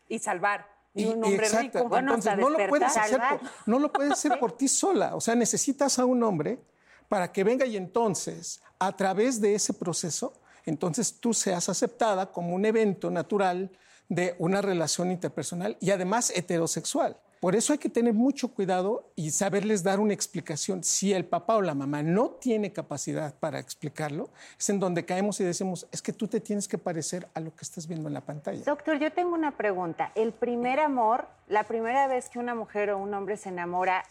Y 0.08 0.20
salvar. 0.20 0.77
Y 0.98 1.06
un 1.06 1.24
hombre 1.24 1.46
exacto. 1.46 1.80
rico. 1.80 1.90
Bueno, 1.90 2.16
Entonces, 2.16 2.38
no 2.38 2.50
lo, 2.50 2.68
puedes 2.68 2.98
hacer 2.98 3.20
por, 3.30 3.40
no 3.66 3.80
lo 3.80 3.92
puedes 3.92 4.12
hacer 4.12 4.38
por 4.40 4.52
ti 4.54 4.68
sola. 4.68 5.16
O 5.16 5.22
sea, 5.22 5.36
necesitas 5.36 6.00
a 6.00 6.06
un 6.06 6.24
hombre 6.24 6.60
para 7.08 7.32
que 7.32 7.44
venga 7.44 7.66
y 7.66 7.78
entonces, 7.78 8.62
a 8.80 8.96
través 8.96 9.40
de 9.40 9.56
ese 9.56 9.74
proceso, 9.74 10.34
entonces 10.66 11.20
tú 11.20 11.34
seas 11.34 11.70
aceptada 11.70 12.32
como 12.32 12.54
un 12.54 12.66
evento 12.66 13.10
natural 13.10 13.72
de 14.10 14.36
una 14.40 14.62
relación 14.62 15.12
interpersonal 15.12 15.78
y 15.80 15.92
además 15.92 16.32
heterosexual. 16.36 17.18
Por 17.40 17.56
eso 17.56 17.74
hay 17.74 17.80
que 17.80 17.90
tener 17.90 18.14
mucho 18.14 18.50
cuidado 18.54 19.12
y 19.16 19.32
saberles 19.32 19.84
dar 19.84 20.00
una 20.00 20.14
explicación. 20.14 20.84
Si 20.84 21.14
el 21.14 21.26
papá 21.26 21.56
o 21.56 21.62
la 21.62 21.76
mamá 21.76 22.02
no 22.02 22.32
tiene 22.32 22.74
capacidad 22.74 23.36
para 23.36 23.60
explicarlo, 23.60 24.30
es 24.60 24.70
en 24.70 24.80
donde 24.80 25.06
caemos 25.06 25.40
y 25.40 25.44
decimos, 25.44 25.88
es 25.92 26.02
que 26.02 26.14
tú 26.14 26.28
te 26.28 26.40
tienes 26.40 26.68
que 26.68 26.78
parecer 26.78 27.28
a 27.34 27.40
lo 27.40 27.54
que 27.54 27.62
estás 27.62 27.88
viendo 27.88 28.08
en 28.08 28.14
la 28.14 28.22
pantalla. 28.22 28.64
Doctor, 28.64 28.98
yo 29.00 29.12
tengo 29.12 29.34
una 29.34 29.56
pregunta. 29.56 30.12
El 30.16 30.34
primer 30.34 30.80
amor, 30.80 31.28
la 31.48 31.64
primera 31.64 32.08
vez 32.08 32.30
que 32.30 32.40
una 32.40 32.56
mujer 32.56 32.90
o 32.90 32.98
un 32.98 33.14
hombre 33.14 33.38
se 33.38 33.50
enamora, 33.50 34.04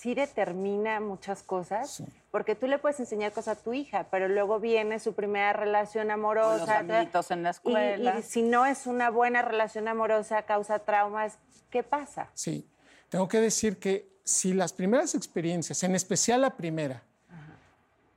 ¿sí 0.00 0.14
determina 0.14 0.98
muchas 1.00 1.42
cosas? 1.42 2.02
Porque 2.30 2.54
tú 2.54 2.66
le 2.66 2.78
puedes 2.78 2.98
enseñar 3.00 3.32
cosas 3.32 3.58
a 3.58 3.62
tu 3.62 3.74
hija, 3.74 4.06
pero 4.10 4.28
luego 4.28 4.58
viene 4.58 4.98
su 4.98 5.12
primera 5.12 5.52
relación 5.52 6.10
amorosa. 6.10 6.58
los 6.58 6.68
amiguitos 6.70 7.30
en 7.30 7.42
la 7.42 7.48
y- 7.48 7.52
escuela. 7.52 8.18
Y, 8.18 8.22
si 8.22 8.42
no 8.42 8.64
es 8.64 8.86
una 8.86 9.10
buena 9.10 9.42
relación 9.42 9.88
amorosa, 9.88 10.42
causa 10.42 10.78
traumas, 10.78 11.38
¿qué 11.70 11.82
pasa? 11.82 12.30
Sí, 12.34 12.66
tengo 13.10 13.28
que 13.28 13.40
decir 13.40 13.78
que 13.78 14.08
si 14.24 14.54
las 14.54 14.72
primeras 14.72 15.14
experiencias, 15.14 15.82
en 15.82 15.94
especial 15.94 16.40
la 16.40 16.56
primera, 16.56 17.02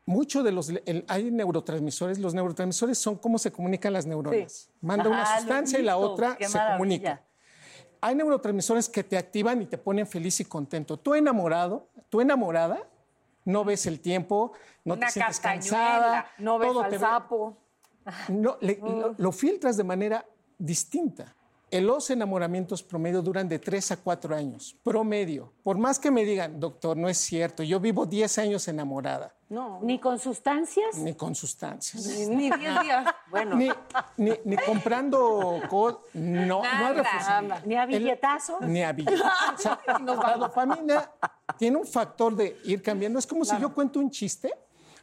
mucho 0.05 0.43
de 0.43 0.51
los, 0.51 0.69
el- 0.69 1.05
hay 1.07 1.31
neurotransmisores, 1.31 2.19
los 2.19 2.33
neurotransmisores 2.33 2.97
son 2.97 3.17
cómo 3.17 3.37
se 3.39 3.51
comunican 3.51 3.93
las 3.93 4.05
neuronas. 4.05 4.51
Sí. 4.53 4.71
Manda 4.81 5.09
una 5.09 5.23
Ajá, 5.23 5.39
sustancia 5.39 5.79
y 5.79 5.83
la 5.83 5.97
otra 5.97 6.35
qué 6.37 6.45
se 6.47 6.57
maravilla. 6.57 6.77
comunica. 6.77 7.21
Hay 8.05 8.15
neurotransmisores 8.15 8.89
que 8.89 9.01
te 9.01 9.17
activan 9.17 9.61
y 9.61 9.65
te 9.65 9.77
ponen 9.77 10.05
feliz 10.05 10.37
y 10.41 10.45
contento. 10.45 10.97
Tú 10.97 11.15
enamorado, 11.15 11.87
tú 12.09 12.19
enamorada, 12.19 12.85
no 13.45 13.63
ves 13.63 13.85
el 13.85 14.01
tiempo, 14.01 14.51
no 14.83 14.95
Una 14.95 15.05
te 15.07 15.13
sientes 15.13 15.39
cansada, 15.39 16.27
no 16.37 16.59
ves 16.59 16.67
todo 16.67 16.81
al 16.83 16.89
te- 16.91 16.99
sapo. 16.99 17.57
no, 18.27 18.57
le- 18.59 18.77
lo, 18.81 19.15
lo 19.17 19.31
filtras 19.31 19.77
de 19.77 19.85
manera 19.85 20.25
distinta. 20.57 21.33
Los 21.81 22.09
enamoramientos 22.09 22.83
promedio 22.83 23.21
duran 23.21 23.47
de 23.49 23.59
3 23.59 23.91
a 23.91 23.97
4 23.97 24.35
años, 24.35 24.75
promedio. 24.83 25.53
Por 25.63 25.77
más 25.77 25.99
que 25.99 26.11
me 26.11 26.23
digan, 26.25 26.59
doctor, 26.59 26.95
no 26.97 27.09
es 27.09 27.17
cierto, 27.17 27.63
yo 27.63 27.79
vivo 27.79 28.05
10 28.05 28.37
años 28.39 28.67
enamorada, 28.67 29.33
No. 29.49 29.79
¿Ni 29.81 29.99
con 29.99 30.17
sustancias? 30.19 30.97
ni 30.97 31.13
con 31.13 31.35
sustancias. 31.35 32.05
Ni 32.29 32.49
10 32.51 32.81
días. 32.81 33.05
Bueno, 33.29 33.55
Ni, 33.55 33.69
ni- 34.17 34.39
ni 34.45 34.55
comprando 34.57 35.61
co- 35.69 36.03
no, 36.13 36.45
no 36.45 36.63
hay 36.63 36.71
Nada, 36.79 36.93
refuerzo. 36.93 37.41
nada. 37.41 37.61
Ni 37.65 37.75
a 37.75 37.85
billetazo. 37.85 38.57
Ni 38.61 38.81
a 38.83 38.91
billetazo. 38.93 39.53
O 39.55 39.57
sea, 39.57 39.79
la 40.27 40.37
dopamina 40.37 41.11
tiene 41.57 41.77
un 41.77 41.85
factor 41.85 42.35
de 42.35 42.57
ir 42.65 42.81
cambiando. 42.81 43.19
Es 43.19 43.27
como 43.27 43.45
si 43.45 43.57
yo 43.59 43.73
cuento 43.73 43.99
un 43.99 44.09
chiste, 44.09 44.51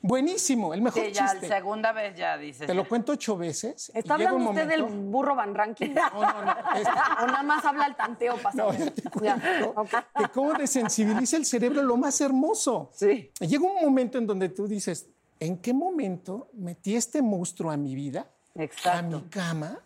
buenísimo, 0.01 0.73
el 0.75 0.83
mejor 0.83 1.05
Sí, 1.05 1.13
ya 1.13 1.25
la 1.25 1.31
chiste. 1.33 1.49
segunda 1.49 1.93
vez 1.93 2.17
ya 2.17 2.37
dices. 2.39 2.67
Te 2.67 2.75
lo 2.75 2.87
cuento 2.89 3.13
ocho 3.13 3.37
veces. 3.37 3.91
¿Está 3.95 4.17
un 4.17 4.23
hablando 4.23 4.51
usted 4.51 4.69
del 4.69 4.83
burro 4.85 5.35
Van 5.35 5.55
Ranking? 5.55 5.91
No, 5.91 6.11
no, 6.11 6.45
no. 6.45 6.51
es- 6.77 6.87
¿O 7.23 7.27
nada 7.27 7.43
más 7.43 7.65
habla 7.65 7.87
el 7.87 7.97
tanteo 7.97 8.37
pasado? 8.39 8.73
No, 8.73 8.79
ya 8.79 8.91
te 8.91 9.03
cuento 9.11 9.75
que 10.17 10.29
cómo 10.33 10.53
desensibiliza 10.55 11.37
el 11.37 11.45
cerebro 11.45 11.83
lo 11.83 11.97
más 11.97 12.21
hermoso. 12.21 12.91
Sí. 12.95 13.31
Llega 13.41 13.65
un 13.65 13.81
momento 13.83 14.19
en 14.19 14.27
donde 14.27 14.49
tú 14.49 14.67
dices, 14.67 15.07
¿en 15.39 15.59
qué 15.59 15.73
momento 15.73 16.49
metí 16.55 16.97
este 16.97 17.23
monstruo 17.23 17.71
a 17.71 17.77
mi 17.77 17.95
vida, 17.95 18.27
a 18.85 19.03
mi 19.03 19.21
cama? 19.23 19.79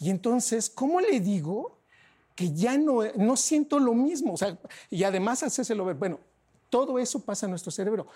Y 0.00 0.10
entonces, 0.10 0.70
¿cómo 0.70 1.00
le 1.00 1.20
digo 1.20 1.78
que 2.34 2.52
ya 2.52 2.78
no, 2.78 3.00
no 3.16 3.36
siento 3.36 3.78
lo 3.78 3.92
mismo? 3.94 4.32
O 4.32 4.36
sea, 4.36 4.56
y 4.88 5.04
además 5.04 5.42
hacérselo 5.42 5.84
ver. 5.84 5.96
Bueno, 5.96 6.18
todo 6.70 6.98
eso 6.98 7.20
pasa 7.24 7.46
en 7.46 7.50
nuestro 7.50 7.70
cerebro. 7.70 8.06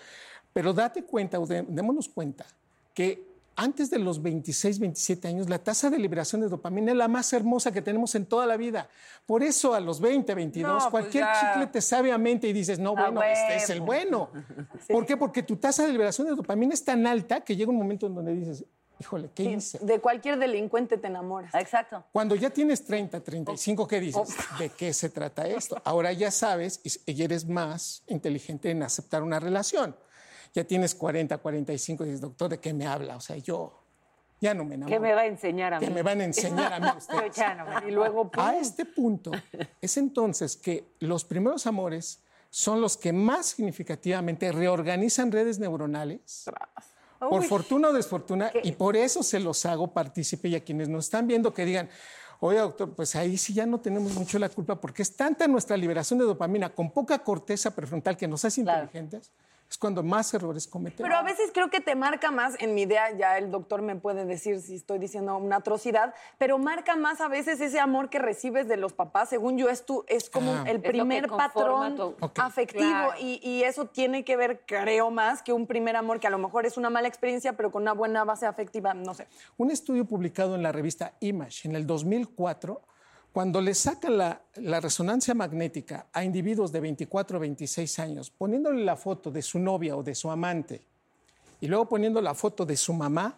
Pero 0.55 0.71
date 0.71 1.03
cuenta, 1.03 1.37
o 1.37 1.45
démonos 1.45 2.07
cuenta, 2.07 2.45
que 2.93 3.27
antes 3.57 3.89
de 3.89 3.99
los 3.99 4.21
26, 4.21 4.79
27 4.79 5.27
años, 5.27 5.49
la 5.49 5.59
tasa 5.59 5.89
de 5.89 5.99
liberación 5.99 6.39
de 6.39 6.47
dopamina 6.47 6.93
es 6.93 6.97
la 6.97 7.09
más 7.09 7.33
hermosa 7.33 7.73
que 7.73 7.81
tenemos 7.81 8.15
en 8.15 8.25
toda 8.25 8.45
la 8.45 8.55
vida. 8.55 8.87
Por 9.25 9.43
eso 9.43 9.73
a 9.73 9.81
los 9.81 9.99
20, 9.99 10.33
22, 10.33 10.71
No, 10.71 10.77
pues 10.77 10.91
cualquier 10.91 11.25
ya. 11.25 11.33
chicle 11.41 11.67
te 11.67 11.81
sabe 11.81 12.13
a 12.13 12.17
mente 12.17 12.47
y 12.47 12.53
dices, 12.53 12.79
no, 12.79 12.91
A 12.91 13.09
bueno, 13.09 13.21
este 13.21 13.57
es 13.57 13.69
el 13.69 13.81
bueno. 13.81 14.29
¿Por 14.87 15.05
qué? 15.05 15.17
Porque 15.17 15.43
tu 15.43 15.57
tasa 15.57 15.85
de 15.85 15.91
liberación 15.91 16.25
de 16.25 16.35
dopamina 16.35 16.73
es 16.73 16.85
tan 16.85 17.05
alta 17.05 17.41
que 17.41 17.57
llega 17.57 17.69
un 17.69 17.77
momento 17.77 18.07
en 18.07 18.15
donde 18.15 18.33
dices, 18.33 18.63
híjole, 19.01 19.31
¿qué 19.35 19.43
hice? 19.43 19.79
De 19.79 19.99
cualquier 19.99 20.39
delincuente 20.39 20.97
te 20.97 21.07
enamoras. 21.07 21.53
Exacto. 21.53 22.05
Cuando 22.13 22.33
ya 22.33 22.49
tienes 22.49 22.85
30, 22.85 23.19
35, 23.19 23.87
¿qué 23.89 23.99
dices? 23.99 24.29
¿De 24.57 24.69
qué 24.69 24.93
se 24.93 25.09
trata 25.09 25.45
esto? 25.49 25.81
Ahora 25.83 26.13
ya 26.13 26.31
sabes 26.31 26.79
y 27.05 27.21
eres 27.21 27.45
más 27.45 28.03
inteligente 28.07 28.71
en 28.71 28.83
aceptar 28.83 29.21
una 29.21 29.41
relación. 29.41 29.97
Ya 30.55 30.63
tienes 30.63 30.95
40, 30.95 31.37
45 31.37 32.03
y 32.03 32.07
dices, 32.07 32.21
doctor, 32.21 32.49
¿de 32.49 32.59
qué 32.59 32.73
me 32.73 32.87
habla? 32.87 33.17
O 33.17 33.19
sea, 33.19 33.35
yo 33.35 33.83
ya 34.39 34.53
no 34.53 34.63
me 34.63 34.75
enamoro. 34.75 34.95
¿Qué 34.95 34.99
me 35.01 35.13
va 35.13 35.21
a 35.21 35.25
enseñar 35.25 35.73
a 35.73 35.79
mí? 35.79 35.85
Que 35.85 35.91
me 35.91 36.01
van 36.01 36.21
a 36.21 36.23
enseñar 36.23 36.73
a 36.73 36.79
mí 36.79 36.87
ustedes. 36.97 37.35
Y 37.87 37.91
luego, 37.91 38.31
¡pum! 38.31 38.41
A 38.41 38.55
este 38.55 38.85
punto 38.85 39.31
es 39.81 39.97
entonces 39.97 40.55
que 40.55 40.95
los 40.99 41.25
primeros 41.25 41.67
amores 41.67 42.23
son 42.49 42.79
los 42.79 42.95
que 42.95 43.11
más 43.11 43.47
significativamente 43.47 44.49
reorganizan 44.53 45.29
redes 45.29 45.59
neuronales. 45.59 46.45
Por 47.19 47.41
Uy. 47.41 47.47
fortuna 47.47 47.89
o 47.89 47.93
desfortuna, 47.93 48.51
y 48.63 48.73
por 48.73 48.95
eso 48.95 49.23
se 49.23 49.39
los 49.39 49.65
hago 49.65 49.91
partícipe 49.91 50.47
y 50.47 50.55
a 50.55 50.63
quienes 50.63 50.87
nos 50.87 51.05
están 51.05 51.27
viendo 51.27 51.53
que 51.53 51.65
digan, 51.65 51.89
oye 52.39 52.59
doctor, 52.59 52.93
pues 52.93 53.15
ahí 53.15 53.37
sí 53.37 53.53
ya 53.53 53.65
no 53.65 53.79
tenemos 53.79 54.13
mucho 54.13 54.37
la 54.37 54.49
culpa 54.49 54.79
porque 54.79 55.01
es 55.01 55.15
tanta 55.15 55.47
nuestra 55.47 55.75
liberación 55.75 56.19
de 56.19 56.25
dopamina 56.25 56.69
con 56.69 56.91
poca 56.91 57.19
corteza 57.19 57.71
prefrontal 57.71 58.15
que 58.15 58.27
nos 58.27 58.45
hace 58.45 58.61
inteligentes, 58.61 59.31
es 59.75 59.79
cuando 59.79 60.03
más 60.03 60.33
errores 60.33 60.67
cometemos. 60.67 61.03
Pero 61.09 61.15
a 61.19 61.21
veces 61.21 61.51
creo 61.53 61.69
que 61.69 61.81
te 61.81 61.95
marca 61.95 62.31
más, 62.31 62.55
en 62.59 62.73
mi 62.73 62.83
idea 62.83 63.11
ya 63.17 63.37
el 63.37 63.51
doctor 63.51 63.81
me 63.81 63.97
puede 63.97 64.25
decir 64.25 64.61
si 64.61 64.75
estoy 64.75 64.99
diciendo 64.99 65.35
una 65.37 65.57
atrocidad, 65.57 66.13
pero 66.37 66.57
marca 66.57 66.95
más 66.95 67.19
a 67.19 67.27
veces 67.27 67.59
ese 67.59 67.79
amor 67.81 68.09
que 68.09 68.17
recibes 68.19 68.69
de 68.69 68.77
los 68.77 68.93
papás. 68.93 69.27
Según 69.29 69.57
yo, 69.57 69.67
es, 69.69 69.85
tu, 69.85 70.05
es 70.07 70.29
como 70.29 70.53
Ah. 70.53 70.63
el 70.67 70.79
primer 70.81 71.27
patrón 71.27 71.95
tu- 71.97 72.15
afectivo 72.37 72.85
Claro. 72.89 73.13
y, 73.19 73.41
y 73.43 73.63
eso 73.63 73.87
tiene 73.87 74.23
que 74.23 74.37
ver, 74.37 74.61
creo, 74.65 75.11
más 75.11 75.41
que 75.43 75.51
un 75.51 75.67
primer 75.67 75.97
amor 75.97 76.19
que 76.21 76.27
a 76.27 76.29
lo 76.29 76.37
mejor 76.37 76.65
es 76.65 76.77
una 76.77 76.89
mala 76.89 77.09
experiencia, 77.09 77.53
pero 77.57 77.69
con 77.71 77.81
una 77.81 77.91
buena 77.93 78.23
base 78.23 78.45
afectiva, 78.45 78.93
no 78.93 79.13
sé. 79.13 79.27
Un 79.57 79.71
estudio 79.71 80.05
publicado 80.05 80.55
en 80.55 80.63
la 80.63 80.71
revista 80.71 81.13
Image 81.19 81.67
en 81.67 81.75
el 81.75 81.85
2004, 81.85 82.81
cuando 83.35 83.59
le 83.59 83.73
sacan 83.75 84.17
la, 84.17 84.41
la 84.55 84.79
resonancia 84.79 85.33
magnética 85.33 86.07
a 86.13 86.23
individuos 86.23 86.71
de 86.71 86.79
24 86.79 87.35
a 87.35 87.41
26 87.41 87.99
años, 87.99 88.29
poniéndole 88.29 88.85
la 88.85 88.95
foto 88.95 89.29
de 89.29 89.41
su 89.41 89.59
novia 89.59 89.97
o 89.97 90.03
de 90.03 90.15
su 90.15 90.31
amante 90.31 90.81
y 91.59 91.67
luego 91.67 91.89
poniendo 91.89 92.21
la 92.21 92.33
foto 92.33 92.65
de 92.65 92.77
su 92.77 92.93
mamá, 92.93 93.37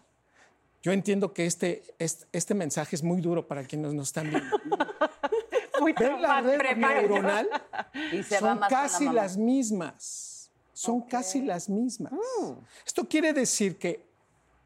yo 0.83 0.91
entiendo 0.91 1.33
que 1.33 1.47
este, 1.47 1.81
este, 1.97 2.27
este 2.31 2.53
mensaje 2.53 2.95
es 2.95 3.01
muy 3.01 3.21
duro 3.21 3.47
para 3.47 3.63
quienes 3.63 3.95
nos 3.95 4.09
están 4.09 4.29
viendo. 4.29 4.55
Muy 5.81 5.93
Ver 5.93 6.19
la 6.19 6.41
red 6.41 6.59
prepárate. 6.59 7.07
neuronal 7.07 7.49
Y 8.13 8.21
se 8.21 8.35
va 8.35 8.51
son 8.51 8.59
la 8.59 8.67
casi 8.67 9.05
mamá. 9.05 9.15
las 9.15 9.37
mismas. 9.37 10.51
Son 10.73 11.01
casi 11.01 11.41
las 11.41 11.69
mismas. 11.69 12.13
Mm. 12.13 12.51
Esto 12.85 13.07
quiere 13.07 13.33
decir 13.33 13.79
que 13.79 14.06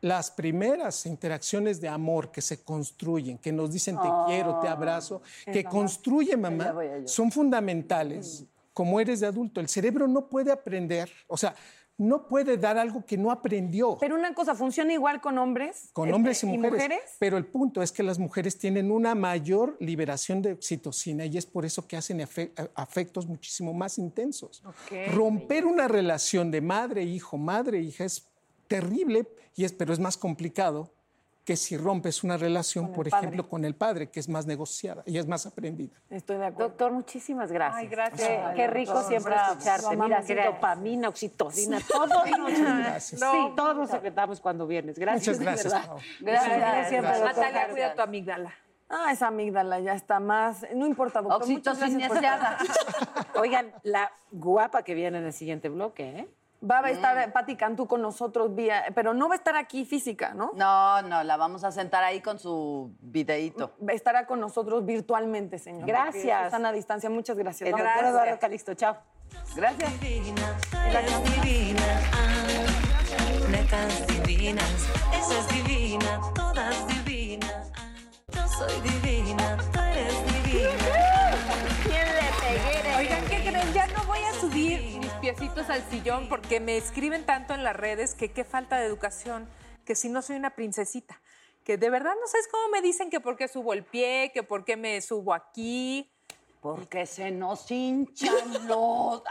las 0.02 0.32
primeras 0.32 1.06
interacciones 1.06 1.80
de 1.80 1.88
amor 1.88 2.32
que 2.32 2.42
se 2.42 2.64
construyen, 2.64 3.38
que 3.38 3.52
nos 3.52 3.72
dicen 3.72 3.96
te 4.02 4.10
quiero, 4.28 4.60
te 4.60 4.68
abrazo, 4.68 5.22
que 5.46 5.64
construye 5.64 6.36
mamá, 6.38 6.76
son 7.06 7.32
fundamentales. 7.32 8.46
Como 8.74 9.00
eres 9.00 9.20
de 9.20 9.28
adulto, 9.28 9.60
el 9.60 9.68
cerebro 9.68 10.08
no 10.08 10.28
puede 10.30 10.52
aprender, 10.52 11.12
o 11.28 11.36
sea, 11.38 11.54
no 11.98 12.28
puede 12.28 12.58
dar 12.58 12.78
algo 12.80 13.06
que 13.06 13.16
no 13.16 13.30
aprendió. 13.30 13.98
Pero 14.00 14.16
una 14.16 14.34
cosa, 14.34 14.56
¿funciona 14.56 14.92
igual 14.94 15.22
con 15.22 15.38
hombres? 15.38 15.90
Con 15.94 16.10
Eh, 16.10 16.14
hombres 16.14 16.44
y 16.44 16.48
¿Y 16.52 16.58
mujeres. 16.58 17.02
Pero 17.20 17.38
el 17.38 17.46
punto 17.46 17.84
es 17.84 17.92
que 17.92 18.02
las 18.02 18.18
mujeres 18.18 18.58
tienen 18.58 18.92
una 18.92 19.14
mayor 19.14 19.76
liberación 19.80 20.42
de 20.42 20.54
oxitocina 20.54 21.26
y 21.26 21.38
es 21.38 21.46
por 21.46 21.64
eso 21.64 21.86
que 21.88 21.98
hacen 21.98 22.22
afe- 22.22 22.52
afectos 22.74 23.28
muchísimo 23.28 23.74
más 23.74 24.00
intensos. 24.00 24.64
Romper 25.14 25.66
una 25.66 25.88
relación 25.88 26.50
de 26.50 26.62
madre-hijo, 26.62 27.38
madre-hija 27.38 28.06
es 28.06 28.31
terrible, 28.72 29.28
y 29.56 29.66
es, 29.66 29.74
pero 29.74 29.92
es 29.92 30.00
más 30.00 30.16
complicado 30.18 30.90
que 31.44 31.58
si 31.58 31.76
rompes 31.76 32.24
una 32.24 32.38
relación, 32.38 32.94
por 32.94 33.10
padre. 33.10 33.28
ejemplo, 33.28 33.50
con 33.50 33.66
el 33.66 33.76
padre, 33.76 34.10
que 34.10 34.20
es 34.20 34.30
más 34.30 34.46
negociada 34.46 35.04
y 35.06 35.18
es 35.18 35.28
más 35.28 35.46
aprendida. 35.46 35.98
Estoy 36.10 36.38
de 36.38 36.46
acuerdo. 36.46 36.70
Doctor, 36.70 36.92
muchísimas 36.92 37.52
gracias. 37.52 37.82
Ay, 37.82 37.88
gracias. 37.88 38.30
Qué, 38.30 38.38
Ay, 38.38 38.56
qué 38.56 38.68
rico 38.68 38.94
doctor. 38.94 39.10
siempre 39.10 39.34
Bravo. 39.34 39.52
escucharte. 39.54 39.96
Mira, 39.98 40.08
Gracias. 40.08 40.46
dopamina, 40.46 41.10
oxitocina, 41.10 41.80
todo. 41.92 42.24
Gracias. 42.26 43.20
Sí, 43.20 43.52
todos 43.56 43.90
secretamos 43.90 44.40
cuando 44.40 44.68
vienes. 44.68 44.98
Gracias. 45.00 45.40
Muchas 45.40 45.40
gracias. 45.40 45.74
Gracias. 46.22 46.58
Gracias, 46.58 46.90
siempre, 46.90 47.12
doctor. 47.12 47.36
Natalia, 47.36 47.70
cuida 47.72 47.96
tu 47.96 48.02
amígdala. 48.04 48.54
Ah, 48.88 49.12
esa 49.12 49.28
amígdala 49.28 49.80
ya 49.80 49.94
está 49.96 50.20
más. 50.20 50.66
No 50.76 50.86
importa, 50.86 51.22
doctor. 51.22 51.48
gracias 51.48 51.68
Oxitocineseada. 51.68 52.58
Oigan, 53.40 53.74
la 53.84 54.12
guapa 54.32 54.84
que 54.84 54.94
viene 54.94 55.18
en 55.18 55.26
el 55.26 55.34
siguiente 55.34 55.70
bloque, 55.70 56.20
¿eh? 56.20 56.28
Va 56.64 56.80
a 56.80 56.90
estar 56.92 57.34
Pati 57.34 57.56
Cantú 57.56 57.88
con 57.88 58.04
nosotros 58.04 58.54
vía, 58.54 58.86
pero 58.94 59.16
no 59.16 59.28
va 59.28 59.34
a 59.34 59.38
estar 59.38 59.56
aquí 59.56 59.84
física, 59.84 60.36
¿no? 60.36 60.52
No, 60.54 61.02
no, 61.02 61.24
la 61.24 61.36
vamos 61.36 61.64
a 61.64 61.72
sentar 61.72 62.04
ahí 62.04 62.22
con 62.22 62.38
su 62.38 62.92
videíto. 63.02 63.74
Estará 63.88 64.28
con 64.28 64.40
nosotros 64.40 64.86
virtualmente, 64.86 65.58
señor. 65.58 65.88
Gracias. 65.88 66.24
porque 66.24 66.46
Están 66.46 66.66
a 66.68 66.72
distancia. 66.72 67.10
Muchas 67.10 67.36
gracias. 67.36 67.68
El 67.68 67.76
doctor 67.76 68.06
Eduardo 68.06 68.40
Calixto, 68.40 68.76
chao. 68.76 68.98
Gracias. 69.56 70.00
divina, 70.02 70.58
eres 70.88 71.24
divina. 71.24 72.52
Netas 73.50 74.08
divinas, 74.08 74.88
esa 75.14 75.40
es 75.40 75.48
divina, 75.50 76.22
todas 76.36 76.88
divinas. 76.88 77.72
Yo 78.30 78.48
soy 78.48 78.80
divina, 78.82 79.58
piecitos 85.36 85.70
al 85.70 85.82
sillón 85.84 86.28
porque 86.28 86.60
me 86.60 86.76
escriben 86.76 87.26
tanto 87.26 87.54
en 87.54 87.64
las 87.64 87.74
redes 87.74 88.16
que 88.16 88.34
qué 88.34 88.44
falta 88.44 88.78
de 88.78 88.86
educación, 88.86 89.48
que 89.86 89.96
si 89.96 90.10
no 90.10 90.22
soy 90.22 90.36
una 90.36 90.56
princesita. 90.56 91.22
Que 91.64 91.78
de 91.78 91.90
verdad 91.90 92.12
no 92.20 92.28
sabes 92.28 92.50
cómo 92.50 92.68
me 92.68 92.82
dicen 92.82 93.10
que 93.10 93.22
por 93.22 93.38
qué 93.38 93.48
subo 93.48 93.72
el 93.72 93.86
pie, 93.86 94.32
que 94.34 94.44
por 94.44 94.66
qué 94.66 94.76
me 94.76 95.00
subo 95.00 95.34
aquí. 95.34 96.12
Porque 96.60 97.06
se 97.06 97.32
nos 97.32 97.72
hinchan 97.72 98.68
los... 98.68 99.24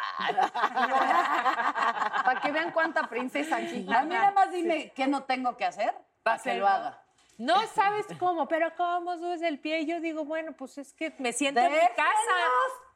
Para 2.24 2.40
que 2.40 2.50
vean 2.50 2.72
cuánta 2.72 3.06
princesa 3.08 3.56
aquí. 3.56 3.86
A 3.92 4.02
mí 4.02 4.14
nada 4.14 4.30
más 4.30 4.50
dime 4.50 4.92
qué 4.94 5.06
no 5.06 5.24
tengo 5.24 5.54
que 5.56 5.66
hacer 5.66 5.94
para 6.22 6.42
que 6.42 6.54
lo 6.54 6.66
haga. 6.66 7.04
No 7.40 7.54
sabes 7.74 8.04
cómo, 8.18 8.46
pero 8.48 8.70
¿cómo 8.76 9.16
subes 9.16 9.40
el 9.40 9.58
pie? 9.58 9.80
Y 9.80 9.86
yo 9.86 9.98
digo, 10.00 10.24
bueno, 10.26 10.52
pues 10.52 10.76
es 10.76 10.92
que 10.92 11.14
me 11.18 11.32
siento 11.32 11.60
en 11.60 11.72
mi 11.72 11.78
casa. 11.78 12.36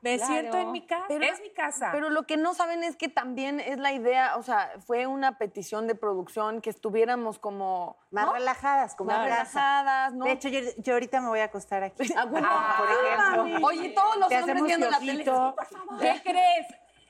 Me 0.03 0.17
Claro. 0.19 0.33
siento 0.35 0.59
en 0.59 0.71
mi 0.73 0.87
casa. 0.87 1.05
Pero- 1.09 1.25
es 1.25 1.41
mi 1.41 1.51
casa. 1.51 1.89
Pero 1.93 2.11
lo 2.11 2.25
que 2.27 2.37
no 2.37 2.53
saben 2.53 2.85
es 2.85 2.95
que 2.95 3.09
también 3.09 3.59
es 3.59 3.79
la 3.79 3.93
idea, 3.93 4.37
o 4.37 4.43
sea, 4.43 4.71
fue 4.87 5.07
una 5.07 5.39
petición 5.39 5.87
de 5.87 5.95
producción 5.95 6.61
que 6.61 6.69
estuviéramos 6.69 7.39
como 7.39 7.97
Más 8.11 8.27
¿no? 8.27 8.35
relajadas, 8.35 8.95
como 8.95 9.13
más 9.13 9.25
relajadas, 9.25 10.13
¿no? 10.13 10.27
De 10.27 10.33
hecho, 10.33 10.51
yo, 10.51 10.61
yo 10.77 10.93
ahorita 10.93 11.23
me 11.23 11.29
voy 11.29 11.41
a 11.41 11.45
acostar 11.45 11.83
aquí. 11.83 12.13
Ah, 12.15 12.27
bueno. 12.27 12.47
por 12.77 12.89
ejemplo. 12.91 13.67
Oye, 13.67 13.89
todos 13.91 14.17
los 14.19 14.29
Te 14.29 14.41
hombres 14.41 14.63
viendo 14.63 14.91
la 14.91 14.99
tele. 14.99 15.25
por 15.25 15.67
favor. 15.67 15.99
¿Qué 16.01 16.21
crees? 16.23 16.67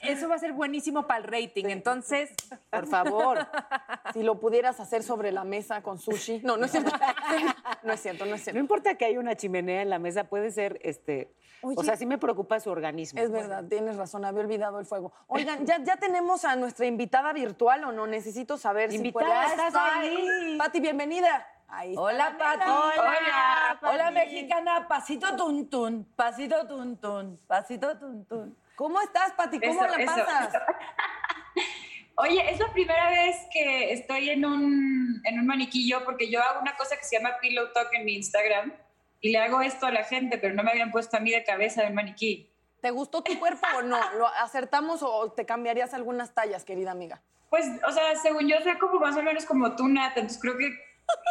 Eso 0.06 0.28
va 0.28 0.34
a 0.36 0.38
ser 0.38 0.52
buenísimo 0.52 1.06
para 1.06 1.18
el 1.20 1.24
rating. 1.24 1.64
Entonces, 1.66 2.30
Por 2.70 2.86
favor, 2.86 3.46
si 4.12 4.22
lo 4.22 4.38
pudieras 4.38 4.80
hacer 4.80 5.02
sobre 5.02 5.32
la 5.32 5.44
mesa 5.44 5.82
con 5.82 5.98
sushi. 5.98 6.40
No, 6.44 6.56
no 6.56 6.66
es 6.66 6.72
cierto. 6.72 6.90
No 7.82 7.92
es 7.92 8.00
cierto, 8.00 8.24
no 8.24 8.34
es 8.34 8.40
No 8.40 8.44
cierto. 8.44 8.58
importa 8.60 8.94
que 8.94 9.04
haya 9.04 9.20
una 9.20 9.34
chimenea 9.36 9.82
en 9.82 9.90
la 9.90 9.98
mesa, 9.98 10.24
puede 10.24 10.50
ser, 10.50 10.78
este, 10.82 11.30
Oye. 11.60 11.74
o 11.78 11.82
sea, 11.82 11.96
sí 11.96 12.06
me 12.06 12.16
preocupa 12.16 12.58
su 12.60 12.70
organismo. 12.70 13.20
Es 13.20 13.30
verdad, 13.30 13.64
tienes 13.68 13.96
razón, 13.96 14.24
había 14.24 14.40
olvidado 14.40 14.78
el 14.80 14.86
fuego. 14.86 15.12
Oigan, 15.26 15.66
¿ya, 15.66 15.78
ya 15.84 15.96
tenemos 15.98 16.46
a 16.46 16.56
nuestra 16.56 16.86
invitada 16.86 17.32
virtual 17.34 17.84
o 17.84 17.92
no? 17.92 18.06
Necesito 18.06 18.56
saber 18.56 18.90
Invitada, 18.92 19.48
si 19.50 19.54
puede- 19.56 19.66
estás 19.68 19.82
ahí. 19.82 20.56
Pati, 20.58 20.80
bienvenida. 20.80 21.46
Ahí 21.68 21.90
está. 21.90 22.00
Hola, 22.02 22.36
Pati. 22.38 22.70
Hola, 22.70 23.78
Hola, 23.82 24.04
Pati. 24.04 24.14
mexicana. 24.14 24.88
Pasito 24.88 25.36
tun 25.36 25.68
tun, 25.68 26.06
pasito 26.16 26.66
tun 26.66 26.96
tun, 26.96 27.38
pasito 27.46 27.98
tun 27.98 28.24
tun. 28.24 28.56
¿Cómo 28.76 29.00
estás, 29.00 29.32
Pati? 29.32 29.60
¿Cómo 29.60 29.84
Eso, 29.84 29.98
la 29.98 30.04
pasas? 30.04 30.48
eso. 30.48 30.58
Oye, 32.16 32.50
es 32.50 32.60
la 32.60 32.72
primera 32.72 33.10
vez 33.10 33.36
que 33.52 33.92
estoy 33.92 34.30
en 34.30 34.44
un, 34.44 35.20
en 35.24 35.38
un 35.38 35.46
maniquillo 35.46 36.04
porque 36.04 36.30
yo 36.30 36.42
hago 36.42 36.60
una 36.60 36.76
cosa 36.76 36.96
que 36.96 37.04
se 37.04 37.16
llama 37.16 37.38
Pillow 37.40 37.72
Talk 37.72 37.92
en 37.92 38.04
mi 38.04 38.14
Instagram 38.14 38.72
y 39.20 39.30
le 39.30 39.38
hago 39.38 39.62
esto 39.62 39.86
a 39.86 39.90
la 39.90 40.04
gente, 40.04 40.38
pero 40.38 40.54
no 40.54 40.62
me 40.62 40.70
habían 40.70 40.92
puesto 40.92 41.16
a 41.16 41.20
mí 41.20 41.30
de 41.30 41.42
cabeza 41.42 41.82
del 41.82 41.92
maniquí. 41.92 42.50
¿Te 42.80 42.90
gustó 42.90 43.22
tu 43.22 43.38
cuerpo 43.38 43.66
o 43.78 43.82
no? 43.82 43.98
¿Lo 44.18 44.28
acertamos 44.28 45.02
o 45.02 45.32
te 45.32 45.46
cambiarías 45.46 45.94
algunas 45.94 46.34
tallas, 46.34 46.64
querida 46.64 46.90
amiga? 46.90 47.22
Pues, 47.48 47.66
o 47.86 47.90
sea, 47.90 48.14
según 48.16 48.46
yo 48.46 48.60
soy 48.62 48.76
como 48.78 49.00
más 49.00 49.16
o 49.16 49.22
menos 49.22 49.46
como 49.46 49.74
tú, 49.74 49.88
Nat, 49.88 50.16
entonces 50.16 50.40
creo 50.40 50.56
que 50.58 50.70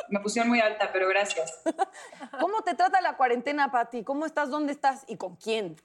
me 0.10 0.20
pusieron 0.20 0.50
muy 0.50 0.60
alta, 0.60 0.90
pero 0.92 1.08
gracias. 1.08 1.62
¿Cómo 2.40 2.64
te 2.64 2.74
trata 2.74 3.00
la 3.02 3.16
cuarentena, 3.16 3.72
Pati? 3.72 4.04
¿Cómo 4.04 4.26
estás? 4.26 4.50
¿Dónde 4.50 4.74
estás? 4.74 5.06
¿Y 5.08 5.18
con 5.18 5.36
quién? 5.36 5.76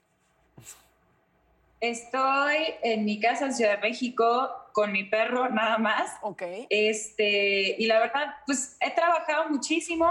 Estoy 1.81 2.57
en 2.83 3.05
mi 3.05 3.19
casa 3.19 3.45
en 3.45 3.53
Ciudad 3.53 3.75
de 3.75 3.81
México 3.81 4.49
con 4.73 4.91
mi 4.91 5.05
perro, 5.05 5.49
nada 5.49 5.77
más. 5.77 6.11
Ok. 6.21 6.43
Este, 6.69 7.75
y 7.77 7.85
la 7.85 7.99
verdad, 7.99 8.35
pues 8.45 8.77
he 8.81 8.91
trabajado 8.91 9.49
muchísimo. 9.49 10.07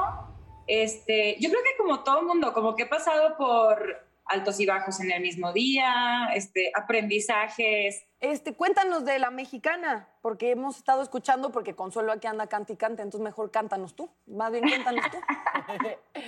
Este, 0.66 1.36
yo 1.40 1.50
creo 1.50 1.62
que 1.62 1.76
como 1.76 2.04
todo 2.04 2.20
el 2.20 2.26
mundo, 2.26 2.52
como 2.52 2.74
que 2.74 2.84
he 2.84 2.86
pasado 2.86 3.36
por 3.36 4.06
altos 4.24 4.60
y 4.60 4.66
bajos 4.66 5.00
en 5.00 5.10
el 5.10 5.22
mismo 5.22 5.52
día, 5.52 6.30
este, 6.34 6.70
aprendizajes. 6.74 8.04
Este, 8.20 8.54
cuéntanos 8.54 9.04
de 9.04 9.18
la 9.18 9.30
mexicana, 9.30 10.08
porque 10.20 10.50
hemos 10.50 10.76
estado 10.76 11.02
escuchando, 11.02 11.50
porque 11.50 11.74
Consuelo 11.74 12.12
aquí 12.12 12.26
anda 12.26 12.46
canta 12.46 12.72
y 12.72 12.76
canta, 12.76 13.02
entonces 13.02 13.24
mejor 13.24 13.50
cántanos 13.50 13.94
tú. 13.94 14.10
Más 14.26 14.52
bien 14.52 14.68
cuéntanos 14.68 15.04
tú. 15.10 15.18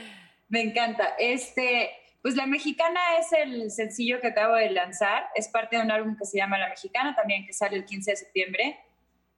Me 0.48 0.62
encanta. 0.62 1.14
Este, 1.18 1.90
pues 2.22 2.36
La 2.36 2.46
Mexicana 2.46 3.00
es 3.18 3.32
el 3.32 3.70
sencillo 3.70 4.20
que 4.20 4.28
acabo 4.28 4.54
de 4.54 4.70
lanzar. 4.70 5.28
Es 5.34 5.48
parte 5.48 5.76
de 5.76 5.82
un 5.82 5.90
álbum 5.90 6.16
que 6.16 6.26
se 6.26 6.38
llama 6.38 6.58
La 6.58 6.68
Mexicana, 6.68 7.14
también 7.14 7.46
que 7.46 7.52
sale 7.52 7.76
el 7.76 7.84
15 7.84 8.10
de 8.10 8.16
septiembre. 8.16 8.78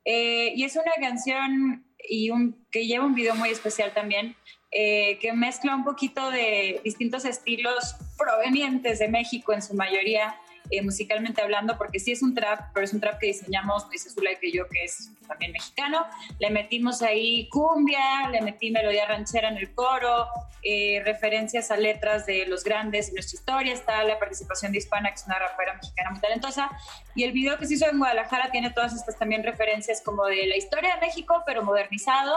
Eh, 0.05 0.53
y 0.57 0.65
es 0.65 0.75
una 0.75 0.93
canción 1.01 1.87
y 1.99 2.31
un, 2.31 2.67
que 2.71 2.87
lleva 2.87 3.07
un 3.07 3.15
video 3.15 3.35
muy 3.37 3.51
especial 3.51 3.93
también, 3.95 4.35
eh, 4.73 5.19
que 5.21 5.33
mezcla 5.33 5.77
un 5.77 5.85
poquito 5.85 6.31
de 6.31 6.81
distintos 6.83 7.25
estilos 7.25 7.95
provenientes 8.19 8.99
de 8.99 9.09
México 9.09 9.53
en 9.53 9.63
su 9.63 9.75
mayoría, 9.75 10.35
eh, 10.73 10.81
musicalmente 10.81 11.43
hablando, 11.43 11.77
porque 11.77 12.01
sí 12.01 12.13
es 12.13 12.23
un 12.23 12.35
trap, 12.35 12.73
pero 12.73 12.85
es 12.85 12.95
un 12.95 13.01
trap 13.01 13.19
que 13.19 13.27
diseñamos, 13.27 13.91
dice 13.91 14.09
Zulay 14.09 14.39
que 14.41 14.51
yo, 14.51 14.67
que 14.69 14.85
es 14.85 15.11
también 15.29 15.53
mexicano. 15.53 16.07
Le 16.39 16.49
metimos 16.49 17.03
ahí 17.03 17.49
cumbia, 17.51 18.29
le 18.31 18.41
metí 18.41 18.71
melodía 18.71 19.07
ranchera 19.07 19.51
en 19.51 19.59
el 19.59 19.75
coro, 19.75 20.29
eh, 20.63 21.03
referencias 21.05 21.71
a 21.71 21.77
letras 21.77 22.25
de 22.25 22.47
los 22.47 22.65
grandes 22.65 23.09
en 23.09 23.17
nuestra 23.17 23.39
historia. 23.39 23.75
Está 23.75 24.03
la 24.05 24.19
participación 24.19 24.73
de 24.73 24.79
Hispana, 24.79 25.11
que 25.11 25.17
es 25.17 25.27
una 25.27 25.39
rapera 25.39 25.75
mexicana 25.75 26.11
muy 26.11 26.21
talentosa. 26.21 26.71
Y 27.15 27.25
el 27.25 27.33
video 27.33 27.59
que 27.59 27.67
se 27.67 27.75
hizo 27.75 27.87
en 27.87 27.99
Guadalajara 27.99 28.51
tiene 28.51 28.71
todas 28.71 28.95
estas 28.95 29.19
también 29.19 29.43
referencias 29.43 30.01
como 30.01 30.25
de 30.25 30.47
la 30.47 30.57
historia 30.57 30.95
de 30.95 31.03
México, 31.03 31.43
pero 31.45 31.63
modernizado 31.63 32.35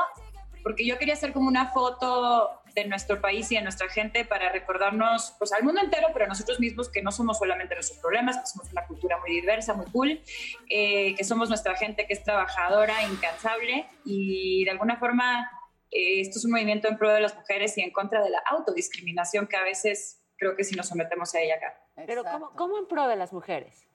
porque 0.66 0.84
yo 0.84 0.98
quería 0.98 1.14
hacer 1.14 1.32
como 1.32 1.48
una 1.48 1.68
foto 1.68 2.50
de 2.76 2.86
nuestro 2.86 3.22
país 3.22 3.52
y 3.52 3.56
de 3.56 3.62
nuestra 3.62 3.88
gente 3.90 4.26
para 4.26 4.52
recordarnos, 4.52 5.34
pues 5.40 5.54
al 5.54 5.64
mundo 5.64 5.82
entero, 5.82 6.08
pero 6.14 6.26
a 6.26 6.28
nosotros 6.28 6.60
mismos, 6.60 6.90
que 6.90 7.02
no 7.02 7.12
somos 7.12 7.40
solamente 7.40 7.74
nuestros 7.74 8.00
problemas, 8.00 8.38
que 8.38 8.46
somos 8.46 8.72
una 8.72 8.86
cultura 8.86 9.18
muy 9.20 9.32
diversa, 9.32 9.74
muy 9.74 9.86
cool, 9.88 10.22
eh, 10.70 11.16
que 11.16 11.24
somos 11.24 11.48
nuestra 11.48 11.76
gente 11.76 12.06
que 12.06 12.14
es 12.14 12.24
trabajadora, 12.24 13.02
incansable 13.04 13.88
y 14.04 14.66
de 14.66 14.72
alguna 14.72 14.98
forma 14.98 15.50
eh, 15.90 16.20
esto 16.20 16.38
es 16.38 16.46
un 16.46 16.52
movimiento 16.52 16.90
en 16.90 16.98
pro 16.98 17.12
de 17.12 17.22
las 17.22 17.36
mujeres 17.36 17.78
y 17.78 17.82
en 17.82 17.92
contra 17.92 18.22
de 18.22 18.30
la 18.30 18.40
autodiscriminación 18.46 19.48
que 19.48 19.56
a 19.56 19.64
veces 19.64 20.22
creo 20.38 20.56
que 20.58 20.66
si 20.66 20.76
nos 20.76 20.90
sometemos 20.90 21.34
a 21.34 21.40
ella 21.40 21.56
acá. 21.56 21.80
Pero 22.06 22.26
¿cómo, 22.26 22.52
¿cómo 22.52 22.78
en 22.78 22.88
pro 22.88 23.08
de 23.08 23.16
las 23.16 23.32
mujeres? 23.32 23.88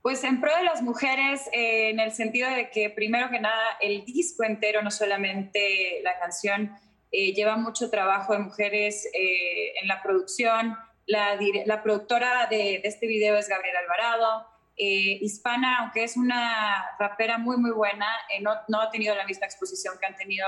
Pues 0.00 0.24
en 0.24 0.40
pro 0.40 0.56
de 0.56 0.64
las 0.64 0.82
mujeres, 0.82 1.48
eh, 1.52 1.90
en 1.90 2.00
el 2.00 2.12
sentido 2.12 2.50
de 2.50 2.70
que 2.70 2.90
primero 2.90 3.30
que 3.30 3.38
nada 3.38 3.76
el 3.80 4.04
disco 4.04 4.44
entero, 4.44 4.82
no 4.82 4.90
solamente 4.90 6.00
la 6.02 6.18
canción, 6.18 6.74
eh, 7.12 7.32
lleva 7.34 7.56
mucho 7.56 7.90
trabajo 7.90 8.32
de 8.32 8.40
mujeres 8.40 9.06
eh, 9.12 9.74
en 9.80 9.88
la 9.88 10.02
producción. 10.02 10.76
La, 11.06 11.38
productora 11.82 12.46
de, 12.48 12.80
este 12.84 13.06
video 13.06 13.36
es 13.36 13.48
Gabriela 13.48 13.80
Alvarado. 13.80 14.46
hispana, 14.76 15.80
aunque 15.80 16.04
es 16.04 16.16
una 16.16 16.96
rapera 16.98 17.38
muy, 17.38 17.56
muy 17.58 17.72
buena, 17.72 18.08
no, 18.40 18.80
ha 18.80 18.90
tenido 18.90 19.14
la 19.14 19.26
misma 19.26 19.46
exposición 19.46 19.98
que 20.00 20.06
han 20.06 20.16
tenido 20.16 20.46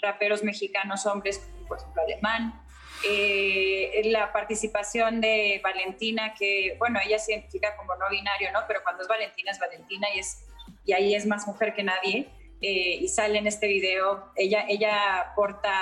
raperos 0.00 0.42
mexicanos, 0.42 1.06
hombres, 1.06 1.46
por 1.68 1.78
ejemplo, 1.78 2.02
alemán. 2.02 2.66
Eh, 3.04 4.02
la 4.06 4.32
participación 4.32 5.20
de 5.20 5.60
Valentina, 5.62 6.34
que, 6.34 6.76
bueno, 6.78 6.98
ella 7.04 7.18
se 7.18 7.32
identifica 7.32 7.76
como 7.76 7.94
no 7.96 8.08
binario, 8.10 8.52
¿no? 8.52 8.60
Pero 8.66 8.82
cuando 8.82 9.02
es 9.02 9.08
Valentina 9.08 9.50
es 9.50 9.58
Valentina 9.58 10.08
y, 10.14 10.20
es, 10.20 10.44
y 10.84 10.92
ahí 10.92 11.14
es 11.14 11.26
más 11.26 11.46
mujer 11.46 11.74
que 11.74 11.82
nadie. 11.82 12.28
Eh, 12.62 12.98
y 13.00 13.08
sale 13.08 13.38
en 13.38 13.46
este 13.46 13.66
video, 13.66 14.32
ella, 14.34 14.64
ella 14.68 15.32
porta 15.36 15.78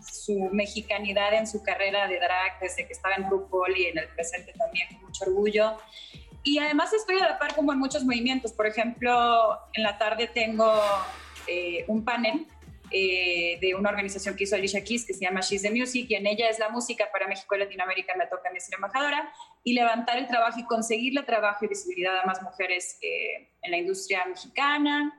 su 0.00 0.50
mexicanidad 0.52 1.34
en 1.34 1.46
su 1.46 1.62
carrera 1.62 2.08
de 2.08 2.16
drag 2.16 2.60
desde 2.60 2.86
que 2.86 2.92
estaba 2.92 3.14
en 3.14 3.28
RuPaul 3.28 3.76
y 3.76 3.86
en 3.86 3.98
el 3.98 4.08
presente 4.08 4.52
también 4.52 4.88
con 4.88 5.02
mucho 5.02 5.24
orgullo. 5.24 5.76
Y 6.42 6.58
además 6.58 6.92
estoy 6.92 7.18
a 7.18 7.28
la 7.28 7.38
par 7.38 7.54
como 7.54 7.72
en 7.72 7.78
muchos 7.78 8.04
movimientos. 8.04 8.52
Por 8.52 8.66
ejemplo, 8.66 9.58
en 9.74 9.82
la 9.82 9.98
tarde 9.98 10.26
tengo 10.32 10.72
eh, 11.46 11.84
un 11.88 12.04
panel 12.04 12.46
eh, 12.92 13.58
de 13.60 13.74
una 13.76 13.90
organización 13.90 14.34
que 14.34 14.44
hizo 14.44 14.56
Alicia 14.56 14.82
Keys 14.82 15.06
que 15.06 15.14
se 15.14 15.24
llama 15.24 15.42
She's 15.42 15.62
the 15.62 15.70
Music 15.70 16.06
y 16.08 16.16
en 16.16 16.26
ella 16.26 16.48
es 16.48 16.58
la 16.58 16.70
música 16.70 17.08
para 17.12 17.28
México 17.28 17.54
y 17.54 17.58
Latinoamérica 17.58 18.14
me 18.16 18.26
toca 18.26 18.48
a 18.48 18.52
mí 18.52 18.58
ser 18.58 18.74
embajadora 18.74 19.32
y 19.62 19.74
levantar 19.74 20.18
el 20.18 20.26
trabajo 20.26 20.58
y 20.58 20.64
conseguirle 20.64 21.22
trabajo 21.22 21.64
y 21.64 21.68
visibilidad 21.68 22.18
a 22.18 22.26
más 22.26 22.42
mujeres 22.42 22.98
eh, 23.00 23.48
en 23.62 23.70
la 23.70 23.76
industria 23.76 24.24
mexicana. 24.26 25.16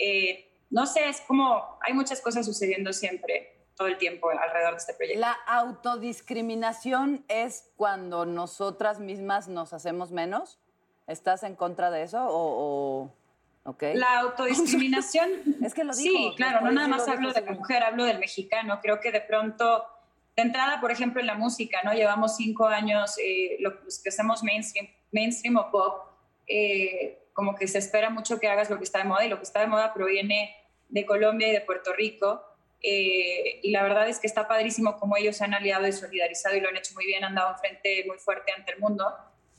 Eh, 0.00 0.50
no 0.70 0.86
sé, 0.86 1.08
es 1.08 1.20
como 1.22 1.78
hay 1.82 1.92
muchas 1.92 2.20
cosas 2.20 2.46
sucediendo 2.46 2.92
siempre 2.92 3.60
todo 3.76 3.88
el 3.88 3.98
tiempo 3.98 4.30
alrededor 4.30 4.72
de 4.72 4.76
este 4.76 4.94
proyecto. 4.94 5.20
La 5.20 5.32
autodiscriminación 5.46 7.24
es 7.28 7.70
cuando 7.76 8.24
nosotras 8.26 9.00
mismas 9.00 9.48
nos 9.48 9.72
hacemos 9.72 10.10
menos. 10.10 10.58
¿Estás 11.06 11.42
en 11.42 11.56
contra 11.56 11.90
de 11.90 12.02
eso 12.02 12.24
o... 12.24 13.04
o... 13.04 13.20
Okay. 13.62 13.94
La 13.94 14.20
autodiscriminación. 14.20 15.30
es 15.62 15.74
que 15.74 15.84
lo 15.84 15.94
digo. 15.94 16.16
Sí, 16.16 16.32
claro, 16.34 16.62
no 16.62 16.72
nada 16.72 16.88
más 16.88 17.06
hablo 17.08 17.30
de 17.32 17.42
la 17.42 17.52
mujer, 17.52 17.82
hablo 17.82 18.04
del 18.04 18.18
mexicano. 18.18 18.80
Creo 18.80 19.00
que 19.00 19.12
de 19.12 19.20
pronto, 19.20 19.84
de 20.34 20.42
entrada, 20.42 20.80
por 20.80 20.90
ejemplo, 20.90 21.20
en 21.20 21.26
la 21.26 21.34
música, 21.34 21.78
¿no? 21.84 21.92
Llevamos 21.92 22.36
cinco 22.36 22.66
años, 22.66 23.18
eh, 23.18 23.58
los 23.60 23.98
que 24.02 24.08
hacemos 24.08 24.42
mainstream, 24.42 24.88
mainstream 25.12 25.56
o 25.56 25.70
pop, 25.70 26.06
eh, 26.46 27.29
como 27.40 27.54
que 27.54 27.66
se 27.66 27.78
espera 27.78 28.10
mucho 28.10 28.38
que 28.38 28.48
hagas 28.48 28.68
lo 28.68 28.76
que 28.76 28.84
está 28.84 28.98
de 28.98 29.04
moda 29.04 29.24
y 29.24 29.30
lo 29.30 29.38
que 29.38 29.44
está 29.44 29.60
de 29.60 29.66
moda 29.66 29.94
proviene 29.94 30.54
de 30.90 31.06
Colombia 31.06 31.48
y 31.48 31.52
de 31.52 31.62
Puerto 31.62 31.94
Rico. 31.94 32.44
Eh, 32.82 33.60
y 33.62 33.70
la 33.70 33.82
verdad 33.82 34.10
es 34.10 34.18
que 34.18 34.26
está 34.26 34.46
padrísimo 34.46 34.98
como 34.98 35.16
ellos 35.16 35.38
se 35.38 35.44
han 35.44 35.54
aliado 35.54 35.86
y 35.86 35.92
solidarizado 35.92 36.54
y 36.54 36.60
lo 36.60 36.68
han 36.68 36.76
hecho 36.76 36.92
muy 36.92 37.06
bien, 37.06 37.24
han 37.24 37.34
dado 37.34 37.52
un 37.52 37.58
frente 37.58 38.04
muy 38.06 38.18
fuerte 38.18 38.52
ante 38.52 38.72
el 38.72 38.78
mundo. 38.78 39.06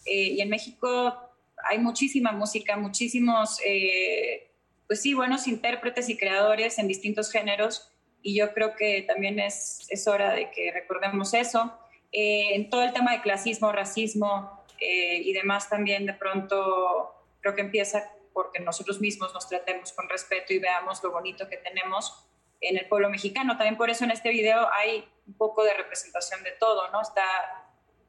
y 0.06 0.40
en 0.40 0.50
México 0.50 1.32
hay 1.70 1.80
muchísima 1.80 2.32
música, 2.34 2.78
muchísimos, 2.78 3.60
eh, 3.66 4.52
pues 4.86 5.02
sí, 5.02 5.16
buenos 5.16 5.48
intérpretes 5.48 6.08
y 6.10 6.18
creadores 6.18 6.78
en 6.78 6.88
distintos 6.88 7.32
géneros 7.32 7.92
y 8.22 8.36
yo 8.36 8.54
creo 8.54 8.76
que 8.76 9.02
también 9.02 9.40
es, 9.40 9.88
es 9.90 10.08
hora 10.08 10.34
de 10.34 10.52
que 10.52 10.72
recordemos 10.72 11.34
eso. 11.34 11.74
Eh, 12.12 12.56
en 12.56 12.70
todo 12.70 12.84
el 12.84 12.94
tema 12.94 13.14
de 13.14 13.22
clasismo, 13.22 13.72
racismo 13.72 14.62
eh, 14.80 15.22
y 15.24 15.32
demás 15.34 15.70
también 15.70 16.06
de 16.08 16.14
pronto 16.14 17.20
creo 17.42 17.56
que 17.56 17.62
empieza 17.62 18.12
porque 18.34 18.60
nosotros 18.60 19.02
mismos 19.02 19.34
nos 19.34 19.48
tratemos 19.48 19.92
con 19.94 20.08
respeto 20.08 20.54
y 20.54 20.60
veamos 20.60 21.04
lo 21.04 21.12
bonito 21.12 21.50
que 21.50 21.58
tenemos 21.58 22.28
en 22.62 22.78
el 22.78 22.88
pueblo 22.88 23.10
mexicano. 23.10 23.58
También 23.58 23.76
por 23.76 23.89
eso 23.89 24.06
en 24.06 24.12
este 24.12 24.30
video 24.30 24.70
hay 24.74 25.08
un 25.28 25.34
poco 25.34 25.64
de 25.64 25.74
representación 25.74 26.44
de 26.44 26.52
todo, 26.52 26.89
¿no? 26.92 27.02
Está 27.02 27.24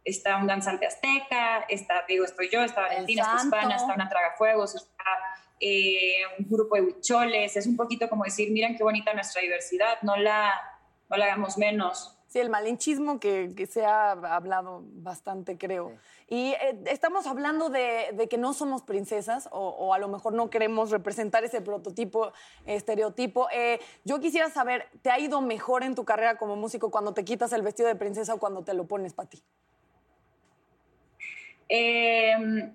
está 0.05 0.37
un 0.37 0.47
danzante 0.47 0.87
azteca, 0.87 1.65
está, 1.69 2.05
digo, 2.09 2.25
estoy 2.25 2.49
yo, 2.51 2.63
está 2.63 2.83
Valentina, 2.83 3.23
está 3.23 3.45
Hispana, 3.45 3.77
está 3.77 3.95
una 3.95 4.09
tragafuegos, 4.09 4.75
está 4.75 5.05
eh, 5.61 6.23
un 6.39 6.47
grupo 6.49 6.75
de 6.75 6.83
huicholes, 6.83 7.57
es 7.57 7.67
un 7.67 7.77
poquito 7.77 8.09
como 8.09 8.25
decir, 8.25 8.51
miren 8.51 8.77
qué 8.77 8.83
bonita 8.83 9.15
nuestra 9.15 9.43
diversidad, 9.43 9.99
no 10.03 10.17
la, 10.17 10.61
no 11.09 11.17
la 11.17 11.27
hagamos 11.27 11.57
menos. 11.59 12.19
Sí, 12.33 12.41
el 12.41 12.49
malinchismo 12.49 13.21
que, 13.21 13.53
que, 13.55 13.67
se 13.67 13.85
ha 13.85 14.13
hablado 14.13 14.85
bastante, 14.87 15.59
creo. 15.59 15.93
Y 16.31 16.53
eh, 16.53 16.83
estamos 16.87 17.27
hablando 17.27 17.69
de, 17.69 18.09
de, 18.15 18.27
que 18.27 18.39
no 18.39 18.55
somos 18.55 18.81
princesas 18.81 19.51
o, 19.53 19.69
o, 19.69 19.93
a 19.93 19.99
lo 19.99 20.09
mejor 20.09 20.33
no 20.33 20.49
queremos 20.49 20.91
representar 20.91 21.45
ese 21.45 21.61
prototipo, 21.61 22.33
estereotipo. 22.65 23.49
Eh, 23.53 23.81
yo 24.05 24.19
quisiera 24.19 24.49
saber, 24.49 24.89
¿te 25.03 25.11
ha 25.11 25.19
ido 25.19 25.43
mejor 25.43 25.83
en 25.83 25.95
tu 25.95 26.07
carrera 26.07 26.39
como 26.39 26.57
músico 26.57 26.91
cuando 26.91 27.13
te 27.13 27.23
quitas 27.23 27.53
el 27.53 27.61
vestido 27.61 27.89
de 27.89 27.97
princesa 27.97 28.33
o 28.33 28.39
cuando 28.39 28.65
te 28.65 28.73
lo 28.73 28.87
pones 28.87 29.13
para 29.13 29.29
ti? 29.29 29.43
Eh, 31.69 32.73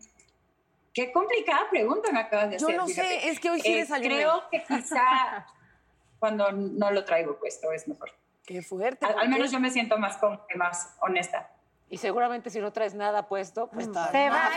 qué 0.94 1.12
complicada 1.12 1.68
pregunta 1.72 2.12
me 2.12 2.20
acabas 2.20 2.52
de 2.52 2.56
hacer. 2.58 2.70
Yo 2.70 2.78
no 2.78 2.88
sé, 2.88 3.30
es 3.30 3.40
que 3.40 3.50
hoy 3.50 3.62
sí 3.62 3.74
eh, 3.74 3.88
Creo 3.90 4.44
que 4.52 4.62
quizá 4.62 5.48
cuando 6.20 6.52
no 6.52 6.92
lo 6.92 7.04
traigo 7.04 7.40
puesto 7.40 7.72
es 7.72 7.88
mejor. 7.88 8.12
Qué 8.48 8.62
fuerte. 8.62 9.06
Al, 9.06 9.20
al 9.20 9.30
menos 9.30 9.52
yo 9.52 9.60
me 9.60 9.70
siento 9.70 9.98
más, 9.98 10.18
más 10.56 10.96
honesta. 11.02 11.52
Y 11.90 11.98
seguramente 11.98 12.50
si 12.50 12.60
no 12.60 12.72
traes 12.72 12.94
nada 12.94 13.28
puesto, 13.28 13.70
pues 13.70 13.88
está 13.88 14.10
se 14.10 14.30
va 14.30 14.50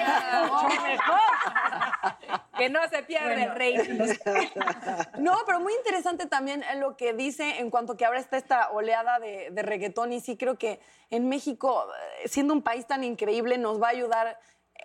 mucho 0.48 0.82
mejor. 0.82 1.20
que 2.56 2.70
no 2.70 2.88
se 2.88 3.02
pierda 3.02 3.26
bueno. 3.26 3.42
el 3.42 3.54
rey. 3.56 4.12
no, 5.18 5.38
pero 5.44 5.58
muy 5.58 5.72
interesante 5.74 6.26
también 6.26 6.64
lo 6.76 6.96
que 6.96 7.14
dice 7.14 7.58
en 7.58 7.70
cuanto 7.70 7.96
que 7.96 8.04
ahora 8.04 8.20
está 8.20 8.36
esta 8.36 8.70
oleada 8.70 9.18
de, 9.18 9.50
de 9.50 9.62
reggaetón 9.62 10.12
y 10.12 10.20
sí 10.20 10.36
creo 10.36 10.56
que 10.56 10.80
en 11.10 11.28
México, 11.28 11.86
eh, 12.22 12.28
siendo 12.28 12.54
un 12.54 12.62
país 12.62 12.86
tan 12.86 13.02
increíble, 13.02 13.58
nos 13.58 13.82
va 13.82 13.88
a 13.88 13.90
ayudar 13.90 14.38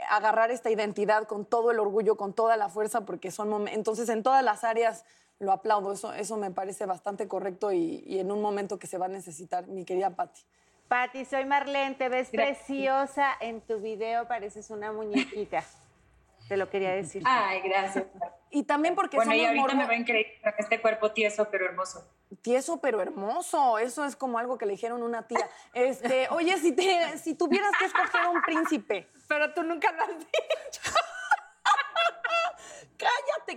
a 0.10 0.16
agarrar 0.16 0.49
esta 0.49 0.72
identidad 0.72 1.28
con 1.28 1.45
todo 1.45 1.70
el 1.70 1.80
orgullo, 1.80 2.18
con 2.18 2.34
toda 2.34 2.58
la 2.58 2.70
fuerza, 2.70 3.06
porque 3.06 3.30
son 3.30 3.68
entonces 3.68 4.10
en 4.10 4.24
todas 4.24 4.43
las 4.43 4.64
áreas 4.64 5.06
lo 5.39 5.51
aplaudo, 5.51 5.93
eso, 5.93 6.13
eso 6.13 6.38
me 6.38 6.51
parece 6.51 6.86
bastante 6.86 7.27
correcto 7.27 7.71
y, 7.71 8.03
y 8.05 8.19
en 8.19 8.31
un 8.31 8.41
momento 8.41 8.79
que 8.79 8.88
se 8.88 8.97
va 8.97 9.05
a 9.05 9.09
necesitar, 9.09 9.67
mi 9.67 9.86
querida 9.86 10.11
Patti. 10.11 10.41
Pati, 10.88 11.25
soy 11.25 11.45
Marlene, 11.45 11.95
te 11.95 12.09
ves 12.09 12.29
Gracias. 12.31 12.57
preciosa 12.57 13.31
en 13.39 13.61
tu 13.61 13.79
video, 13.79 14.27
pareces 14.27 14.69
una 14.69 14.91
muñequita. 14.91 15.63
Te 16.47 16.57
lo 16.57 16.69
quería 16.69 16.91
decir. 16.91 17.23
Ay, 17.25 17.61
gracias. 17.61 18.05
Y 18.51 18.63
también 18.63 18.93
porque 18.93 19.17
bueno, 19.17 19.33
y 19.33 19.43
ahorita 19.43 19.61
morbo... 19.63 19.77
me 19.77 19.86
va 19.86 19.93
a 19.93 19.95
increíble 19.95 20.39
este 20.59 20.79
cuerpo 20.79 21.11
tieso 21.11 21.49
pero 21.49 21.65
hermoso. 21.65 22.07
Tieso 22.43 22.79
pero 22.79 23.01
hermoso, 23.01 23.79
eso 23.79 24.05
es 24.05 24.15
como 24.15 24.38
algo 24.38 24.57
que 24.57 24.67
le 24.67 24.73
dijeron 24.73 25.01
una 25.01 25.27
tía. 25.27 25.49
Este, 25.73 26.27
oye, 26.29 26.55
si 26.57 26.71
te, 26.71 27.17
si 27.17 27.33
tuvieras 27.33 27.71
que 27.79 27.86
escoger 27.86 28.27
un 28.27 28.41
príncipe, 28.43 29.07
pero 29.27 29.53
tú 29.53 29.63
nunca 29.63 29.91
lo 29.91 30.03
has 30.03 30.19
dicho. 30.19 30.81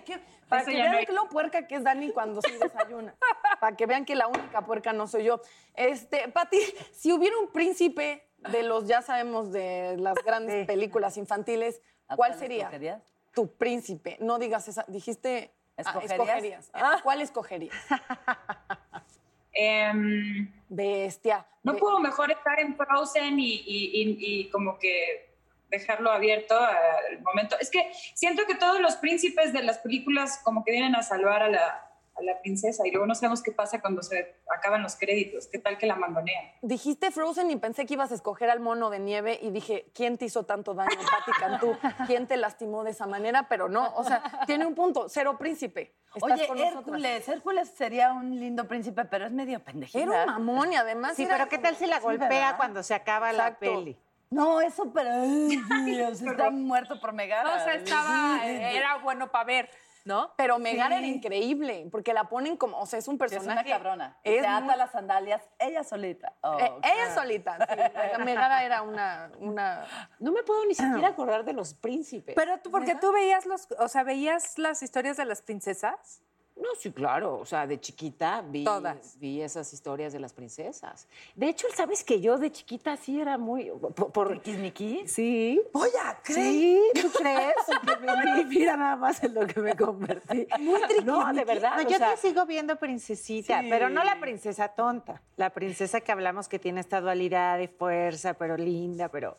Que 0.04 0.20
para 0.48 0.62
Eso 0.62 0.70
que 0.70 0.76
vean 0.76 1.04
no- 1.08 1.14
lo 1.24 1.28
puerca 1.28 1.66
que 1.66 1.74
es 1.76 1.84
Dani 1.84 2.10
cuando 2.12 2.40
sí 2.42 2.52
desayuna. 2.60 3.14
para 3.60 3.76
que 3.76 3.86
vean 3.86 4.04
que 4.04 4.14
la 4.14 4.26
única 4.28 4.64
puerca 4.64 4.92
no 4.92 5.06
soy 5.06 5.24
yo. 5.24 5.40
Este, 5.74 6.28
Pati, 6.28 6.58
si 6.92 7.12
hubiera 7.12 7.36
un 7.38 7.48
príncipe 7.48 8.24
de 8.50 8.62
los, 8.62 8.86
ya 8.86 9.02
sabemos, 9.02 9.52
de 9.52 9.96
las 9.98 10.14
grandes 10.24 10.66
películas 10.66 11.16
infantiles, 11.16 11.82
¿A 12.08 12.16
¿cuál 12.16 12.30
cuál 12.30 12.38
sería? 12.40 12.62
escogerías? 12.64 13.02
Tu 13.34 13.52
príncipe. 13.52 14.16
No 14.20 14.38
digas 14.38 14.68
esa. 14.68 14.84
Dijiste 14.88 15.52
Ah, 15.84 16.00
¿Escogerías? 16.02 16.70
Ah, 16.72 16.98
¿Cuál 17.04 17.20
escogerías? 17.20 17.72
Em, 19.52 20.52
Bestia. 20.68 21.44
no 21.62 21.76
puedo 21.76 21.98
mejor 22.00 22.30
estar 22.30 22.60
en 22.60 22.76
Frozen 22.76 23.38
y, 23.40 23.54
y- 23.54 24.02
y- 24.02 24.16
y 24.18 24.50
como 24.50 24.78
que 24.78 25.27
dejarlo 25.68 26.10
abierto 26.10 26.58
al 26.58 27.20
momento. 27.22 27.56
Es 27.60 27.70
que 27.70 27.90
siento 28.14 28.44
que 28.46 28.54
todos 28.54 28.80
los 28.80 28.96
príncipes 28.96 29.52
de 29.52 29.62
las 29.62 29.78
películas 29.78 30.40
como 30.44 30.64
que 30.64 30.72
vienen 30.72 30.94
a 30.94 31.02
salvar 31.02 31.42
a 31.42 31.48
la, 31.48 31.88
a 32.18 32.22
la 32.22 32.40
princesa 32.40 32.86
y 32.86 32.90
luego 32.90 33.06
no 33.06 33.14
sabemos 33.14 33.42
qué 33.42 33.52
pasa 33.52 33.80
cuando 33.80 34.02
se 34.02 34.36
acaban 34.54 34.82
los 34.82 34.96
créditos. 34.96 35.46
¿Qué 35.46 35.58
tal 35.58 35.78
que 35.78 35.86
la 35.86 35.96
mangonean? 35.96 36.44
Dijiste 36.62 37.10
Frozen 37.10 37.50
y 37.50 37.56
pensé 37.56 37.86
que 37.86 37.94
ibas 37.94 38.10
a 38.10 38.14
escoger 38.14 38.50
al 38.50 38.60
mono 38.60 38.90
de 38.90 38.98
nieve 38.98 39.38
y 39.40 39.50
dije, 39.50 39.90
¿quién 39.94 40.18
te 40.18 40.24
hizo 40.24 40.44
tanto 40.44 40.74
daño, 40.74 40.90
Pati 40.90 41.38
Cantú? 41.38 41.76
¿Quién 42.06 42.26
te 42.26 42.36
lastimó 42.36 42.84
de 42.84 42.90
esa 42.90 43.06
manera? 43.06 43.46
Pero 43.48 43.68
no, 43.68 43.94
o 43.94 44.04
sea, 44.04 44.22
tiene 44.46 44.66
un 44.66 44.74
punto, 44.74 45.08
cero 45.08 45.36
príncipe. 45.38 45.94
Estás 46.14 46.32
Oye, 46.32 46.48
nosotras. 46.48 46.74
Hércules, 46.74 47.28
Hércules 47.28 47.68
sería 47.76 48.12
un 48.12 48.40
lindo 48.40 48.66
príncipe, 48.66 49.04
pero 49.04 49.26
es 49.26 49.32
medio 49.32 49.60
pendejita. 49.60 50.02
Era 50.02 50.24
un 50.24 50.44
mamón 50.44 50.72
y 50.72 50.76
además 50.76 51.14
Sí, 51.16 51.24
era 51.24 51.36
pero 51.36 51.48
¿qué 51.50 51.58
tal 51.58 51.76
si 51.76 51.86
la 51.86 52.00
golpea 52.00 52.56
cuando 52.56 52.82
se 52.82 52.94
acaba 52.94 53.32
la 53.32 53.58
peli? 53.58 53.96
No, 54.30 54.60
eso, 54.60 54.92
pero 54.92 55.10
Dios, 55.22 56.20
está 56.22 56.50
muerto 56.50 57.00
por 57.00 57.12
Megara. 57.12 57.56
O 57.56 57.64
sea, 57.64 57.74
estaba, 57.74 58.46
era 58.46 58.96
bueno 58.98 59.30
para 59.30 59.44
ver, 59.44 59.70
¿no? 60.04 60.32
Pero 60.36 60.58
Megara 60.58 60.96
Sí. 60.98 61.04
era 61.04 61.06
increíble, 61.06 61.88
porque 61.90 62.12
la 62.12 62.24
ponen 62.24 62.56
como, 62.58 62.78
o 62.78 62.84
sea, 62.86 62.98
es 62.98 63.08
un 63.08 63.14
Es 63.14 63.18
personaje. 63.18 63.68
una 63.68 63.76
cabrona. 63.78 64.18
Es 64.22 64.40
se 64.42 64.46
ata 64.46 64.60
muy- 64.60 64.76
las 64.76 64.90
sandalias 64.92 65.42
ella 65.58 65.82
solita. 65.82 66.34
Oh, 66.42 66.58
Eh, 66.58 66.64
ella 66.84 67.04
claro. 67.06 67.14
solita. 67.22 67.58
sí. 67.66 68.22
Megara 68.24 68.64
era 68.64 68.82
una, 68.82 69.30
una. 69.38 69.86
No 70.18 70.32
me 70.32 70.42
puedo 70.42 70.64
ni 70.66 70.74
siquiera 70.74 71.08
acordar 71.08 71.44
de 71.44 71.54
los 71.54 71.72
príncipes. 71.74 72.34
Pero 72.34 72.58
tú, 72.58 72.70
porque 72.70 72.94
tú 72.96 73.12
veías 73.12 73.46
los, 73.46 73.66
o 73.78 73.88
sea, 73.88 74.02
veías 74.02 74.58
las 74.58 74.82
historias 74.82 75.16
de 75.16 75.24
las 75.24 75.40
princesas. 75.42 76.22
No, 76.60 76.68
sí, 76.78 76.90
claro. 76.92 77.38
O 77.38 77.46
sea, 77.46 77.66
de 77.66 77.80
chiquita 77.80 78.42
vi, 78.42 78.64
Todas. 78.64 79.18
vi 79.18 79.40
esas 79.42 79.72
historias 79.72 80.12
de 80.12 80.20
las 80.20 80.32
princesas. 80.32 81.06
De 81.34 81.48
hecho, 81.48 81.66
¿sabes 81.74 82.02
que 82.04 82.20
yo 82.20 82.36
de 82.38 82.50
chiquita 82.50 82.96
sí 82.96 83.20
era 83.20 83.38
muy... 83.38 83.70
Por, 83.70 84.12
por- 84.12 84.32
¿Tiquismiquis? 84.40 85.10
Sí. 85.12 85.60
Voy 85.72 85.90
a 86.04 86.18
Sí, 86.24 86.80
¿tú 87.00 87.10
crees? 87.12 87.54
Me- 88.00 88.44
mira 88.44 88.76
nada 88.76 88.96
más 88.96 89.22
en 89.22 89.34
lo 89.34 89.46
que 89.46 89.60
me 89.60 89.76
convertí. 89.76 90.46
Muy 90.58 90.80
No, 91.04 91.32
de 91.32 91.44
verdad. 91.44 91.76
No, 91.76 91.82
yo 91.88 91.96
sea, 91.96 92.10
te 92.14 92.16
sigo 92.16 92.44
viendo 92.46 92.76
princesita, 92.76 93.60
Sí. 93.60 93.66
pero 93.70 93.88
no 93.88 94.02
la 94.04 94.18
princesa 94.20 94.68
tonta. 94.68 95.22
La 95.36 95.50
princesa 95.50 96.00
que 96.00 96.12
hablamos 96.12 96.48
que 96.48 96.58
tiene 96.58 96.80
esta 96.80 97.00
dualidad 97.00 97.58
de 97.58 97.68
fuerza, 97.68 98.34
pero 98.34 98.56
linda, 98.56 99.08
pero... 99.08 99.38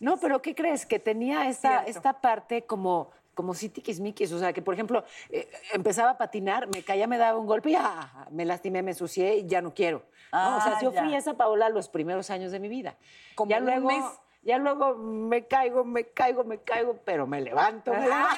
No, 0.00 0.16
pero 0.16 0.42
¿qué 0.42 0.54
crees? 0.54 0.84
Que 0.84 0.98
tenía 0.98 1.48
esta, 1.48 1.84
esta 1.84 2.20
parte 2.20 2.62
como, 2.66 3.10
como 3.34 3.54
sí 3.54 3.68
tiquismiquis. 3.68 4.32
O 4.32 4.38
sea, 4.38 4.52
que 4.52 4.62
por 4.62 4.74
ejemplo, 4.74 5.04
eh, 5.30 5.50
empezaba 5.72 6.10
a 6.12 6.18
patinar, 6.18 6.68
me 6.68 6.82
caía, 6.82 7.06
me 7.06 7.18
daba 7.18 7.38
un 7.38 7.46
golpe 7.46 7.70
y 7.70 7.74
ah, 7.76 8.26
me 8.30 8.44
lastimé, 8.44 8.82
me 8.82 8.90
ensucié 8.92 9.36
y 9.36 9.46
ya 9.46 9.62
no 9.62 9.72
quiero. 9.74 10.04
¿no? 10.32 10.56
o 10.56 10.60
sea, 10.60 10.76
Ah, 10.76 10.80
yo 10.82 10.92
fui 10.92 11.10
ya. 11.10 11.18
esa 11.18 11.34
Paola 11.34 11.68
los 11.68 11.88
primeros 11.88 12.30
años 12.30 12.52
de 12.52 12.58
mi 12.60 12.68
vida. 12.68 12.96
Como 13.34 13.50
ya 13.50 13.58
un 13.58 13.64
luego, 13.66 13.88
mes. 13.88 14.04
Ya 14.42 14.58
luego 14.58 14.94
me 14.96 15.46
caigo, 15.46 15.84
me 15.84 16.04
caigo, 16.08 16.44
me 16.44 16.58
caigo, 16.58 16.96
pero 17.04 17.26
me 17.26 17.40
levanto, 17.40 17.92
me 17.92 18.00
levanto. 18.00 18.36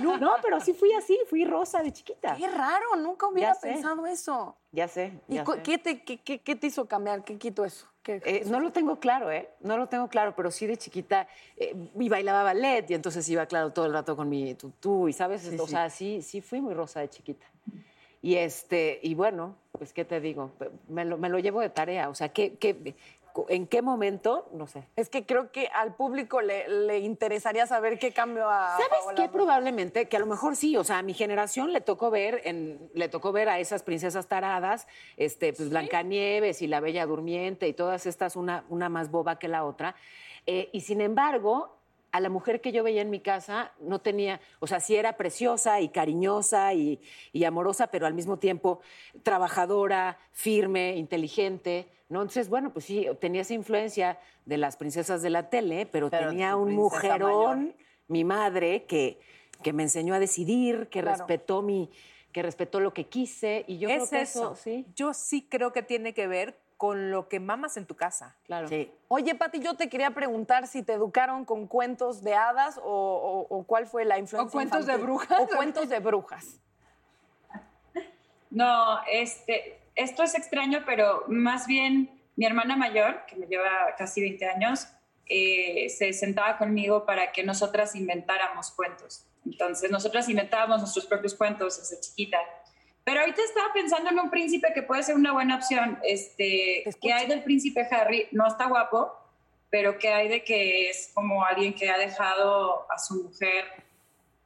No, 0.00 0.16
no, 0.18 0.32
pero 0.42 0.60
sí 0.60 0.72
fui 0.74 0.92
así, 0.92 1.18
fui 1.28 1.44
rosa 1.44 1.82
de 1.82 1.92
chiquita. 1.92 2.36
Qué 2.36 2.48
raro, 2.48 2.96
nunca 2.96 3.26
hubiera 3.26 3.54
pensado 3.54 4.06
eso. 4.06 4.56
Ya 4.72 4.88
sé. 4.88 5.12
¿Y 5.28 5.34
ya 5.36 5.44
cu- 5.44 5.54
sé. 5.54 5.62
qué 5.62 5.78
te, 5.78 6.02
qué, 6.02 6.18
qué- 6.18 6.38
qué 6.40 6.56
te 6.56 6.66
hizo 6.68 6.86
cambiar? 6.86 7.24
¿Qué 7.24 7.36
quitó 7.38 7.64
eso? 7.64 7.86
¿Qué- 8.02 8.20
Eh, 8.24 8.42
no 8.46 8.60
lo 8.60 8.70
tengo 8.70 9.00
claro, 9.00 9.30
¿eh? 9.30 9.48
No 9.60 9.76
lo 9.78 9.88
tengo 9.88 10.08
claro, 10.08 10.34
pero 10.36 10.50
sí 10.50 10.66
de 10.66 10.76
chiquita 10.76 11.26
eh, 11.56 11.74
y 11.98 12.08
bailaba 12.08 12.42
ballet 12.42 12.88
y 12.90 12.94
entonces 12.94 13.26
iba, 13.28 13.46
claro, 13.46 13.72
todo 13.72 13.86
el 13.86 13.92
rato 13.92 14.14
con 14.14 14.28
mi 14.28 14.54
tutú 14.54 15.08
y, 15.08 15.12
¿sabes? 15.12 15.42
Sí, 15.42 15.56
o 15.58 15.64
sí. 15.66 15.70
sea, 15.70 15.88
sí, 15.90 16.22
sí 16.22 16.40
fui 16.40 16.60
muy 16.60 16.74
rosa 16.74 17.00
de 17.00 17.08
chiquita. 17.08 17.46
Y, 18.20 18.36
este, 18.36 19.00
y 19.02 19.14
bueno, 19.14 19.56
pues, 19.72 19.92
¿qué 19.92 20.04
te 20.04 20.18
digo? 20.20 20.50
Me 20.88 21.04
lo, 21.04 21.18
me 21.18 21.28
lo 21.28 21.38
llevo 21.38 21.60
de 21.60 21.68
tarea. 21.70 22.08
O 22.08 22.14
sea, 22.14 22.30
¿qué, 22.30 22.56
qué, 22.56 22.94
¿en 23.48 23.66
qué 23.66 23.82
momento? 23.82 24.48
No 24.52 24.66
sé. 24.66 24.86
Es 24.96 25.08
que 25.08 25.26
creo 25.26 25.50
que 25.50 25.68
al 25.68 25.94
público 25.94 26.40
le, 26.40 26.68
le 26.68 26.98
interesaría 26.98 27.66
saber 27.66 27.98
qué 27.98 28.12
cambió 28.12 28.48
a 28.48 28.76
¿Sabes 28.76 29.00
Paola 29.04 29.22
qué? 29.22 29.28
Probablemente, 29.28 30.08
que 30.08 30.16
a 30.16 30.20
lo 30.20 30.26
mejor 30.26 30.56
sí, 30.56 30.76
o 30.76 30.84
sea, 30.84 30.98
a 30.98 31.02
mi 31.02 31.14
generación 31.14 31.72
le 31.72 31.80
tocó 31.80 32.10
ver, 32.10 32.40
en, 32.44 32.90
le 32.94 33.08
tocó 33.08 33.32
ver 33.32 33.48
a 33.48 33.58
esas 33.58 33.82
princesas 33.82 34.26
taradas, 34.28 34.86
este, 35.16 35.52
pues 35.52 35.70
Blancanieves 35.70 36.62
y 36.62 36.66
la 36.66 36.80
Bella 36.80 37.06
Durmiente 37.06 37.68
y 37.68 37.72
todas 37.72 38.06
estas, 38.06 38.36
una, 38.36 38.64
una 38.68 38.88
más 38.88 39.10
boba 39.10 39.38
que 39.38 39.48
la 39.48 39.64
otra. 39.64 39.94
Eh, 40.46 40.68
y 40.72 40.82
sin 40.82 41.00
embargo, 41.00 41.76
a 42.14 42.20
la 42.20 42.28
mujer 42.28 42.60
que 42.60 42.70
yo 42.70 42.84
veía 42.84 43.02
en 43.02 43.10
mi 43.10 43.18
casa 43.18 43.72
no 43.80 43.98
tenía, 44.00 44.40
o 44.60 44.68
sea, 44.68 44.78
sí 44.78 44.94
era 44.94 45.16
preciosa 45.16 45.80
y 45.80 45.88
cariñosa 45.88 46.72
y, 46.72 47.00
y 47.32 47.42
amorosa, 47.42 47.88
pero 47.88 48.06
al 48.06 48.14
mismo 48.14 48.38
tiempo 48.38 48.80
trabajadora, 49.24 50.16
firme, 50.30 50.94
inteligente, 50.94 51.88
¿no? 52.08 52.20
Entonces, 52.22 52.48
bueno, 52.48 52.72
pues 52.72 52.84
sí, 52.84 53.08
tenía 53.20 53.40
esa 53.42 53.54
influencia 53.54 54.20
de 54.44 54.58
las 54.58 54.76
princesas 54.76 55.22
de 55.22 55.30
la 55.30 55.50
tele, 55.50 55.86
pero, 55.86 56.08
Pero 56.08 56.28
tenía 56.28 56.54
un 56.54 56.72
mujerón 56.76 57.64
mayor. 57.64 57.74
mi 58.06 58.22
madre 58.22 58.84
que, 58.84 59.18
que 59.64 59.72
me 59.72 59.82
enseñó 59.82 60.14
a 60.14 60.20
decidir, 60.20 60.86
que 60.90 61.00
Claro. 61.02 61.16
respetó 61.18 61.62
mi, 61.62 61.90
que 62.30 62.42
respetó 62.44 62.78
lo 62.78 62.94
que 62.94 63.06
quise 63.08 63.64
y 63.66 63.78
yo 63.78 63.88
creo 63.88 64.04
es 64.04 64.10
que 64.10 64.20
eso. 64.20 64.52
eso, 64.52 64.54
sí, 64.54 64.86
Yo 64.94 65.12
sí 65.14 65.48
creo 65.50 65.72
que 65.72 65.82
tiene 65.82 66.14
que 66.14 66.28
ver 66.28 66.60
con 66.76 67.10
lo 67.10 67.28
que 67.28 67.40
mamas 67.40 67.76
en 67.76 67.86
tu 67.86 67.94
casa. 67.96 68.36
claro. 68.44 68.68
Sí. 68.68 68.92
Oye, 69.08 69.34
Pati, 69.34 69.60
yo 69.60 69.74
te 69.74 69.88
quería 69.88 70.10
preguntar 70.10 70.66
si 70.66 70.82
te 70.82 70.92
educaron 70.92 71.44
con 71.44 71.66
cuentos 71.68 72.22
de 72.22 72.34
hadas 72.34 72.78
o, 72.78 72.82
o- 72.84 73.46
o 73.56 73.64
cuál 73.64 73.86
fue 73.86 74.04
la 74.04 74.18
influencia. 74.18 74.48
O 74.48 74.50
cuentos 74.52 74.86
de 74.86 74.96
brujas. 74.96 75.38
O 75.40 75.46
cuentos 75.46 75.88
de 75.88 75.98
brujas. 76.00 76.60
No, 78.50 79.00
este, 79.10 79.80
esto 79.94 80.22
es 80.22 80.34
extraño, 80.34 80.82
pero 80.86 81.24
más 81.28 81.66
bien 81.66 82.10
mi 82.36 82.46
hermana 82.46 82.76
mayor, 82.76 83.24
que 83.26 83.36
me 83.36 83.46
lleva 83.46 83.68
casi 83.96 84.20
20 84.20 84.46
años, 84.48 84.88
eh, 85.26 85.88
se 85.88 86.12
sentaba 86.12 86.58
conmigo 86.58 87.04
para 87.06 87.32
que 87.32 87.42
nosotras 87.44 87.94
inventáramos 87.94 88.70
cuentos. 88.72 89.26
Entonces, 89.46 89.90
nosotras 89.90 90.28
inventábamos 90.28 90.80
nuestros 90.80 91.06
propios 91.06 91.34
cuentos 91.34 91.78
desde 91.78 92.00
chiquita. 92.00 92.38
Pero 93.04 93.20
ahorita 93.20 93.42
estaba 93.42 93.72
pensando 93.74 94.10
en 94.10 94.18
un 94.18 94.30
príncipe 94.30 94.72
que 94.74 94.82
puede 94.82 95.02
ser 95.02 95.14
una 95.16 95.32
buena 95.32 95.56
opción. 95.56 95.98
Este. 96.02 96.84
¿Qué 97.00 97.12
hay 97.12 97.26
del 97.26 97.42
príncipe 97.42 97.86
Harry? 97.90 98.28
No 98.32 98.46
está 98.46 98.66
guapo, 98.66 99.12
pero 99.70 99.98
¿qué 99.98 100.08
hay 100.12 100.28
de 100.28 100.42
que 100.42 100.88
es 100.88 101.10
como 101.14 101.44
alguien 101.44 101.74
que 101.74 101.90
ha 101.90 101.98
dejado 101.98 102.90
a 102.90 102.98
su 102.98 103.24
mujer, 103.24 103.64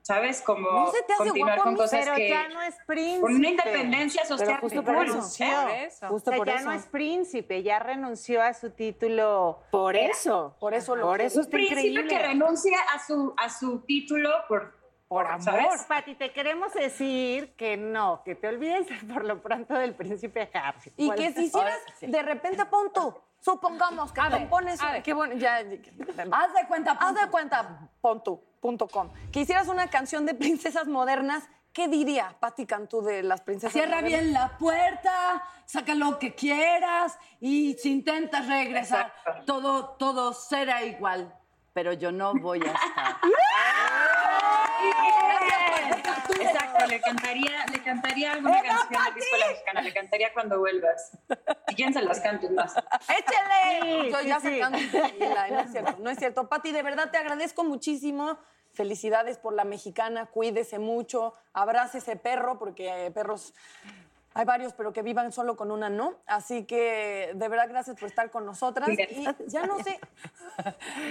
¿sabes? 0.03 0.41
Como 0.43 0.69
¿No 0.71 0.91
se 0.91 1.03
te 1.03 1.13
hace 1.13 1.23
continuar 1.25 1.55
guapo 1.59 1.63
con 1.65 1.73
mí? 1.75 1.79
cosas 1.79 2.01
Pero 2.05 2.17
que... 2.17 2.29
ya 2.31 2.49
no 2.49 2.63
es 2.63 2.75
príncipe. 2.87 3.21
Con 3.21 3.35
una 3.37 3.49
independencia 3.49 4.25
social. 4.25 4.49
Pero 4.49 4.61
justo 4.61 4.81
que 4.81 4.87
por 4.87 4.95
no 4.97 5.03
eso. 5.05 5.23
sé. 5.23 5.47
Por 5.63 5.71
eso. 5.71 6.09
Justo 6.09 6.31
O 6.31 6.33
sea, 6.33 6.39
por 6.39 6.47
ya 6.49 6.55
eso. 6.57 6.65
no 6.65 6.73
es 6.73 6.87
príncipe, 6.87 7.63
ya 7.63 7.79
renunció 7.79 8.43
a 8.43 8.55
su 8.55 8.71
título. 8.71 9.61
Por 9.71 9.95
eso. 9.95 10.57
Por 10.59 10.75
eso 10.75 10.97
lo 10.97 11.07
Por 11.07 11.21
eso 11.21 11.37
Un 11.39 11.45
está 11.45 11.57
príncipe 11.57 11.81
increíble. 11.83 12.09
que 12.09 12.19
renuncia 12.19 12.79
a 12.93 13.07
su, 13.07 13.35
a 13.37 13.51
su 13.51 13.81
título 13.83 14.31
por, 14.49 14.78
Por 15.09 15.27
¿sabes? 15.43 15.65
amor. 15.65 15.87
Pati, 15.87 16.15
te 16.17 16.33
queremos 16.33 16.73
decir 16.75 17.55
que 17.57 17.77
no, 17.79 18.23
que 18.25 18.35
te 18.35 18.47
olvides 18.49 18.87
por 19.13 19.25
lo 19.25 19.41
pronto 19.41 19.75
del 19.75 19.95
príncipe 19.95 20.51
Harry. 20.53 20.93
Y 20.99 21.07
¿Cuál- 21.07 21.19
que 21.19 21.33
si 21.33 21.45
hicieras, 21.47 21.79
de 22.01 22.23
repente 22.23 22.65
pon 22.67 22.93
tú, 22.93 23.15
supongamos 23.41 24.13
que 24.13 24.21
te 24.21 24.47
pones, 24.47 24.79
qué 25.03 25.13
bueno, 25.15 25.35
ya, 25.37 25.63
ya- 25.63 25.79
Haz 26.33 26.53
de 26.55 26.67
cuenta. 26.69 26.93
haz 27.01 27.15
de 27.15 27.29
cuenta, 27.31 27.89
pon 28.03 28.23
tú, 28.23 28.43
punto 28.61 28.87
com, 28.87 29.11
que 29.33 29.41
hicieras 29.41 29.69
una 29.69 29.89
canción 29.89 30.27
de 30.27 30.35
princesas 30.35 30.87
modernas, 30.87 31.49
¿qué 31.73 31.89
diría 31.89 32.35
Patti 32.41 32.67
Cantú 32.67 33.01
de 33.01 33.23
las 33.23 33.41
princesas 33.41 33.73
Cierra 33.73 33.97
modernas? 34.03 34.21
bien 34.21 34.33
la 34.35 34.59
puerta, 34.59 35.43
saca 35.65 35.95
lo 35.95 36.19
que 36.19 36.35
quieras 36.35 37.19
y 37.41 37.75
si 37.75 37.93
intentas 37.93 38.47
regresar, 38.47 39.13
Exacto. 39.17 39.45
todo, 39.47 39.89
todo 39.91 40.35
será 40.35 40.83
igual. 40.85 41.35
Pero 41.73 41.93
yo 41.93 42.11
no 42.11 42.35
voy 42.35 42.61
a 42.61 42.73
estar. 42.73 43.17
Exacto, 46.41 46.87
le 46.87 47.01
cantaría, 47.01 47.67
le 47.67 47.83
cantaría 47.83 48.33
alguna 48.33 48.63
canción 48.63 49.05
de 49.05 49.21
Disco 49.21 49.37
La 49.37 49.49
Mexicana, 49.49 49.81
le 49.83 49.95
cantaría 49.95 50.33
cuando 50.33 50.59
vuelvas. 50.59 51.13
Si 51.69 51.75
quieren 51.75 51.95
se 51.95 52.03
las 52.03 52.21
canto 52.21 52.51
más. 52.51 52.75
¡Échale! 52.77 53.81
Sí, 53.83 54.11
Yo 54.11 54.19
sí, 54.19 54.27
ya 54.27 54.41
sí. 54.41 54.61
sacando 54.61 54.79
no 54.79 55.61
es 55.61 55.71
cierto, 55.71 55.97
no 55.99 56.11
es 56.11 56.19
cierto. 56.19 56.49
Pati, 56.49 56.73
de 56.73 56.83
verdad 56.83 57.11
te 57.11 57.19
agradezco 57.19 57.65
muchísimo. 57.65 58.39
Felicidades 58.73 59.39
por 59.39 59.55
la 59.55 59.65
mexicana, 59.65 60.27
cuídese 60.27 60.79
mucho, 60.79 61.35
abrace 61.53 61.99
ese 61.99 62.17
perro, 62.17 62.59
porque 62.59 63.11
perros 63.15 63.55
hay 64.39 64.45
varios, 64.45 64.73
pero 64.73 64.93
que 64.93 65.03
vivan 65.03 65.33
solo 65.33 65.57
con 65.57 65.73
una 65.73 65.91
no. 65.91 66.15
Así 66.25 66.65
que 66.65 67.33
de 67.35 67.49
verdad 67.49 67.67
gracias 67.69 67.99
por 67.99 68.09
estar 68.09 68.31
con 68.31 68.47
nosotras. 68.47 68.89
Y 68.89 69.27
ya 69.49 69.67
no 69.67 69.83
sé. 69.83 69.99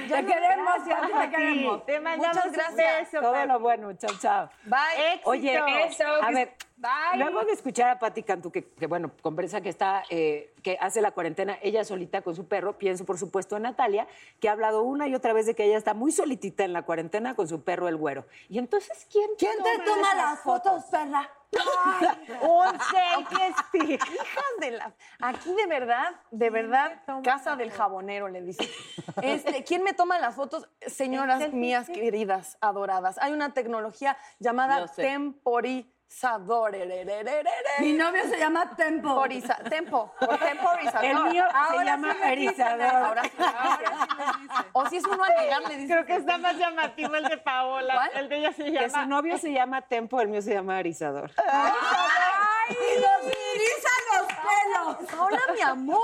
Te 0.07 0.25
queremos, 0.25 0.75
ya 0.87 1.01
te 1.21 1.29
queremos. 1.29 1.85
Te 1.85 1.99
mandamos 1.99 2.35
Muchas 2.37 2.45
un 2.47 2.53
gracias. 2.53 3.11
beso, 3.11 3.19
Todo 3.21 3.45
lo 3.45 3.59
bueno, 3.59 3.91
chao, 3.97 4.11
chao. 4.21 4.49
Bye. 4.63 5.13
Éxito. 5.15 5.29
Oye, 5.29 5.87
Eso, 5.87 6.05
a 6.07 6.27
que- 6.29 6.55
ver, 6.77 7.19
Luego 7.19 7.43
de 7.43 7.53
escuchar 7.53 7.89
a 7.89 7.99
Patti 7.99 8.23
Cantú, 8.23 8.51
que, 8.51 8.69
que, 8.73 8.87
bueno, 8.87 9.11
conversa 9.21 9.61
que 9.61 9.69
está, 9.69 10.03
eh, 10.09 10.53
que 10.63 10.77
hace 10.79 11.01
la 11.01 11.11
cuarentena 11.11 11.57
ella 11.61 11.83
solita 11.83 12.21
con 12.21 12.35
su 12.35 12.47
perro, 12.47 12.77
pienso 12.77 13.05
por 13.05 13.17
supuesto 13.17 13.57
en 13.57 13.63
Natalia, 13.63 14.07
que 14.39 14.49
ha 14.49 14.51
hablado 14.51 14.83
una 14.83 15.07
y 15.07 15.15
otra 15.15 15.33
vez 15.33 15.45
de 15.45 15.55
que 15.55 15.65
ella 15.65 15.77
está 15.77 15.93
muy 15.93 16.11
solitita 16.11 16.63
en 16.63 16.73
la 16.73 16.83
cuarentena 16.83 17.35
con 17.35 17.47
su 17.47 17.63
perro 17.63 17.87
el 17.87 17.97
güero. 17.97 18.25
Y 18.49 18.59
entonces, 18.59 19.07
¿quién, 19.11 19.29
¿Quién 19.37 19.57
te 19.63 19.83
toma 19.83 20.15
las 20.15 20.39
fotos, 20.39 20.83
perra? 20.85 21.29
Un 22.41 22.79
selfie 22.79 23.93
Hijas 23.95 24.45
de 24.59 24.71
la... 24.71 24.93
Aquí 25.21 25.53
de 25.53 25.65
verdad, 25.65 26.15
de 26.31 26.49
verdad, 26.49 27.01
casa 27.23 27.55
del 27.55 27.71
jabonero, 27.71 28.27
le 28.27 28.41
dice. 28.41 28.69
Este, 29.21 29.63
¿Quién 29.63 29.83
me 29.83 29.93
toma 29.93 30.19
las 30.19 30.35
fotos? 30.35 30.67
Señoras 30.85 31.53
mías 31.53 31.87
queridas, 31.87 32.57
adoradas. 32.61 33.17
Hay 33.19 33.31
una 33.33 33.53
tecnología 33.53 34.17
llamada 34.39 34.79
Yo 34.79 34.87
temporizador. 36.07 36.71
Mi 37.79 37.93
novio 37.93 38.23
se 38.23 38.37
llama 38.39 38.75
Tempo. 38.75 39.09
Temporiza- 39.09 39.69
tempo, 39.69 40.13
por 40.19 40.37
temporizador. 40.37 41.05
El 41.05 41.23
mío 41.31 41.43
se 41.49 41.57
Ahora 41.57 41.83
llama 41.83 42.13
sí 42.13 42.19
erizador. 42.31 42.81
Ahora 42.95 43.23
sí, 43.23 43.29
ahora 43.37 43.77
sí 43.77 44.41
dice. 44.41 44.65
O 44.73 44.85
si 44.89 44.97
es 44.97 45.05
uno 45.05 45.23
a 45.23 45.29
negar, 45.29 45.61
le 45.67 45.75
dice. 45.77 45.93
Creo 45.93 46.05
que 46.05 46.15
está 46.15 46.37
más 46.37 46.55
llamativo 46.57 47.15
el 47.15 47.25
de 47.25 47.37
Paola. 47.37 47.93
¿Cuál? 47.95 48.11
El 48.15 48.29
de 48.29 48.37
ella 48.37 48.53
se 48.53 48.63
Que 48.65 48.71
llama. 48.71 49.03
su 49.03 49.09
novio 49.09 49.37
se 49.37 49.51
llama 49.51 49.81
Tempo, 49.81 50.21
el 50.21 50.27
mío 50.29 50.41
se 50.41 50.53
llama 50.53 50.77
Arizador. 50.77 51.31
¡Ay! 51.37 52.75
¡Y 52.75 52.99
nos 52.99 53.33
erizan 53.33 54.01
los 54.17 54.27
pelos! 54.27 55.11
Paola, 55.11 55.39
mi 55.53 55.61
amor. 55.61 56.01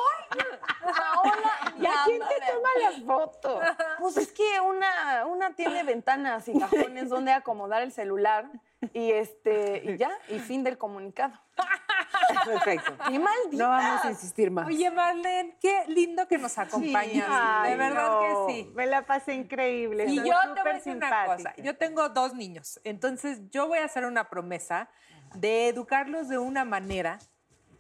Paola, 0.82 1.74
mi 1.76 1.84
¿Ya 1.84 1.92
quién 2.06 2.20
te 2.20 2.52
toma 2.52 2.70
las 2.82 3.04
fotos? 3.04 3.64
Pues 4.00 4.18
es 4.18 4.32
que 4.32 4.60
una, 4.62 5.26
una 5.26 5.52
tiene 5.56 5.84
ventanas 5.84 6.48
y 6.48 6.58
cajones 6.60 7.10
donde 7.10 7.32
acomodar 7.32 7.82
el 7.82 7.92
celular 7.92 8.46
y 8.94 9.12
este 9.12 9.82
y 9.86 9.98
ya, 9.98 10.12
y 10.30 10.40
fin 10.40 10.64
del 10.64 10.78
comunicado. 10.78 11.34
Perfecto. 12.46 12.98
¡Qué 13.08 13.20
maldita! 13.20 13.64
No 13.64 13.70
vamos 13.70 14.06
a 14.06 14.10
insistir 14.10 14.50
más. 14.52 14.68
Oye, 14.68 14.90
Marlene, 14.90 15.58
qué 15.60 15.84
lindo 15.88 16.28
que 16.28 16.38
nos 16.38 16.58
acompañas. 16.58 17.28
Ay, 17.30 17.72
de 17.72 17.78
verdad 17.78 18.08
no, 18.08 18.48
que 18.48 18.54
sí. 18.54 18.72
Me 18.74 18.86
la 18.86 19.06
pasé 19.06 19.34
increíble. 19.34 20.06
Y 20.08 20.18
yo 20.18 20.36
te 20.56 20.62
voy 20.62 20.72
a 20.72 20.74
decir 20.74 20.96
una 20.96 21.26
cosa. 21.26 21.54
Yo 21.58 21.78
tengo 21.78 22.10
dos 22.10 22.34
niños. 22.34 22.80
Entonces, 22.84 23.42
yo 23.52 23.68
voy 23.68 23.80
a 23.80 23.86
hacer 23.86 24.06
una 24.06 24.30
promesa 24.30 24.90
de 25.36 25.68
educarlos 25.68 26.30
de 26.30 26.38
una 26.38 26.66
manera 26.66 27.20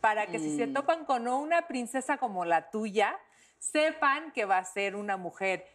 para 0.01 0.28
que 0.28 0.39
si 0.39 0.58
se 0.58 0.68
topan 0.68 1.06
con 1.06 1.28
una 1.28 1.68
princesa 1.68 2.18
como 2.18 2.43
la 2.43 2.70
tuya, 2.70 3.18
sepan 3.60 4.32
que 4.34 4.43
va 4.43 4.58
a 4.58 4.66
ser 4.66 4.97
una 4.97 5.16
mujer 5.16 5.66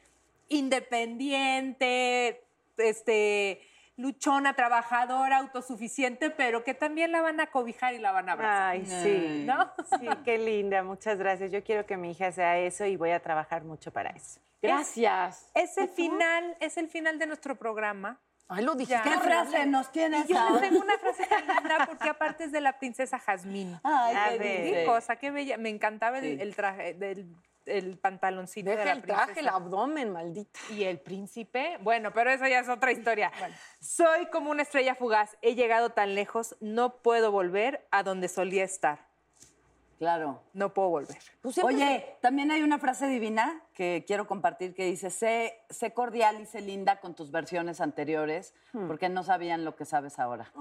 independiente, 0.48 2.44
este, 2.76 3.62
luchona, 3.98 4.54
trabajadora, 4.54 5.38
autosuficiente, 5.38 6.30
pero 6.30 6.64
que 6.64 6.72
también 6.72 7.12
la 7.12 7.20
van 7.20 7.40
a 7.40 7.48
cobijar 7.48 7.94
y 7.94 7.98
la 7.98 8.12
van 8.12 8.28
a 8.28 8.32
abrazar. 8.32 8.70
Ay, 8.70 8.86
sí. 8.86 9.44
¿No? 9.44 9.70
Sí, 9.98 10.08
qué 10.24 10.38
linda. 10.38 10.82
Muchas 10.84 11.18
gracias. 11.18 11.50
Yo 11.50 11.62
quiero 11.64 11.84
que 11.84 11.96
mi 11.96 12.12
hija 12.12 12.32
sea 12.32 12.58
eso 12.58 12.86
y 12.86 12.96
voy 12.96 13.10
a 13.10 13.20
trabajar 13.20 13.64
mucho 13.64 13.92
para 13.92 14.10
eso. 14.10 14.40
Gracias. 14.62 15.50
Es 15.54 15.76
el 15.78 15.88
final, 15.88 16.56
es 16.60 16.76
el 16.78 16.88
final 16.88 17.18
de 17.18 17.26
nuestro 17.26 17.56
programa. 17.56 18.20
Ay, 18.46 18.64
lo 18.64 18.74
dijiste. 18.76 19.02
¿Qué 19.02 19.18
frase 19.18 19.66
nos 19.66 19.92
tienes 19.92 20.30
Y 20.30 20.32
yo 20.32 20.38
ahora? 20.38 20.60
tengo 20.60 20.80
una 20.80 20.96
frase 20.98 21.26
tan 21.26 21.46
linda 21.46 21.86
porque 21.86 22.08
aparte 22.08 22.44
es 22.44 22.52
de 22.52 22.60
la 22.60 22.78
princesa 22.78 23.18
Jazmín. 23.18 23.78
Ay, 23.82 24.38
qué 24.38 24.84
cosa, 24.86 25.16
qué 25.16 25.30
bella. 25.30 25.58
Me 25.58 25.68
encantaba 25.68 26.18
el 26.18 26.56
traje 26.56 26.94
del 26.94 27.34
el 27.68 27.98
pantaloncito 27.98 28.70
de 28.70 28.76
Deja 28.76 28.86
la 28.86 28.92
el 28.92 29.02
princesa. 29.02 29.24
traje, 29.26 29.40
el 29.40 29.48
abdomen, 29.48 30.12
maldita. 30.12 30.60
Y 30.70 30.84
el 30.84 31.00
príncipe, 31.00 31.78
bueno, 31.82 32.12
pero 32.12 32.30
eso 32.30 32.46
ya 32.46 32.60
es 32.60 32.68
otra 32.68 32.92
historia. 32.92 33.32
Soy 33.80 34.26
como 34.26 34.50
una 34.50 34.62
estrella 34.62 34.94
fugaz, 34.94 35.36
he 35.42 35.54
llegado 35.54 35.90
tan 35.90 36.14
lejos, 36.14 36.56
no 36.60 37.02
puedo 37.02 37.30
volver 37.30 37.86
a 37.90 38.02
donde 38.02 38.28
solía 38.28 38.64
estar. 38.64 39.07
Claro. 39.98 40.40
No 40.52 40.72
puedo 40.72 40.90
volver. 40.90 41.18
Pues 41.42 41.56
siempre 41.56 41.74
Oye, 41.74 42.16
también 42.20 42.52
hay 42.52 42.62
una 42.62 42.78
frase 42.78 43.08
divina 43.08 43.60
que 43.74 44.04
quiero 44.06 44.28
compartir 44.28 44.74
que 44.74 44.84
dice, 44.84 45.10
sé, 45.10 45.60
sé 45.70 45.92
cordial 45.92 46.40
y 46.40 46.46
sé 46.46 46.60
linda 46.60 47.00
con 47.00 47.14
tus 47.14 47.30
versiones 47.32 47.80
anteriores, 47.80 48.54
porque 48.86 49.08
no 49.08 49.24
sabían 49.24 49.64
lo 49.64 49.74
que 49.74 49.84
sabes 49.84 50.18
ahora. 50.18 50.52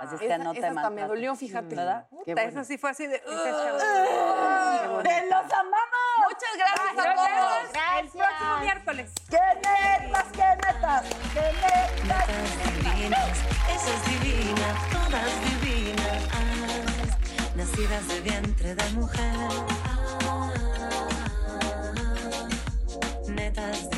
Así 0.00 0.14
es 0.14 0.20
que 0.20 0.26
Esa- 0.26 0.38
no 0.38 0.52
te 0.54 0.60
esa 0.60 0.90
me 0.90 1.02
dolió, 1.06 1.34
fíjate. 1.36 1.74
¿Verdad? 1.76 2.08
Puta, 2.08 2.42
eso 2.42 2.64
sí 2.64 2.78
fue 2.78 2.90
así 2.90 3.06
de... 3.06 3.18
¡Te 3.18 3.26
los 5.26 5.52
amamos! 5.52 6.26
Muchas 6.28 6.56
gracias 6.56 7.06
a 7.06 7.14
todos. 7.14 7.28
el 8.00 8.08
próximo 8.08 8.58
miércoles. 8.60 9.12
¡Qué 9.28 9.36
netas, 9.56 10.24
qué 10.32 10.56
netas! 10.66 11.02
¡Qué 11.34 11.52
netas! 11.60 12.26
divinas, 12.80 13.28
esa 13.68 13.90
es 13.94 14.02
divina, 14.22 14.68
todas 14.92 15.30
divinas, 15.44 16.20
nacidas 17.70 18.08
de 18.08 18.20
vientre 18.20 18.74
de 18.74 18.92
mujer. 18.94 19.48
Netas 23.28 23.88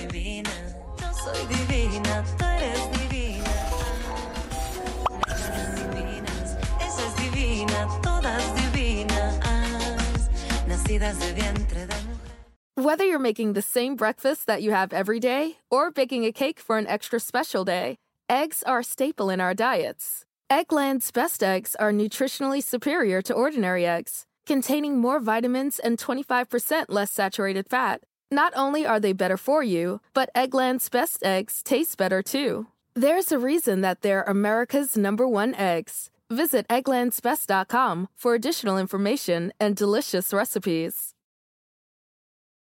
yo 1.00 1.12
soy 1.12 1.46
divina, 1.46 2.24
tú 2.38 2.44
eres 2.44 2.90
divina. 2.92 3.50
Netas 5.26 5.94
divinas, 5.94 6.56
esa 6.80 7.06
es 7.06 7.16
divina, 7.16 7.88
todas 8.02 8.44
divinas, 8.54 9.40
nacidas 10.66 11.18
de 11.18 11.32
vientre 11.32 11.86
de 11.86 11.94
mujer. 11.94 12.22
Whether 12.76 13.04
you're 13.04 13.18
making 13.18 13.54
the 13.54 13.62
same 13.62 13.96
breakfast 13.96 14.46
that 14.46 14.62
you 14.62 14.72
have 14.72 14.92
every 14.92 15.20
day 15.20 15.56
or 15.70 15.90
baking 15.90 16.24
a 16.24 16.32
cake 16.32 16.60
for 16.60 16.78
an 16.78 16.86
extra 16.86 17.20
special 17.20 17.64
day, 17.64 17.96
eggs 18.28 18.62
are 18.64 18.80
a 18.80 18.84
staple 18.84 19.30
in 19.30 19.40
our 19.40 19.54
diets. 19.54 20.24
Eggland's 20.52 21.10
best 21.10 21.42
eggs 21.42 21.74
are 21.76 21.92
nutritionally 21.92 22.62
superior 22.62 23.22
to 23.22 23.32
ordinary 23.32 23.86
eggs, 23.86 24.26
containing 24.44 24.98
more 24.98 25.18
vitamins 25.18 25.78
and 25.78 25.96
25% 25.96 26.84
less 26.90 27.10
saturated 27.10 27.70
fat. 27.70 28.02
Not 28.30 28.52
only 28.54 28.84
are 28.84 29.00
they 29.00 29.14
better 29.14 29.38
for 29.38 29.62
you, 29.62 30.02
but 30.12 30.28
Eggland's 30.34 30.90
best 30.90 31.24
eggs 31.24 31.62
taste 31.62 31.96
better 31.96 32.20
too. 32.22 32.66
There's 32.92 33.32
a 33.32 33.38
reason 33.38 33.80
that 33.80 34.02
they're 34.02 34.24
America's 34.24 34.94
number 34.94 35.26
one 35.26 35.54
eggs. 35.54 36.10
Visit 36.28 36.68
egglandsbest.com 36.68 38.08
for 38.14 38.34
additional 38.34 38.76
information 38.76 39.54
and 39.58 39.74
delicious 39.74 40.34
recipes. 40.34 41.14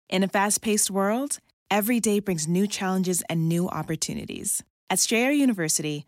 In 0.10 0.24
a 0.24 0.28
fast 0.28 0.64
paced 0.64 0.90
world, 0.90 1.38
every 1.70 2.00
day 2.00 2.20
brings 2.20 2.48
new 2.48 2.66
challenges 2.66 3.22
and 3.30 3.48
new 3.48 3.70
opportunities. 3.70 4.64
At 4.90 4.98
Strayer 4.98 5.30
University, 5.30 6.08